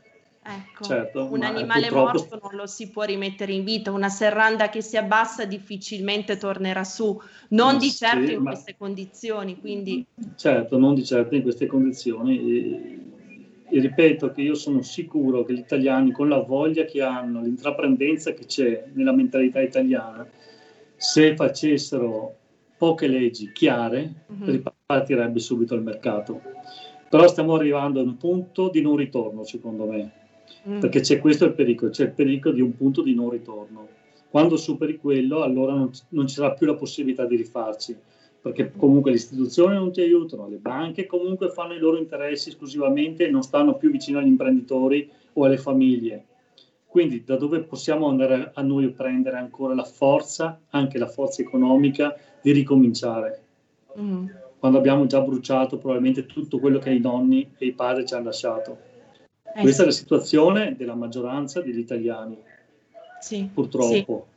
ecco, 0.56 0.84
certo, 0.84 1.28
un 1.32 1.40
ma 1.40 1.48
animale 1.48 1.88
purtroppo- 1.88 2.18
morto 2.20 2.40
non 2.42 2.56
lo 2.56 2.66
si 2.68 2.90
può 2.90 3.04
rimettere 3.04 3.54
in 3.54 3.64
vita, 3.64 3.92
una 3.92 4.10
serranda 4.10 4.70
che 4.70 4.82
si 4.82 4.98
abbassa 4.98 5.46
difficilmente 5.46 6.38
tornerà 6.38 6.84
su, 6.84 7.20
non 7.50 7.74
Ma 7.74 7.80
di 7.80 7.90
certo 7.92 8.26
sì, 8.28 8.34
in 8.34 8.42
ma- 8.42 8.52
queste 8.52 8.76
condizioni, 8.78 9.60
quindi 9.60 10.06
Certo, 10.36 10.78
non 10.78 10.94
di 10.96 11.06
certo 11.06 11.36
in 11.36 11.42
queste 11.42 11.66
condizioni. 11.68 12.40
E, 12.40 13.00
e 13.72 13.80
ripeto 13.80 14.32
che 14.32 14.42
io 14.42 14.56
sono 14.56 14.82
sicuro 14.82 15.44
che 15.44 15.54
gli 15.54 15.60
italiani, 15.60 16.12
con 16.12 16.28
la 16.28 16.40
voglia 16.40 16.86
che 16.86 17.02
hanno, 17.02 17.42
l'intraprendenza 17.42 18.34
che 18.34 18.46
c'è 18.46 18.86
nella 18.94 19.12
mentalità 19.12 19.62
italiana, 19.62 20.28
se 20.96 21.36
facessero 21.36 22.36
poche 22.78 23.08
leggi 23.08 23.52
chiare, 23.52 24.26
Mhm. 24.28 24.46
ripartirebbe 24.46 25.40
subito 25.40 25.76
il 25.76 25.82
mercato. 25.82 26.42
Però 27.10 27.28
stiamo 27.28 27.56
arrivando 27.56 28.00
a 28.00 28.04
un 28.04 28.18
punto 28.18 28.70
di 28.70 28.82
non 28.82 28.96
ritorno, 28.96 29.44
secondo 29.44 29.86
me, 29.86 30.12
mm, 30.68 30.80
perché 30.80 31.02
c'è 31.02 31.20
questo 31.20 31.46
il 31.46 31.54
pericolo, 31.54 31.92
c'è 31.92 32.04
il 32.04 32.12
pericolo 32.12 32.54
di 32.54 32.62
un 32.62 32.76
punto 32.76 33.02
di 33.02 33.14
non 33.14 33.30
ritorno. 33.30 33.88
Quando 34.30 34.58
superi 34.58 34.98
quello, 34.98 35.42
allora 35.42 35.74
non, 35.74 35.90
non 36.10 36.28
ci 36.28 36.36
sarà 36.36 36.54
più 36.54 36.68
la 36.68 36.76
possibilità 36.76 37.26
di 37.26 37.36
rifarci, 37.36 37.98
perché 38.42 38.72
comunque 38.76 39.12
le 39.12 39.18
istituzioni 39.18 39.76
non 39.76 39.92
ti 39.92 40.02
aiutano, 40.02 40.48
le 40.48 40.58
banche 40.58 41.06
comunque 41.06 41.50
fanno 41.50 41.74
i 41.74 41.80
loro 41.80 41.98
interessi 41.98 42.50
esclusivamente 42.50 43.26
e 43.26 43.32
non 43.32 43.42
stanno 43.42 43.76
più 43.76 43.90
vicino 43.90 44.20
agli 44.20 44.28
imprenditori 44.28 45.10
o 45.34 45.46
alle 45.46 45.58
famiglie. 45.58 46.26
Quindi 46.86 47.24
da 47.24 47.36
dove 47.36 47.62
possiamo 47.62 48.08
andare 48.08 48.52
a 48.54 48.62
noi 48.62 48.86
a 48.86 48.90
prendere 48.90 49.38
ancora 49.38 49.76
la 49.76 49.84
forza, 49.84 50.60
anche 50.70 50.98
la 50.98 51.08
forza 51.08 51.42
economica, 51.42 52.16
di 52.42 52.52
ricominciare? 52.52 53.44
mm. 54.00 54.28
Quando 54.58 54.78
abbiamo 54.78 55.06
già 55.06 55.22
bruciato 55.22 55.78
probabilmente 55.78 56.26
tutto 56.26 56.60
quello 56.60 56.80
che 56.80 56.92
i 56.92 57.00
nonni 57.00 57.52
e 57.58 57.68
i 57.68 57.74
padri 57.74 58.06
ci 58.06 58.14
hanno 58.14 58.26
lasciato. 58.26 58.78
Eh 59.56 59.62
Questa 59.62 59.84
è 59.84 59.86
la 59.86 59.92
sì, 59.92 60.00
situazione 60.00 60.76
della 60.78 60.96
maggioranza 60.96 61.62
degli 61.62 61.80
italiani, 61.80 62.38
sì, 63.20 63.36
sì. 63.36 63.50
purtroppo. 63.54 64.28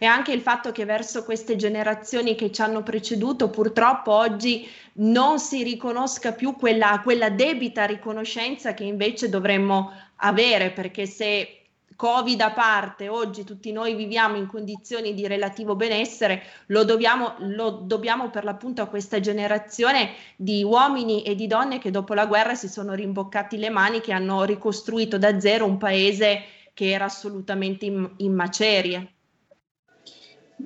E 0.00 0.06
anche 0.06 0.32
il 0.32 0.40
fatto 0.40 0.70
che 0.70 0.84
verso 0.84 1.24
queste 1.24 1.56
generazioni 1.56 2.36
che 2.36 2.52
ci 2.52 2.62
hanno 2.62 2.84
preceduto, 2.84 3.50
purtroppo 3.50 4.12
oggi 4.12 4.66
non 4.94 5.40
si 5.40 5.64
riconosca 5.64 6.32
più 6.32 6.54
quella, 6.54 7.00
quella 7.02 7.30
debita 7.30 7.84
riconoscenza 7.84 8.74
che 8.74 8.84
invece 8.84 9.28
dovremmo 9.28 9.90
avere, 10.16 10.70
perché 10.70 11.06
se 11.06 11.57
Covid 11.98 12.40
a 12.42 12.52
parte, 12.52 13.08
oggi 13.08 13.42
tutti 13.42 13.72
noi 13.72 13.96
viviamo 13.96 14.36
in 14.36 14.46
condizioni 14.46 15.14
di 15.14 15.26
relativo 15.26 15.74
benessere, 15.74 16.42
lo 16.66 16.84
dobbiamo, 16.84 17.34
lo 17.40 17.70
dobbiamo 17.70 18.30
per 18.30 18.44
l'appunto 18.44 18.82
a 18.82 18.86
questa 18.86 19.18
generazione 19.18 20.10
di 20.36 20.62
uomini 20.62 21.24
e 21.24 21.34
di 21.34 21.48
donne 21.48 21.80
che 21.80 21.90
dopo 21.90 22.14
la 22.14 22.26
guerra 22.26 22.54
si 22.54 22.68
sono 22.68 22.94
rimboccati 22.94 23.58
le 23.58 23.68
mani, 23.70 24.00
che 24.00 24.12
hanno 24.12 24.44
ricostruito 24.44 25.18
da 25.18 25.40
zero 25.40 25.64
un 25.64 25.76
paese 25.76 26.42
che 26.72 26.88
era 26.90 27.06
assolutamente 27.06 27.86
in, 27.86 28.08
in 28.18 28.32
macerie. 28.32 29.12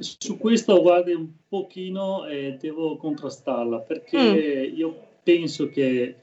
Su 0.01 0.37
questo, 0.37 0.83
guardi, 0.83 1.15
un 1.15 1.29
pochino 1.49 2.27
eh, 2.27 2.59
devo 2.61 2.99
contrastarla 2.99 3.79
perché 3.79 4.19
Mm. 4.71 4.77
io 4.77 5.07
penso 5.23 5.71
che 5.71 6.15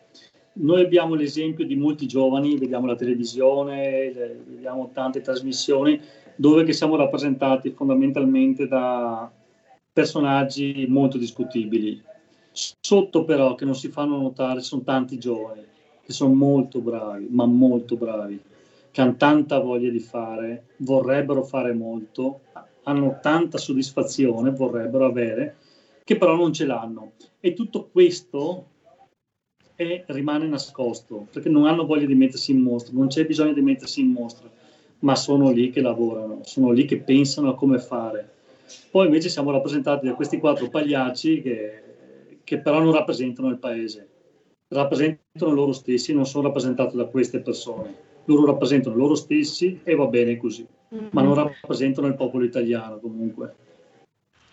noi 0.59 0.81
abbiamo 0.81 1.15
l'esempio 1.15 1.65
di 1.65 1.75
molti 1.75 2.07
giovani, 2.07 2.57
vediamo 2.57 2.85
la 2.85 2.95
televisione, 2.95 4.11
le- 4.13 4.43
vediamo 4.45 4.89
tante 4.93 5.21
trasmissioni 5.21 5.99
dove 6.35 6.71
siamo 6.71 6.95
rappresentati 6.95 7.71
fondamentalmente 7.71 8.67
da 8.67 9.29
personaggi 9.91 10.85
molto 10.87 11.17
discutibili. 11.17 12.01
Sotto 12.51 13.25
però 13.25 13.55
che 13.55 13.65
non 13.65 13.75
si 13.75 13.89
fanno 13.89 14.19
notare 14.19 14.61
sono 14.61 14.81
tanti 14.81 15.17
giovani 15.17 15.65
che 16.01 16.13
sono 16.13 16.33
molto 16.33 16.79
bravi, 16.79 17.27
ma 17.29 17.45
molto 17.45 17.95
bravi, 17.95 18.41
che 18.89 19.01
hanno 19.01 19.15
tanta 19.15 19.59
voglia 19.59 19.91
di 19.91 19.99
fare, 19.99 20.63
vorrebbero 20.77 21.43
fare 21.43 21.73
molto, 21.73 22.41
hanno 22.83 23.19
tanta 23.21 23.59
soddisfazione, 23.59 24.49
vorrebbero 24.49 25.05
avere, 25.05 25.57
che 26.03 26.17
però 26.17 26.35
non 26.35 26.51
ce 26.51 26.65
l'hanno. 26.65 27.11
E 27.39 27.53
tutto 27.53 27.89
questo 27.91 28.65
è- 29.79 30.03
rimane 30.07 30.45
nascosto, 30.45 31.27
perché 31.31 31.47
non 31.47 31.65
hanno 31.65 31.85
voglia 31.85 32.05
di 32.05 32.13
mettersi 32.13 32.51
in 32.51 32.59
mostra, 32.59 32.93
non 32.93 33.07
c'è 33.07 33.25
bisogno 33.25 33.53
di 33.53 33.61
mettersi 33.61 34.01
in 34.01 34.11
mostra, 34.11 34.49
ma 34.99 35.15
sono 35.15 35.51
lì 35.51 35.69
che 35.69 35.79
lavorano, 35.79 36.39
sono 36.43 36.71
lì 36.71 36.83
che 36.83 36.97
pensano 36.99 37.49
a 37.49 37.55
come 37.55 37.79
fare. 37.79 38.29
Poi 38.91 39.05
invece 39.05 39.29
siamo 39.29 39.51
rappresentati 39.51 40.05
da 40.05 40.15
questi 40.15 40.37
quattro 40.37 40.67
pagliacci 40.67 41.41
che, 41.41 41.83
che 42.43 42.57
però 42.59 42.81
non 42.81 42.91
rappresentano 42.91 43.47
il 43.47 43.57
paese, 43.57 44.09
rappresentano 44.67 45.53
loro 45.53 45.71
stessi, 45.71 46.13
non 46.13 46.25
sono 46.25 46.47
rappresentati 46.47 46.97
da 46.97 47.05
queste 47.05 47.39
persone. 47.39 48.07
Loro 48.25 48.45
rappresentano 48.47 48.97
loro 48.97 49.15
stessi 49.15 49.79
e 49.83 49.95
va 49.95 50.07
bene 50.07 50.35
così. 50.35 50.67
mm-hmm. 50.93 51.07
ma 51.11 51.21
non 51.21 51.35
rappresentano 51.35 52.07
il 52.07 52.15
popolo 52.15 52.43
italiano 52.43 52.99
comunque. 52.99 53.55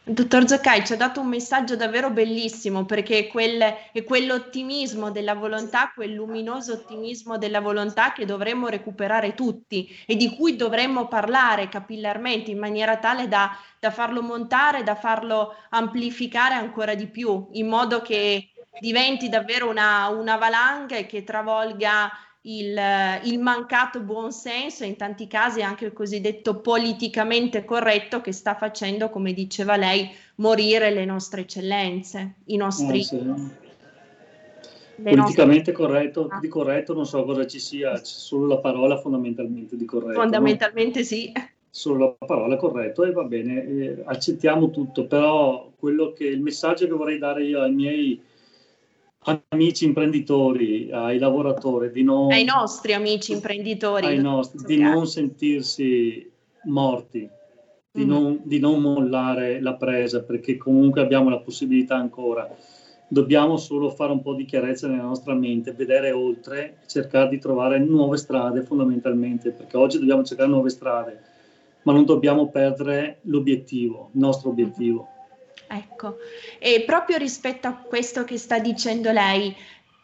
Dottor 0.09 0.47
Zoccai 0.47 0.87
ci 0.87 0.93
ha 0.93 0.97
dato 0.97 1.19
un 1.19 1.27
messaggio 1.27 1.75
davvero 1.75 2.11
bellissimo 2.11 2.85
perché 2.85 3.27
quel, 3.27 3.61
è 3.91 4.05
quell'ottimismo 4.05 5.11
della 5.11 5.35
volontà, 5.35 5.91
quel 5.93 6.13
luminoso 6.13 6.75
ottimismo 6.75 7.39
della 7.39 7.61
volontà 7.61 8.13
che 8.13 8.25
dovremmo 8.25 8.69
recuperare 8.69 9.35
tutti 9.35 9.89
e 10.07 10.15
di 10.15 10.33
cui 10.37 10.55
dovremmo 10.55 11.09
parlare 11.09 11.69
capillarmente 11.69 12.53
in 12.53 12.59
maniera 12.59 12.99
tale 12.99 13.27
da, 13.27 13.51
da 13.81 13.91
farlo 13.91 14.23
montare, 14.23 14.85
da 14.85 14.95
farlo 14.95 15.57
amplificare 15.71 16.55
ancora 16.55 16.95
di 16.95 17.09
più, 17.09 17.49
in 17.55 17.67
modo 17.67 18.01
che 18.01 18.51
diventi 18.79 19.29
davvero 19.29 19.69
una, 19.69 20.07
una 20.07 20.37
valanga 20.37 20.95
e 20.95 21.07
che 21.07 21.25
travolga 21.25 22.13
il, 22.47 22.79
il, 23.25 23.39
mancato 23.41 24.01
buonsenso 24.01 24.85
e 24.85 24.89
in 24.89 24.97
tanti 24.97 25.27
casi 25.27 25.63
anche 25.63 25.85
il 25.85 25.93
cosiddetto 25.93 26.57
politicamente 26.57 27.65
corretto 27.65 28.21
che 28.21 28.33
sta 28.33 28.55
facendo, 28.55 29.11
come 29.11 29.33
diceva 29.33 29.77
lei, 29.77 30.09
morire 30.37 30.91
le 30.91 31.05
nostre 31.05 31.43
eccellenze, 31.43 32.35
i 32.47 32.57
nostri... 32.57 33.01
Eh, 33.01 33.05
sì. 33.05 33.65
Politicamente 34.97 35.73
nostre... 35.73 35.73
corretto, 35.73 36.29
di 36.41 36.49
corretto 36.49 36.95
non 36.95 37.05
so 37.05 37.23
cosa 37.25 37.47
ci 37.47 37.59
sia, 37.59 37.93
c'è 37.93 38.05
solo 38.05 38.47
la 38.47 38.59
parola 38.59 38.97
fondamentalmente 38.97 39.77
di 39.77 39.85
corretto. 39.85 40.21
Fondamentalmente 40.21 41.01
no? 41.01 41.05
sì. 41.05 41.33
Solo 41.69 42.17
la 42.19 42.27
parola 42.27 42.57
corretto 42.57 43.05
e 43.05 43.13
va 43.13 43.25
bene, 43.25 43.67
eh, 43.67 44.03
accettiamo 44.07 44.71
tutto, 44.71 45.07
però 45.07 45.71
quello 45.79 46.15
che 46.15 46.25
il 46.25 46.41
messaggio 46.41 46.87
che 46.87 46.95
vorrei 46.95 47.19
dare 47.19 47.45
io 47.45 47.61
ai 47.61 47.75
miei 47.75 48.23
amici 49.49 49.85
imprenditori, 49.85 50.91
ai 50.93 51.19
lavoratori, 51.19 51.91
di 51.91 52.03
non, 52.03 52.31
ai 52.31 52.45
nostri 52.45 52.93
amici 52.93 53.33
imprenditori, 53.33 54.19
nostri, 54.19 54.65
di 54.65 54.81
non 54.81 55.07
sentirsi 55.07 56.31
morti, 56.65 57.29
di, 57.91 58.05
mm. 58.05 58.09
non, 58.09 58.41
di 58.45 58.59
non 58.61 58.81
mollare 58.81 59.61
la 59.61 59.75
presa, 59.75 60.23
perché 60.23 60.57
comunque 60.57 61.01
abbiamo 61.01 61.29
la 61.29 61.39
possibilità 61.39 61.97
ancora. 61.97 62.49
Dobbiamo 63.09 63.57
solo 63.57 63.91
fare 63.91 64.11
un 64.11 64.21
po' 64.21 64.35
di 64.35 64.45
chiarezza 64.45 64.89
nella 64.89 65.05
nostra 65.05 65.33
mente, 65.35 65.73
vedere 65.73 66.11
oltre, 66.11 66.79
cercare 66.87 67.29
di 67.29 67.39
trovare 67.39 67.79
nuove 67.79 68.17
strade 68.17 68.63
fondamentalmente, 68.63 69.51
perché 69.51 69.77
oggi 69.77 69.99
dobbiamo 69.99 70.25
cercare 70.25 70.49
nuove 70.49 70.71
strade, 70.71 71.21
ma 71.83 71.93
non 71.93 72.05
dobbiamo 72.05 72.49
perdere 72.49 73.19
l'obiettivo, 73.23 74.11
il 74.13 74.21
nostro 74.21 74.51
obiettivo. 74.51 75.09
Ecco, 75.69 76.19
e 76.59 76.83
proprio 76.87 77.17
rispetto 77.19 77.67
a 77.67 77.75
questo 77.75 78.25
che 78.25 78.39
sta 78.39 78.59
dicendo 78.59 79.11
lei, 79.11 79.55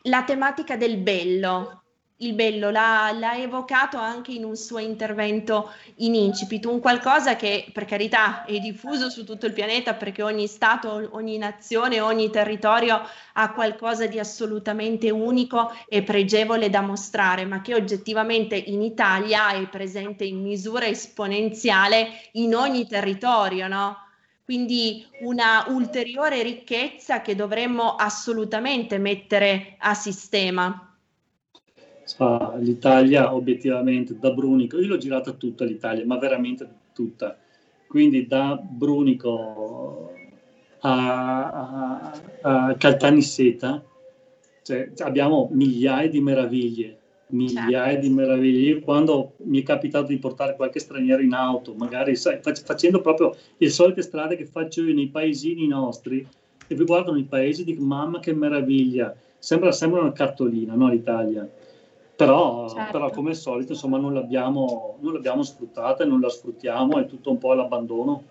la 0.03 0.25
tematica 0.25 0.77
del 0.77 0.97
bello, 0.97 1.83
il 2.23 2.35
bello 2.35 2.71
l'ha, 2.71 3.13
l'ha, 3.13 3.37
evocato 3.37 3.97
anche 3.97 4.33
in 4.33 4.45
un 4.45 4.57
suo 4.57 4.79
intervento 4.79 5.73
in 5.97 6.15
incipit, 6.15 6.65
un 6.67 6.81
qualcosa 6.81 7.37
che 7.37 7.67
per 7.73 7.85
carità 7.85 8.45
è 8.45 8.59
diffuso 8.59 9.11
su 9.11 9.25
tutto 9.25 9.47
il 9.47 9.53
pianeta 9.53 9.95
perché 9.95 10.23
ogni 10.23 10.47
Stato, 10.47 11.09
ogni 11.13 11.37
nazione, 11.37 12.01
ogni 12.01 12.31
territorio 12.31 13.01
ha 13.35 13.53
qualcosa 13.53 14.07
di 14.07 14.19
assolutamente 14.19 15.11
unico 15.11 15.73
e 15.89 16.03
pregevole 16.03 16.71
da 16.71 16.81
mostrare, 16.81 17.45
ma 17.45 17.61
che 17.61 17.75
oggettivamente 17.75 18.57
in 18.57 18.83
Italia 18.83 19.53
è 19.53 19.69
presente 19.69 20.25
in 20.25 20.41
misura 20.41 20.87
esponenziale 20.87 22.09
in 22.33 22.55
ogni 22.55 22.87
territorio, 22.87 23.67
no? 23.69 24.02
Quindi 24.53 25.03
una 25.21 25.65
ulteriore 25.69 26.43
ricchezza 26.43 27.23
che 27.23 27.35
dovremmo 27.35 27.95
assolutamente 27.95 28.99
mettere 28.99 29.77
a 29.79 29.95
sistema. 29.95 30.95
L'Italia 32.59 33.35
obiettivamente 33.35 34.19
da 34.19 34.31
Brunico, 34.31 34.79
io 34.79 34.89
l'ho 34.89 34.99
girata 34.99 35.33
tutta 35.33 35.65
l'Italia, 35.65 36.05
ma 36.05 36.19
veramente 36.19 36.69
tutta, 36.93 37.39
quindi 37.87 38.27
da 38.27 38.61
Brunico 38.63 40.13
a, 40.81 41.51
a, 41.51 42.13
a 42.43 42.75
Caltanissetta, 42.77 43.83
cioè, 44.61 44.93
abbiamo 44.99 45.49
migliaia 45.51 46.11
di 46.11 46.21
meraviglie 46.21 46.99
migliaia 47.33 47.93
certo. 47.93 48.01
di 48.01 48.11
meraviglie. 48.11 48.81
Quando 48.81 49.33
mi 49.45 49.61
è 49.61 49.65
capitato 49.65 50.07
di 50.07 50.19
portare 50.19 50.57
qualche 50.57 50.79
straniero 50.79 51.23
in 51.23 51.35
auto, 51.35 51.75
magari 51.75 52.17
sai, 52.17 52.41
facendo 52.41 53.01
proprio 53.01 53.37
le 53.57 53.71
solite 53.71 54.03
strade 54.03 54.37
che 54.37 54.47
faccio 54.47 54.83
io 54.83 54.95
nei 54.95 55.09
paesini 55.09 55.67
nostri, 55.67 56.27
e 56.67 56.75
vi 56.75 56.85
guardano 56.85 57.19
i 57.19 57.25
paesi 57.25 57.63
e 57.63 57.65
dico 57.65 57.83
mamma 57.83 58.21
che 58.21 58.33
meraviglia, 58.33 59.15
sembra, 59.39 59.73
sembra 59.73 60.01
una 60.01 60.13
cartolina, 60.13 60.75
no, 60.75 60.89
l'Italia. 60.89 61.49
Però, 62.15 62.69
certo. 62.69 62.93
però, 62.93 63.11
come 63.11 63.31
al 63.31 63.37
solito 63.37 63.73
insomma 63.73 63.99
non 63.99 64.15
l'abbiamo, 64.15 64.99
non 65.01 65.15
l'abbiamo 65.15 65.43
sfruttata 65.43 66.05
e 66.05 66.07
non 66.07 66.21
la 66.21 66.29
sfruttiamo, 66.29 66.99
è 66.99 67.07
tutto 67.07 67.31
un 67.31 67.39
po' 67.39 67.51
all'abbandono. 67.51 68.23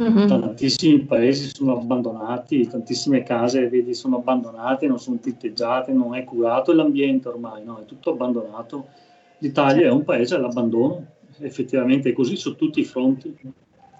Mm-hmm. 0.00 0.28
Tantissimi 0.28 0.98
paesi 1.00 1.50
sono 1.54 1.78
abbandonati, 1.78 2.68
tantissime 2.68 3.22
case 3.22 3.68
vedi, 3.68 3.94
sono 3.94 4.16
abbandonate, 4.16 4.86
non 4.86 4.98
sono 4.98 5.18
tinteggiate, 5.18 5.92
non 5.92 6.14
è 6.14 6.24
curato 6.24 6.72
l'ambiente 6.74 7.28
ormai, 7.28 7.64
no? 7.64 7.78
è 7.78 7.86
tutto 7.86 8.10
abbandonato. 8.10 8.88
L'Italia 9.38 9.82
certo. 9.82 9.88
è 9.88 9.92
un 9.92 10.04
paese 10.04 10.34
all'abbandono, 10.34 11.06
effettivamente 11.38 12.10
è 12.10 12.12
così 12.12 12.36
su 12.36 12.56
tutti 12.56 12.80
i 12.80 12.84
fronti. 12.84 13.34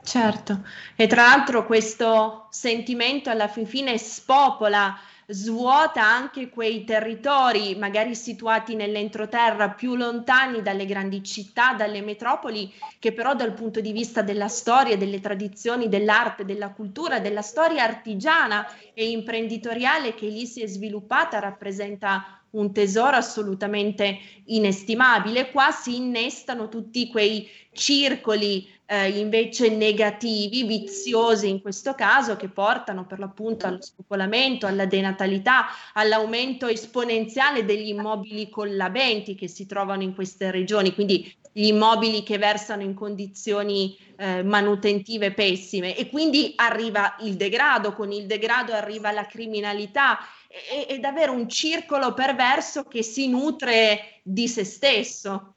Certo, 0.02 0.60
e 0.94 1.06
tra 1.06 1.22
l'altro 1.22 1.64
questo 1.64 2.46
sentimento 2.50 3.30
alla 3.30 3.48
fin 3.48 3.66
fine 3.66 3.96
spopola 3.96 4.94
svuota 5.28 6.02
anche 6.04 6.48
quei 6.48 6.84
territori 6.84 7.74
magari 7.74 8.14
situati 8.14 8.76
nell'entroterra 8.76 9.70
più 9.70 9.96
lontani 9.96 10.62
dalle 10.62 10.86
grandi 10.86 11.22
città, 11.24 11.74
dalle 11.74 12.00
metropoli, 12.00 12.72
che 12.98 13.12
però 13.12 13.34
dal 13.34 13.52
punto 13.52 13.80
di 13.80 13.92
vista 13.92 14.22
della 14.22 14.48
storia, 14.48 14.96
delle 14.96 15.20
tradizioni, 15.20 15.88
dell'arte, 15.88 16.44
della 16.44 16.70
cultura, 16.70 17.18
della 17.18 17.42
storia 17.42 17.82
artigiana 17.82 18.66
e 18.94 19.10
imprenditoriale 19.10 20.14
che 20.14 20.26
lì 20.26 20.46
si 20.46 20.62
è 20.62 20.66
sviluppata 20.66 21.40
rappresenta 21.40 22.40
un 22.50 22.72
tesoro 22.72 23.16
assolutamente 23.16 24.18
inestimabile. 24.46 25.50
Qua 25.50 25.70
si 25.72 25.96
innestano 25.96 26.68
tutti 26.68 27.08
quei 27.08 27.48
circoli 27.72 28.74
eh, 28.86 29.18
invece 29.18 29.68
negativi, 29.68 30.62
viziosi 30.62 31.48
in 31.48 31.60
questo 31.60 31.94
caso, 31.94 32.36
che 32.36 32.48
portano 32.48 33.04
per 33.04 33.18
l'appunto 33.18 33.66
allo 33.66 33.82
spopolamento, 33.82 34.66
alla 34.66 34.86
denatalità, 34.86 35.66
all'aumento 35.94 36.66
esponenziale 36.68 37.64
degli 37.64 37.88
immobili 37.88 38.48
collabenti 38.48 39.34
che 39.34 39.48
si 39.48 39.66
trovano 39.66 40.02
in 40.02 40.14
queste 40.14 40.50
regioni, 40.50 40.94
quindi 40.94 41.34
gli 41.52 41.66
immobili 41.66 42.22
che 42.22 42.38
versano 42.38 42.82
in 42.82 42.94
condizioni 42.94 43.96
eh, 44.16 44.42
manutentive 44.42 45.32
pessime. 45.32 45.96
E 45.96 46.08
quindi 46.10 46.52
arriva 46.54 47.16
il 47.20 47.34
degrado, 47.34 47.94
con 47.94 48.12
il 48.12 48.26
degrado 48.26 48.72
arriva 48.72 49.10
la 49.10 49.26
criminalità. 49.26 50.18
È, 50.48 50.86
è 50.86 50.98
davvero 50.98 51.32
un 51.32 51.48
circolo 51.48 52.14
perverso 52.14 52.84
che 52.84 53.02
si 53.02 53.28
nutre 53.28 54.20
di 54.22 54.48
se 54.48 54.64
stesso 54.64 55.55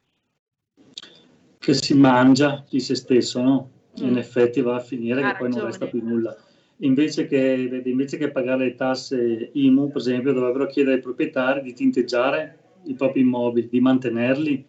che 1.60 1.74
si 1.74 1.93
mangia 1.93 2.64
di 2.70 2.80
se 2.80 2.95
stesso, 2.95 3.41
no? 3.41 3.70
Mm. 4.01 4.07
In 4.07 4.18
effetti 4.18 4.62
va 4.62 4.76
a 4.76 4.80
finire 4.80 5.22
ha 5.22 5.32
che 5.32 5.38
poi 5.39 5.49
non 5.49 5.66
resta 5.66 5.88
più 5.88 6.01
nulla. 6.01 6.36
Invece 6.78 7.28
che, 7.28 7.82
invece 7.84 8.18
che, 8.18 8.32
pagare 8.32 8.64
le 8.64 8.76
tasse 8.76 9.49
IMU, 9.51 9.89
per 9.89 9.97
esempio, 9.97 10.32
dovrebbero 10.32 10.68
chiedere 10.68 10.95
ai 10.95 11.01
proprietari 11.01 11.62
di 11.62 11.74
tinteggiare 11.74 12.57
i 12.86 12.93
propri 12.93 13.20
immobili, 13.20 13.68
di 13.68 13.82
mantenerli, 13.82 14.66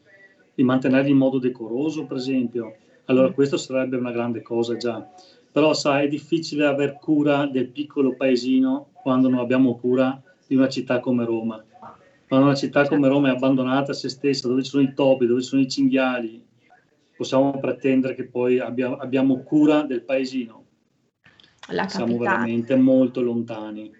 di 0.53 0.63
mantenerli 0.65 1.11
in 1.11 1.17
modo 1.17 1.39
decoroso, 1.39 2.07
per 2.07 2.17
esempio. 2.17 2.75
Allora, 3.05 3.29
mm. 3.29 3.33
questo 3.35 3.57
sarebbe 3.57 3.97
una 3.97 4.11
grande 4.11 4.43
cosa 4.43 4.77
già. 4.77 5.09
Però, 5.53 5.73
sai, 5.73 6.07
è 6.07 6.09
difficile 6.09 6.67
aver 6.67 6.99
cura 6.99 7.47
del 7.47 7.69
piccolo 7.69 8.17
paesino 8.17 8.89
quando 9.01 9.29
non 9.29 9.39
abbiamo 9.39 9.77
cura 9.77 10.21
di 10.45 10.57
una 10.57 10.69
città 10.69 10.99
come 10.99 11.25
Roma. 11.25 11.65
Quando 12.27 12.47
una 12.47 12.57
città 12.57 12.87
come 12.89 13.07
Roma 13.07 13.29
è 13.29 13.35
abbandonata 13.35 13.93
a 13.93 13.95
se 13.95 14.09
stessa, 14.09 14.49
dove 14.49 14.65
ci 14.65 14.71
sono 14.71 14.83
i 14.83 14.93
topi, 14.93 15.27
dove 15.27 15.41
ci 15.41 15.49
sono 15.49 15.63
i 15.63 15.69
cinghiali, 15.69 16.49
possiamo 17.21 17.61
pretendere 17.61 18.15
che 18.15 18.25
poi 18.25 18.59
abbia, 18.61 18.97
abbiamo 18.97 19.43
cura 19.43 19.83
del 19.83 20.01
paesino. 20.05 20.65
La 21.67 21.87
Siamo 21.87 22.17
veramente 22.17 22.75
molto 22.77 23.21
lontani. 23.21 23.93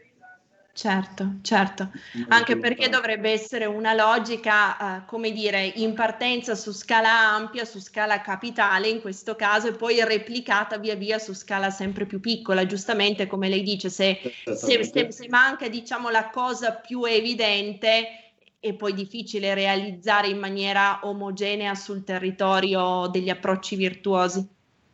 Certo, 0.73 1.35
certo, 1.43 1.91
molto 2.15 2.35
anche 2.35 2.55
lontani. 2.55 2.61
perché 2.61 2.89
dovrebbe 2.89 3.31
essere 3.31 3.67
una 3.67 3.93
logica, 3.93 4.77
uh, 4.81 5.05
come 5.05 5.33
dire, 5.33 5.67
in 5.67 5.93
partenza 5.93 6.55
su 6.55 6.73
scala 6.73 7.35
ampia, 7.35 7.67
su 7.67 7.79
scala 7.79 8.23
capitale 8.23 8.89
in 8.89 9.03
questo 9.03 9.37
caso, 9.37 9.69
e 9.69 9.73
poi 9.73 10.03
replicata 10.03 10.79
via 10.79 10.95
via 10.95 11.19
su 11.19 11.35
scala 11.35 11.69
sempre 11.69 12.07
più 12.07 12.21
piccola. 12.21 12.65
Giustamente, 12.65 13.27
come 13.27 13.51
lei 13.51 13.63
dice, 13.63 13.91
se, 13.91 14.19
se, 14.55 14.83
se, 14.83 15.13
se 15.13 15.29
manca 15.29 15.69
diciamo, 15.69 16.09
la 16.09 16.31
cosa 16.31 16.73
più 16.73 17.05
evidente, 17.05 18.30
è 18.61 18.75
poi 18.75 18.93
difficile 18.93 19.55
realizzare 19.55 20.29
in 20.29 20.39
maniera 20.39 21.01
omogenea 21.03 21.75
sul 21.75 22.05
territorio 22.05 23.09
degli 23.09 23.31
approcci 23.31 23.75
virtuosi. 23.75 24.47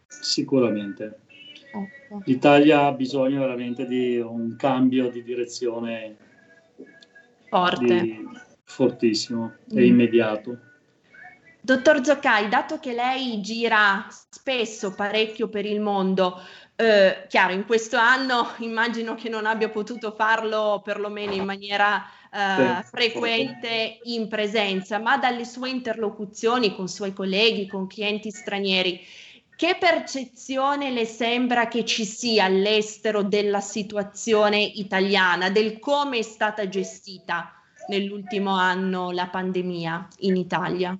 Sicuramente. 0.06 1.18
Ecco. 2.06 2.22
L'Italia 2.24 2.86
ha 2.86 2.92
bisogno 2.92 3.40
veramente 3.40 3.86
di 3.86 4.18
un 4.18 4.54
cambio 4.56 5.10
di 5.10 5.22
direzione 5.24 6.16
forte, 7.48 8.00
di, 8.00 8.28
fortissimo 8.62 9.54
mm. 9.72 9.78
e 9.78 9.84
immediato. 9.84 10.58
Dottor 11.60 12.04
Zoccai, 12.04 12.48
dato 12.48 12.78
che 12.78 12.92
lei 12.92 13.40
gira 13.40 14.06
spesso 14.08 14.94
parecchio 14.94 15.48
per 15.48 15.66
il 15.66 15.80
mondo, 15.80 16.40
eh, 16.76 17.24
chiaro, 17.28 17.52
in 17.52 17.64
questo 17.64 17.96
anno 17.96 18.52
immagino 18.58 19.16
che 19.16 19.28
non 19.28 19.46
abbia 19.46 19.68
potuto 19.68 20.12
farlo 20.12 20.80
perlomeno 20.84 21.32
in 21.32 21.44
maniera 21.44 22.04
eh, 22.36 22.82
frequente 22.84 24.00
in 24.04 24.28
presenza, 24.28 24.98
ma 24.98 25.16
dalle 25.16 25.46
sue 25.46 25.70
interlocuzioni 25.70 26.74
con 26.74 26.86
suoi 26.86 27.14
colleghi, 27.14 27.66
con 27.66 27.86
clienti 27.86 28.30
stranieri, 28.30 29.00
che 29.56 29.76
percezione 29.80 30.90
le 30.90 31.06
sembra 31.06 31.66
che 31.66 31.86
ci 31.86 32.04
sia 32.04 32.44
all'estero 32.44 33.22
della 33.22 33.60
situazione 33.60 34.58
italiana, 34.58 35.48
del 35.48 35.78
come 35.78 36.18
è 36.18 36.22
stata 36.22 36.68
gestita 36.68 37.52
nell'ultimo 37.88 38.50
anno 38.54 39.12
la 39.12 39.28
pandemia 39.28 40.08
in 40.18 40.36
Italia? 40.36 40.98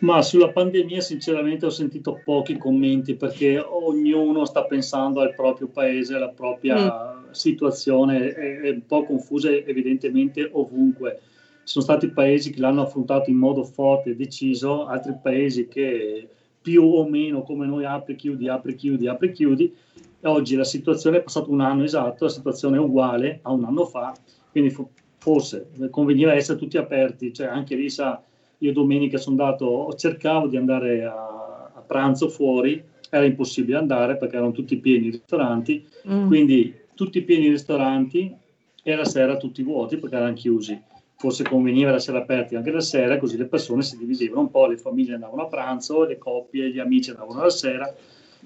Ma 0.00 0.22
sulla 0.22 0.52
pandemia 0.52 1.00
sinceramente 1.00 1.66
ho 1.66 1.70
sentito 1.70 2.20
pochi 2.24 2.56
commenti 2.56 3.16
perché 3.16 3.58
ognuno 3.58 4.44
sta 4.44 4.64
pensando 4.64 5.20
al 5.20 5.34
proprio 5.34 5.68
paese, 5.68 6.14
alla 6.14 6.28
propria 6.30 6.76
mm. 6.76 7.17
Situazione, 7.32 8.32
è, 8.32 8.60
è, 8.60 8.70
un 8.70 8.86
po' 8.86 9.04
confusa 9.04 9.50
evidentemente 9.50 10.48
ovunque. 10.52 11.20
Ci 11.64 11.74
sono 11.74 11.84
stati 11.84 12.08
paesi 12.08 12.50
che 12.50 12.60
l'hanno 12.60 12.82
affrontato 12.82 13.30
in 13.30 13.36
modo 13.36 13.64
forte 13.64 14.10
e 14.10 14.16
deciso, 14.16 14.86
altri 14.86 15.14
paesi 15.22 15.68
che 15.68 16.28
più 16.60 16.84
o 16.84 17.08
meno 17.08 17.42
come 17.42 17.66
noi 17.66 17.84
apri, 17.84 18.16
chiudi, 18.16 18.48
apri, 18.48 18.74
chiudi, 18.74 19.06
apri, 19.06 19.32
chiudi. 19.32 19.74
E 20.20 20.28
oggi 20.28 20.56
la 20.56 20.64
situazione 20.64 21.18
è 21.18 21.22
passata 21.22 21.50
un 21.50 21.60
anno 21.60 21.84
esatto, 21.84 22.24
la 22.24 22.30
situazione 22.30 22.76
è 22.76 22.80
uguale 22.80 23.40
a 23.42 23.52
un 23.52 23.64
anno 23.64 23.84
fa, 23.84 24.14
quindi 24.50 24.74
forse 25.18 25.68
conveniva 25.90 26.34
essere 26.34 26.58
tutti 26.58 26.76
aperti, 26.76 27.32
cioè 27.32 27.46
anche 27.46 27.74
lì 27.76 27.88
sa 27.88 28.22
io 28.58 28.72
domenica 28.72 29.18
sono 29.18 29.40
andato, 29.42 29.92
cercavo 29.96 30.48
di 30.48 30.56
andare 30.56 31.04
a, 31.04 31.70
a, 31.74 31.80
pranzo 31.86 32.28
fuori, 32.28 32.82
era 33.10 33.24
impossibile 33.24 33.78
andare 33.78 34.16
perché 34.16 34.36
erano 34.36 34.52
tutti 34.52 34.76
pieni 34.78 35.06
i 35.06 35.10
ristoranti, 35.10 35.86
mm. 36.08 36.26
quindi 36.26 36.74
tutti 36.98 37.22
pieni 37.22 37.44
i 37.44 37.50
ristoranti 37.50 38.34
e 38.82 38.94
la 38.96 39.04
sera 39.04 39.36
tutti 39.36 39.62
vuoti 39.62 39.98
perché 39.98 40.16
erano 40.16 40.32
chiusi. 40.32 40.82
Forse 41.14 41.44
conveniva 41.44 41.94
essere 41.94 42.18
aperti 42.18 42.56
anche 42.56 42.72
la 42.72 42.80
sera, 42.80 43.18
così 43.18 43.36
le 43.36 43.46
persone 43.46 43.82
si 43.82 43.96
dividevano 43.96 44.40
un 44.40 44.50
po', 44.50 44.66
le 44.66 44.78
famiglie 44.78 45.14
andavano 45.14 45.42
a 45.42 45.46
pranzo, 45.46 46.04
le 46.04 46.18
coppie, 46.18 46.72
gli 46.72 46.80
amici 46.80 47.10
andavano 47.10 47.42
la 47.42 47.50
sera, 47.50 47.94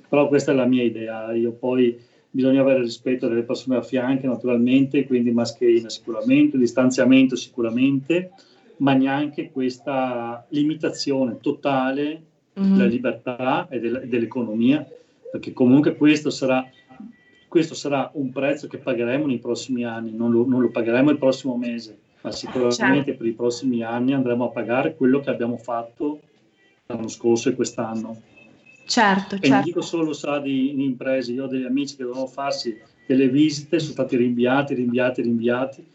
però 0.07 0.29
questa 0.29 0.53
è 0.53 0.55
la 0.55 0.67
mia 0.67 0.83
idea. 0.83 1.33
Io 1.33 1.53
poi 1.53 1.99
bisogna 2.31 2.61
avere 2.61 2.83
rispetto 2.83 3.27
delle 3.27 3.43
persone 3.43 3.77
a 3.77 3.83
fianco 3.83 4.27
naturalmente, 4.27 5.07
quindi 5.07 5.31
mascherina 5.31 5.89
sicuramente, 5.89 6.59
distanziamento 6.59 7.37
sicuramente, 7.37 8.33
ma 8.79 8.93
neanche 8.93 9.51
questa 9.51 10.45
limitazione 10.51 11.39
totale 11.41 12.23
mm-hmm. 12.61 12.73
della 12.77 12.87
libertà 12.87 13.67
e 13.71 13.81
del, 13.81 14.03
dell'economia, 14.09 14.87
perché 15.31 15.55
comunque 15.55 15.97
questo 15.97 16.29
sarà, 16.29 16.67
questo 17.53 17.75
sarà, 17.75 18.11
un 18.15 18.33
prezzo 18.33 18.67
che 18.67 18.79
pagheremo 18.79 19.27
nei 19.27 19.39
prossimi 19.39 19.85
anni, 19.85 20.11
non 20.17 20.31
lo, 20.31 20.47
non 20.47 20.63
lo 20.63 20.71
pagheremo 20.71 21.11
il 21.11 21.19
prossimo 21.19 21.55
mese, 21.55 21.99
ma 22.23 22.33
sicuramente 22.33 23.05
certo. 23.05 23.15
per 23.15 23.27
i 23.27 23.33
prossimi 23.33 23.83
anni 23.83 24.15
andremo 24.15 24.47
a 24.47 24.49
pagare 24.49 24.97
quello 24.97 25.21
che 25.21 25.29
abbiamo 25.29 25.59
fatto 25.59 26.19
l'anno 26.87 27.09
scorso 27.09 27.51
e 27.51 27.55
quest'anno. 27.55 28.23
Certo, 28.87 29.35
e 29.35 29.41
certo. 29.41 29.55
non 29.55 29.63
dico 29.65 29.83
solo 29.83 30.15
sa 30.15 30.39
di, 30.39 30.75
di 30.75 30.83
imprese, 30.83 31.33
io 31.33 31.45
ho 31.45 31.47
degli 31.47 31.67
amici 31.67 31.95
che 31.95 32.05
dovevano 32.05 32.27
farsi 32.27 32.75
delle 33.07 33.29
visite, 33.29 33.79
sono 33.79 33.93
stati 33.93 34.17
rinviati, 34.17 34.73
rinviati, 34.73 35.21
rinviati 35.21 35.87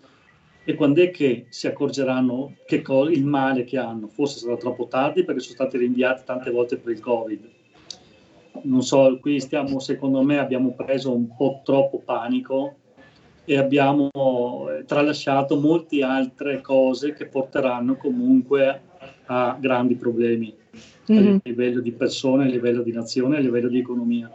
e 0.63 0.75
quando 0.75 1.01
è 1.01 1.09
che 1.09 1.47
si 1.49 1.65
accorgeranno 1.65 2.57
che 2.67 2.83
co- 2.83 3.09
il 3.09 3.25
male 3.25 3.63
che 3.63 3.79
hanno? 3.79 4.09
Forse 4.09 4.37
sarà 4.37 4.57
troppo 4.57 4.85
tardi 4.85 5.23
perché 5.23 5.41
sono 5.41 5.55
stati 5.55 5.77
rinviati 5.79 6.21
tante 6.23 6.51
volte 6.51 6.77
per 6.77 6.93
il 6.93 6.99
Covid. 6.99 7.49
Non 8.63 8.81
so, 8.83 9.17
qui 9.19 9.39
stiamo, 9.39 9.79
secondo 9.79 10.21
me, 10.21 10.37
abbiamo 10.37 10.73
preso 10.73 11.13
un 11.13 11.35
po' 11.35 11.61
troppo 11.63 11.99
panico 11.99 12.75
e 13.45 13.57
abbiamo 13.57 14.09
eh, 14.69 14.83
tralasciato 14.85 15.57
molte 15.57 16.03
altre 16.03 16.61
cose 16.61 17.13
che 17.13 17.27
porteranno 17.27 17.95
comunque 17.95 18.81
a 19.27 19.57
grandi 19.59 19.95
problemi 19.95 20.53
mm-hmm. 21.11 21.35
a 21.35 21.39
livello 21.43 21.81
di 21.81 21.91
persone, 21.91 22.45
a 22.45 22.47
livello 22.47 22.81
di 22.81 22.91
nazione, 22.91 23.37
a 23.37 23.39
livello 23.39 23.69
di 23.69 23.79
economia. 23.79 24.31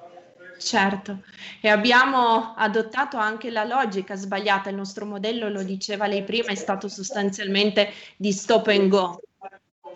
Certo, 0.58 1.22
e 1.60 1.68
abbiamo 1.68 2.54
adottato 2.56 3.16
anche 3.16 3.50
la 3.50 3.64
logica 3.64 4.14
sbagliata, 4.14 4.70
il 4.70 4.76
nostro 4.76 5.04
modello, 5.04 5.48
lo 5.48 5.62
diceva 5.64 6.06
lei 6.06 6.22
prima, 6.22 6.48
è 6.48 6.54
stato 6.54 6.88
sostanzialmente 6.88 7.88
di 8.16 8.30
stop 8.30 8.68
and 8.68 8.88
go, 8.88 9.20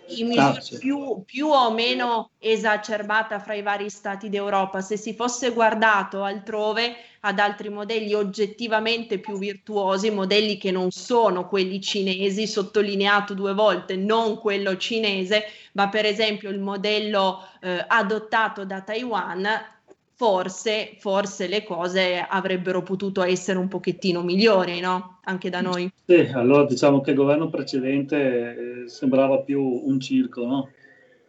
in 0.09 0.27
misura 0.27 0.59
più, 0.79 1.23
più, 1.25 1.47
o 1.47 1.71
meno 1.71 2.31
esacerbata 2.39 3.39
fra 3.39 3.53
i 3.53 3.61
vari 3.61 3.89
stati 3.89 4.29
d'Europa. 4.29 4.81
Se 4.81 4.97
si 4.97 5.13
fosse 5.13 5.51
guardato 5.51 6.23
altrove 6.23 6.95
ad 7.21 7.39
altri 7.39 7.69
modelli 7.69 8.13
oggettivamente 8.13 9.19
più 9.19 9.37
virtuosi, 9.37 10.09
modelli 10.11 10.57
che 10.57 10.71
non 10.71 10.91
sono 10.91 11.47
quelli 11.47 11.81
cinesi, 11.81 12.47
sottolineato 12.47 13.33
due 13.33 13.53
volte, 13.53 13.95
non 13.95 14.37
quello 14.39 14.77
cinese, 14.77 15.43
ma 15.73 15.89
per 15.89 16.05
esempio 16.05 16.49
il 16.49 16.59
modello 16.59 17.45
eh, 17.61 17.83
adottato 17.87 18.65
da 18.65 18.81
Taiwan, 18.81 19.75
forse, 20.17 20.95
forse 20.97 21.47
le 21.47 21.63
cose 21.63 22.25
avrebbero 22.27 22.81
potuto 22.81 23.21
essere 23.21 23.59
un 23.59 23.67
pochettino 23.67 24.23
migliori, 24.23 24.79
no? 24.79 25.19
Anche 25.25 25.51
da 25.51 25.61
noi. 25.61 25.89
Sì, 26.05 26.27
allora 26.33 26.65
diciamo 26.65 27.01
che 27.01 27.11
il 27.11 27.15
governo 27.15 27.49
precedente 27.49 28.15
eh, 28.17 28.89
sembrava 28.89 29.41
più 29.41 29.61
un 29.61 29.99
circo, 29.99 30.45
no? 30.45 30.69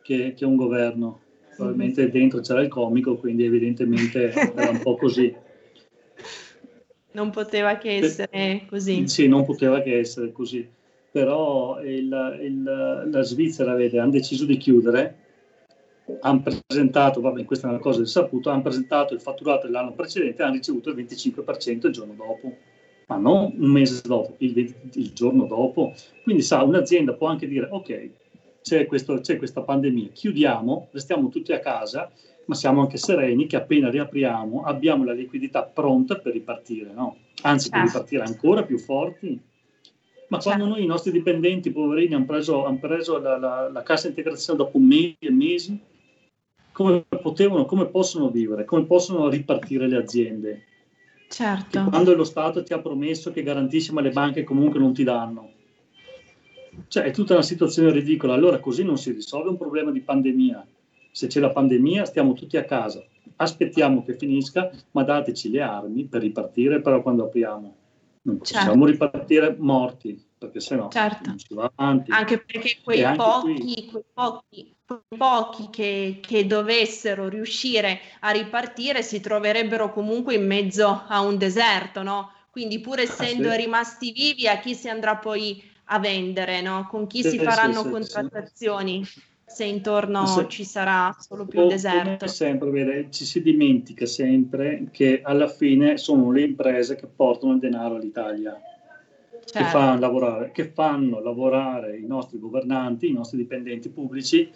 Che, 0.02 0.32
che 0.34 0.44
un 0.46 0.56
governo. 0.56 1.20
Probabilmente 1.54 2.02
mm-hmm. 2.02 2.10
dentro 2.10 2.40
c'era 2.40 2.62
il 2.62 2.68
comico, 2.68 3.16
quindi 3.16 3.44
evidentemente 3.44 4.32
era 4.32 4.70
un 4.70 4.80
po' 4.80 4.96
così. 4.96 5.36
Non 7.10 7.28
poteva 7.30 7.76
che 7.76 7.96
essere 7.96 8.62
così. 8.70 9.06
Sì, 9.06 9.28
non 9.28 9.44
poteva 9.44 9.82
che 9.82 9.98
essere 9.98 10.32
così. 10.32 10.66
Però 11.10 11.82
il, 11.82 12.38
il, 12.40 13.08
la 13.10 13.22
Svizzera, 13.22 13.74
vede, 13.74 13.98
hanno 13.98 14.12
deciso 14.12 14.46
di 14.46 14.56
chiudere 14.56 15.16
hanno 16.20 16.42
presentato, 16.66 17.20
vabbè, 17.20 17.44
questa 17.44 17.66
è 17.66 17.70
una 17.70 17.80
cosa 17.80 18.04
saputo, 18.04 18.50
hanno 18.50 18.62
presentato 18.62 19.14
il 19.14 19.20
fatturato 19.20 19.66
dell'anno 19.66 19.92
precedente 19.92 20.42
e 20.42 20.44
hanno 20.44 20.54
ricevuto 20.54 20.90
il 20.90 20.96
25% 20.96 21.86
il 21.86 21.92
giorno 21.92 22.14
dopo, 22.14 22.56
ma 23.06 23.16
non 23.16 23.54
un 23.56 23.70
mese 23.70 24.00
dopo, 24.04 24.34
il, 24.38 24.52
20, 24.52 24.98
il 24.98 25.12
giorno 25.12 25.44
dopo. 25.46 25.92
Quindi 26.22 26.42
sa, 26.42 26.62
un'azienda 26.62 27.14
può 27.14 27.28
anche 27.28 27.46
dire, 27.46 27.68
ok, 27.70 28.10
c'è, 28.62 28.86
questo, 28.86 29.20
c'è 29.20 29.36
questa 29.36 29.62
pandemia, 29.62 30.08
chiudiamo, 30.12 30.88
restiamo 30.92 31.28
tutti 31.28 31.52
a 31.52 31.60
casa, 31.60 32.10
ma 32.46 32.54
siamo 32.54 32.80
anche 32.80 32.96
sereni 32.96 33.46
che 33.46 33.56
appena 33.56 33.90
riapriamo 33.90 34.62
abbiamo 34.62 35.04
la 35.04 35.12
liquidità 35.12 35.64
pronta 35.64 36.16
per 36.16 36.32
ripartire, 36.32 36.90
no? 36.92 37.16
anzi 37.42 37.68
per 37.68 37.80
certo. 37.80 37.92
ripartire 37.92 38.22
ancora 38.24 38.62
più 38.64 38.78
forti. 38.78 39.40
Ma 40.28 40.38
quando 40.38 40.66
noi 40.66 40.82
i 40.82 40.86
nostri 40.86 41.10
dipendenti, 41.10 41.70
poverini, 41.70 42.14
hanno 42.14 42.26
preso, 42.26 42.66
hanno 42.66 42.78
preso 42.78 43.18
la, 43.18 43.38
la, 43.38 43.70
la 43.70 43.82
cassa 43.82 44.08
integrazione 44.08 44.58
dopo 44.58 44.78
mesi 44.78 45.16
e 45.20 45.30
mesi, 45.30 45.80
come 46.78 47.04
potevano, 47.20 47.64
come 47.64 47.86
possono 47.86 48.30
vivere, 48.30 48.64
come 48.64 48.84
possono 48.84 49.28
ripartire 49.28 49.88
le 49.88 49.96
aziende. 49.96 50.64
Certo. 51.28 51.76
E 51.76 51.84
quando 51.88 52.14
lo 52.14 52.22
Stato 52.22 52.62
ti 52.62 52.72
ha 52.72 52.78
promesso 52.78 53.32
che 53.32 53.42
garantisce, 53.42 53.90
ma 53.90 54.00
le 54.00 54.12
banche 54.12 54.44
comunque 54.44 54.78
non 54.78 54.94
ti 54.94 55.02
danno. 55.02 55.50
Cioè, 56.86 57.02
è 57.02 57.10
tutta 57.10 57.32
una 57.32 57.42
situazione 57.42 57.90
ridicola. 57.90 58.34
Allora, 58.34 58.60
così 58.60 58.84
non 58.84 58.96
si 58.96 59.10
risolve 59.10 59.48
un 59.48 59.56
problema 59.56 59.90
di 59.90 60.02
pandemia. 60.02 60.64
Se 61.10 61.26
c'è 61.26 61.40
la 61.40 61.50
pandemia, 61.50 62.04
stiamo 62.04 62.32
tutti 62.34 62.56
a 62.56 62.64
casa. 62.64 63.04
Aspettiamo 63.34 64.04
che 64.04 64.16
finisca, 64.16 64.70
ma 64.92 65.02
dateci 65.02 65.50
le 65.50 65.60
armi 65.60 66.04
per 66.04 66.20
ripartire, 66.20 66.80
però 66.80 67.02
quando 67.02 67.24
apriamo. 67.24 67.76
Non 68.22 68.36
certo. 68.36 68.52
possiamo 68.52 68.86
ripartire 68.86 69.56
morti, 69.58 70.24
perché 70.38 70.60
sennò 70.60 70.88
certo. 70.90 71.30
non 71.30 71.38
si 71.40 71.54
va 71.54 71.72
avanti. 71.74 72.12
Anche 72.12 72.38
perché 72.38 72.78
quei 72.84 73.02
pochi, 73.16 73.88
quei 73.90 74.04
pochi 74.14 74.76
pochi 75.16 75.68
che, 75.70 76.18
che, 76.20 76.46
dovessero 76.46 77.28
riuscire 77.28 78.00
a 78.20 78.30
ripartire 78.30 79.02
si 79.02 79.20
troverebbero 79.20 79.92
comunque 79.92 80.34
in 80.34 80.46
mezzo 80.46 81.04
a 81.06 81.20
un 81.20 81.36
deserto, 81.36 82.02
no? 82.02 82.32
Quindi 82.50 82.80
pur 82.80 82.98
ah, 82.98 83.02
essendo 83.02 83.48
ah, 83.48 83.52
sì. 83.52 83.60
rimasti 83.60 84.12
vivi, 84.12 84.48
a 84.48 84.58
chi 84.58 84.74
si 84.74 84.88
andrà 84.88 85.16
poi 85.16 85.62
a 85.90 85.98
vendere, 85.98 86.62
no? 86.62 86.86
Con 86.88 87.06
chi 87.06 87.22
sì, 87.22 87.30
si 87.30 87.38
faranno 87.38 87.82
sì, 87.82 87.90
contrattazioni 87.90 89.04
se 89.44 89.64
intorno 89.64 90.46
ci 90.46 90.64
sarà 90.64 91.14
solo 91.18 91.46
più 91.46 91.62
il 91.62 91.68
deserto? 91.68 92.26
Sempre, 92.26 92.70
vede, 92.70 93.08
ci 93.10 93.24
si 93.24 93.42
dimentica 93.42 94.06
sempre 94.06 94.88
che 94.90 95.20
alla 95.22 95.48
fine 95.48 95.96
sono 95.96 96.30
le 96.30 96.42
imprese 96.42 96.96
che 96.96 97.06
portano 97.06 97.54
il 97.54 97.58
denaro 97.58 97.96
all'Italia 97.96 98.60
certo. 99.50 99.58
che, 99.58 99.64
fanno 99.64 99.98
lavorare, 99.98 100.50
che 100.52 100.64
fanno 100.64 101.20
lavorare 101.20 101.96
i 101.96 102.06
nostri 102.06 102.38
governanti, 102.38 103.08
i 103.08 103.12
nostri 103.12 103.38
dipendenti 103.38 103.88
pubblici, 103.88 104.50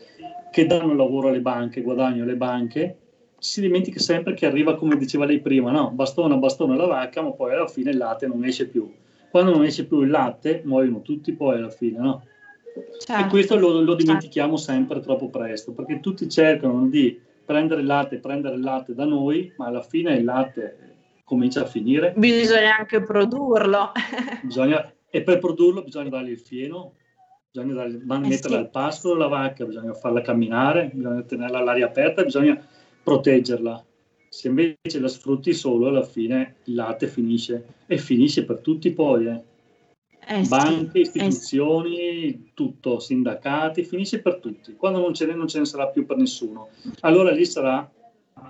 che 0.51 0.67
danno 0.67 0.95
lavoro 0.95 1.29
alle 1.29 1.41
banche, 1.41 1.83
guadagno 1.83 2.23
alle 2.23 2.37
banche, 2.37 2.97
si 3.39 3.61
dimentica 3.61 3.99
sempre 3.99 4.35
che 4.35 4.47
arriva, 4.47 4.77
come 4.77 4.97
diceva 4.97 5.25
lei 5.25 5.41
prima, 5.41 5.71
no? 5.71 5.91
bastone 5.91 6.35
a 6.35 6.37
bastone 6.37 6.77
la 6.77 6.87
vacca, 6.87 7.23
ma 7.23 7.33
poi 7.33 7.55
alla 7.55 7.67
fine 7.67 7.91
il 7.91 7.97
latte 7.97 8.27
non 8.27 8.45
esce 8.45 8.69
più. 8.69 8.91
Quando 9.31 9.51
non 9.51 9.65
esce 9.65 9.87
più 9.87 10.03
il 10.03 10.11
latte, 10.11 10.63
muoiono 10.65 11.01
tutti 11.01 11.33
poi 11.33 11.57
alla 11.57 11.71
fine, 11.71 11.99
no? 11.99 12.23
Certo. 12.99 13.25
E 13.25 13.29
questo 13.29 13.59
lo, 13.59 13.81
lo 13.81 13.95
dimentichiamo 13.95 14.57
sempre 14.57 15.01
troppo 15.01 15.29
presto, 15.29 15.73
perché 15.73 16.01
tutti 16.01 16.29
cercano 16.29 16.87
di 16.87 17.19
prendere 17.45 17.81
il 17.81 17.87
latte, 17.87 18.19
prendere 18.19 18.57
il 18.57 18.63
latte 18.63 18.95
da 18.95 19.05
noi, 19.05 19.53
ma 19.57 19.67
alla 19.67 19.83
fine 19.83 20.15
il 20.15 20.25
latte 20.25 20.92
comincia 21.25 21.63
a 21.63 21.67
finire. 21.67 22.13
Bisogna 22.17 22.77
anche 22.79 23.03
produrlo. 23.03 23.93
bisogna, 24.43 24.93
e 25.11 25.23
per 25.23 25.39
produrlo 25.39 25.83
bisogna 25.83 26.09
dargli 26.09 26.31
il 26.31 26.39
fieno, 26.39 26.95
bisogna 27.51 27.75
dargli, 27.75 27.95
eh 27.95 28.29
metterla 28.29 28.57
sì. 28.57 28.63
al 28.63 28.71
pascolo 28.71 29.15
la 29.15 29.29
vacca, 29.29 29.65
bisogna 29.65 29.93
farla 29.95 30.21
camminare, 30.21 30.91
bisogna 30.93 31.23
tenerla 31.23 31.59
all'aria 31.59 31.87
aperta, 31.87 32.25
bisogna 32.25 32.61
proteggerla. 33.03 33.85
Se 34.29 34.49
invece 34.49 34.99
la 34.99 35.09
sfrutti 35.09 35.53
solo, 35.53 35.89
alla 35.89 36.05
fine 36.05 36.57
il 36.65 36.75
latte 36.75 37.07
finisce 37.07 37.67
e 37.87 37.99
finisce 37.99 38.45
per 38.45 38.59
tutti 38.61 38.91
poi. 38.93 39.27
Eh. 39.27 39.43
Eh 40.25 40.43
Banche, 40.47 41.01
istituzioni, 41.01 41.99
eh 41.99 42.41
tutto, 42.55 42.99
sindacati, 42.99 43.85
finisce 43.85 44.23
per 44.23 44.37
tutti. 44.37 44.75
Quando 44.75 45.01
non 45.01 45.13
ce, 45.13 45.27
ne, 45.27 45.35
non 45.35 45.49
ce 45.49 45.59
ne 45.59 45.65
sarà 45.67 45.89
più 45.89 46.07
per 46.07 46.17
nessuno. 46.17 46.69
Allora 47.01 47.31
lì 47.33 47.45
sarà 47.45 47.91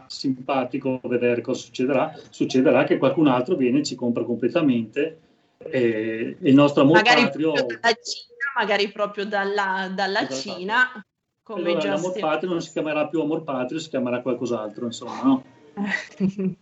simpatico 0.06 1.00
vedere 1.04 1.40
cosa 1.40 1.60
succederà. 1.60 2.12
Succederà 2.30 2.84
che 2.84 2.98
qualcun 2.98 3.26
altro 3.28 3.56
viene 3.56 3.80
e 3.80 3.84
ci 3.84 3.94
compra 3.94 4.24
completamente 4.24 5.18
e 5.58 6.36
il 6.40 6.54
nostro 6.54 6.82
amor 6.82 6.96
magari 6.96 7.22
patrio... 7.22 7.52
Dalla 7.52 7.94
Cina, 8.02 8.52
magari 8.56 8.90
proprio 8.90 9.26
dalla, 9.26 9.90
dalla. 9.94 10.28
Cina. 10.28 11.04
Come 11.42 11.72
allora, 11.72 11.94
l'amor 11.94 12.18
patrio 12.18 12.50
non 12.50 12.62
si 12.62 12.70
chiamerà 12.70 13.08
più 13.08 13.20
amor 13.20 13.42
patrio, 13.42 13.78
si 13.80 13.88
chiamerà 13.88 14.22
qualcos'altro, 14.22 14.86
insomma, 14.86 15.22
no? 15.22 15.44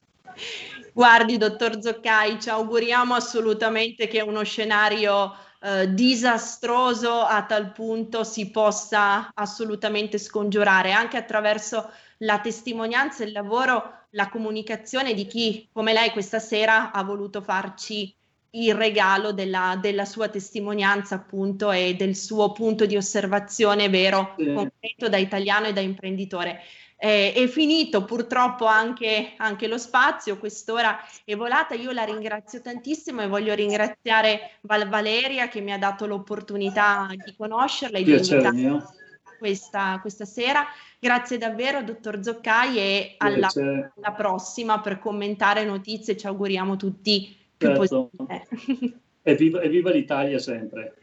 Guardi, 0.93 1.37
dottor 1.37 1.81
Zoccai, 1.83 2.41
ci 2.41 2.49
auguriamo 2.49 3.15
assolutamente 3.15 4.09
che 4.09 4.23
uno 4.23 4.43
scenario 4.43 5.33
eh, 5.63 5.93
disastroso 5.93 7.21
a 7.21 7.45
tal 7.45 7.73
punto 7.73 8.25
si 8.25 8.51
possa 8.51 9.31
assolutamente 9.35 10.17
scongiurare 10.19 10.93
anche 10.93 11.19
attraverso 11.19 11.91
la 12.23 12.41
testimonianza, 12.41 13.25
il 13.25 13.33
lavoro, 13.33 14.07
la 14.11 14.29
comunicazione 14.29 15.15
di 15.15 15.27
chi 15.27 15.69
come 15.73 15.93
lei 15.93 16.11
questa 16.11 16.39
sera 16.39 16.91
ha 16.93 17.03
voluto 17.03 17.41
farci 17.43 18.15
il 18.55 18.75
regalo 18.75 19.33
della, 19.33 19.79
della 19.81 20.05
sua 20.05 20.29
testimonianza 20.29 21.15
appunto 21.15 21.71
e 21.71 21.95
del 21.95 22.17
suo 22.17 22.51
punto 22.51 22.85
di 22.85 22.97
osservazione 22.97 23.89
vero, 23.89 24.35
sì. 24.37 24.53
concreto 24.53 25.09
da 25.09 25.19
italiano 25.19 25.67
e 25.67 25.73
da 25.73 25.81
imprenditore. 25.81 26.61
Eh, 27.03 27.33
è 27.33 27.47
finito 27.47 28.05
purtroppo 28.05 28.67
anche, 28.67 29.33
anche, 29.37 29.69
lo 29.69 29.79
spazio, 29.79 30.37
quest'ora 30.37 30.99
è 31.25 31.35
volata, 31.35 31.75
io 31.75 31.93
la 31.93 32.05
ringrazio 32.05 32.61
tantissimo 32.61 33.23
e 33.23 33.27
voglio 33.29 33.55
ringraziare 33.55 34.59
Val 34.63 34.87
Valeria 34.89 35.49
che 35.49 35.61
mi 35.61 35.73
ha 35.73 35.79
dato 35.79 36.05
l'opportunità 36.05 37.07
di 37.09 37.35
conoscerla 37.35 37.99
e 37.99 38.03
di 38.03 38.13
invitarla 38.13 38.99
questa, 39.41 39.99
questa 40.03 40.27
sera. 40.27 40.67
Grazie 40.99 41.39
davvero, 41.39 41.83
dottor 41.83 42.23
Zoccai, 42.23 42.77
e 42.77 43.15
alla, 43.17 43.49
alla, 43.55 44.13
prossima 44.13 44.81
per 44.81 44.99
commentare 44.99 45.65
notizie. 45.65 46.17
Ci 46.17 46.27
auguriamo 46.27 46.77
tutti 46.77 47.35
più 47.57 47.75
certo. 47.75 48.11
positive. 48.19 48.99
Evviva, 49.23 49.61
evviva 49.61 49.91
l'Italia 49.91 50.39
sempre. 50.39 50.95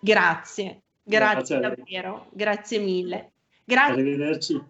Grazie, 0.00 0.80
grazie, 1.02 1.58
grazie 1.58 1.60
davvero, 1.60 2.28
grazie 2.32 2.78
mille. 2.78 3.30
Grazie. 3.64 3.92
Arrivederci 3.92 4.64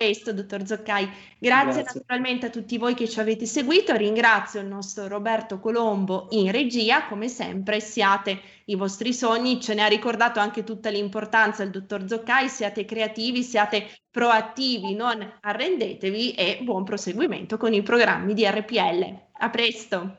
presto, 0.00 0.32
dottor 0.32 0.66
Zoccai. 0.66 1.04
Grazie, 1.38 1.82
Grazie, 1.82 1.82
naturalmente 1.82 2.46
a 2.46 2.50
tutti 2.50 2.78
voi 2.78 2.94
che 2.94 3.06
ci 3.06 3.20
avete 3.20 3.44
seguito. 3.44 3.94
Ringrazio 3.94 4.58
il 4.60 4.66
nostro 4.66 5.06
Roberto 5.08 5.60
Colombo 5.60 6.28
in 6.30 6.50
regia. 6.50 7.06
Come 7.06 7.28
sempre, 7.28 7.80
siate 7.80 8.40
i 8.64 8.76
vostri 8.76 9.12
sogni. 9.12 9.60
Ce 9.60 9.74
ne 9.74 9.82
ha 9.82 9.88
ricordato 9.88 10.40
anche 10.40 10.64
tutta 10.64 10.88
l'importanza 10.88 11.62
il 11.62 11.70
dottor 11.70 12.08
Zoccai. 12.08 12.48
Siate 12.48 12.86
creativi, 12.86 13.42
siate 13.42 13.90
proattivi, 14.10 14.94
non 14.94 15.38
arrendetevi 15.42 16.32
e 16.32 16.60
buon 16.62 16.84
proseguimento 16.84 17.58
con 17.58 17.74
i 17.74 17.82
programmi 17.82 18.32
di 18.32 18.46
RPL. 18.46 19.28
A 19.32 19.50
presto. 19.50 20.16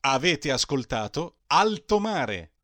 Avete 0.00 0.50
ascoltato 0.50 1.36
Alto 1.46 2.00
Mare 2.00 2.54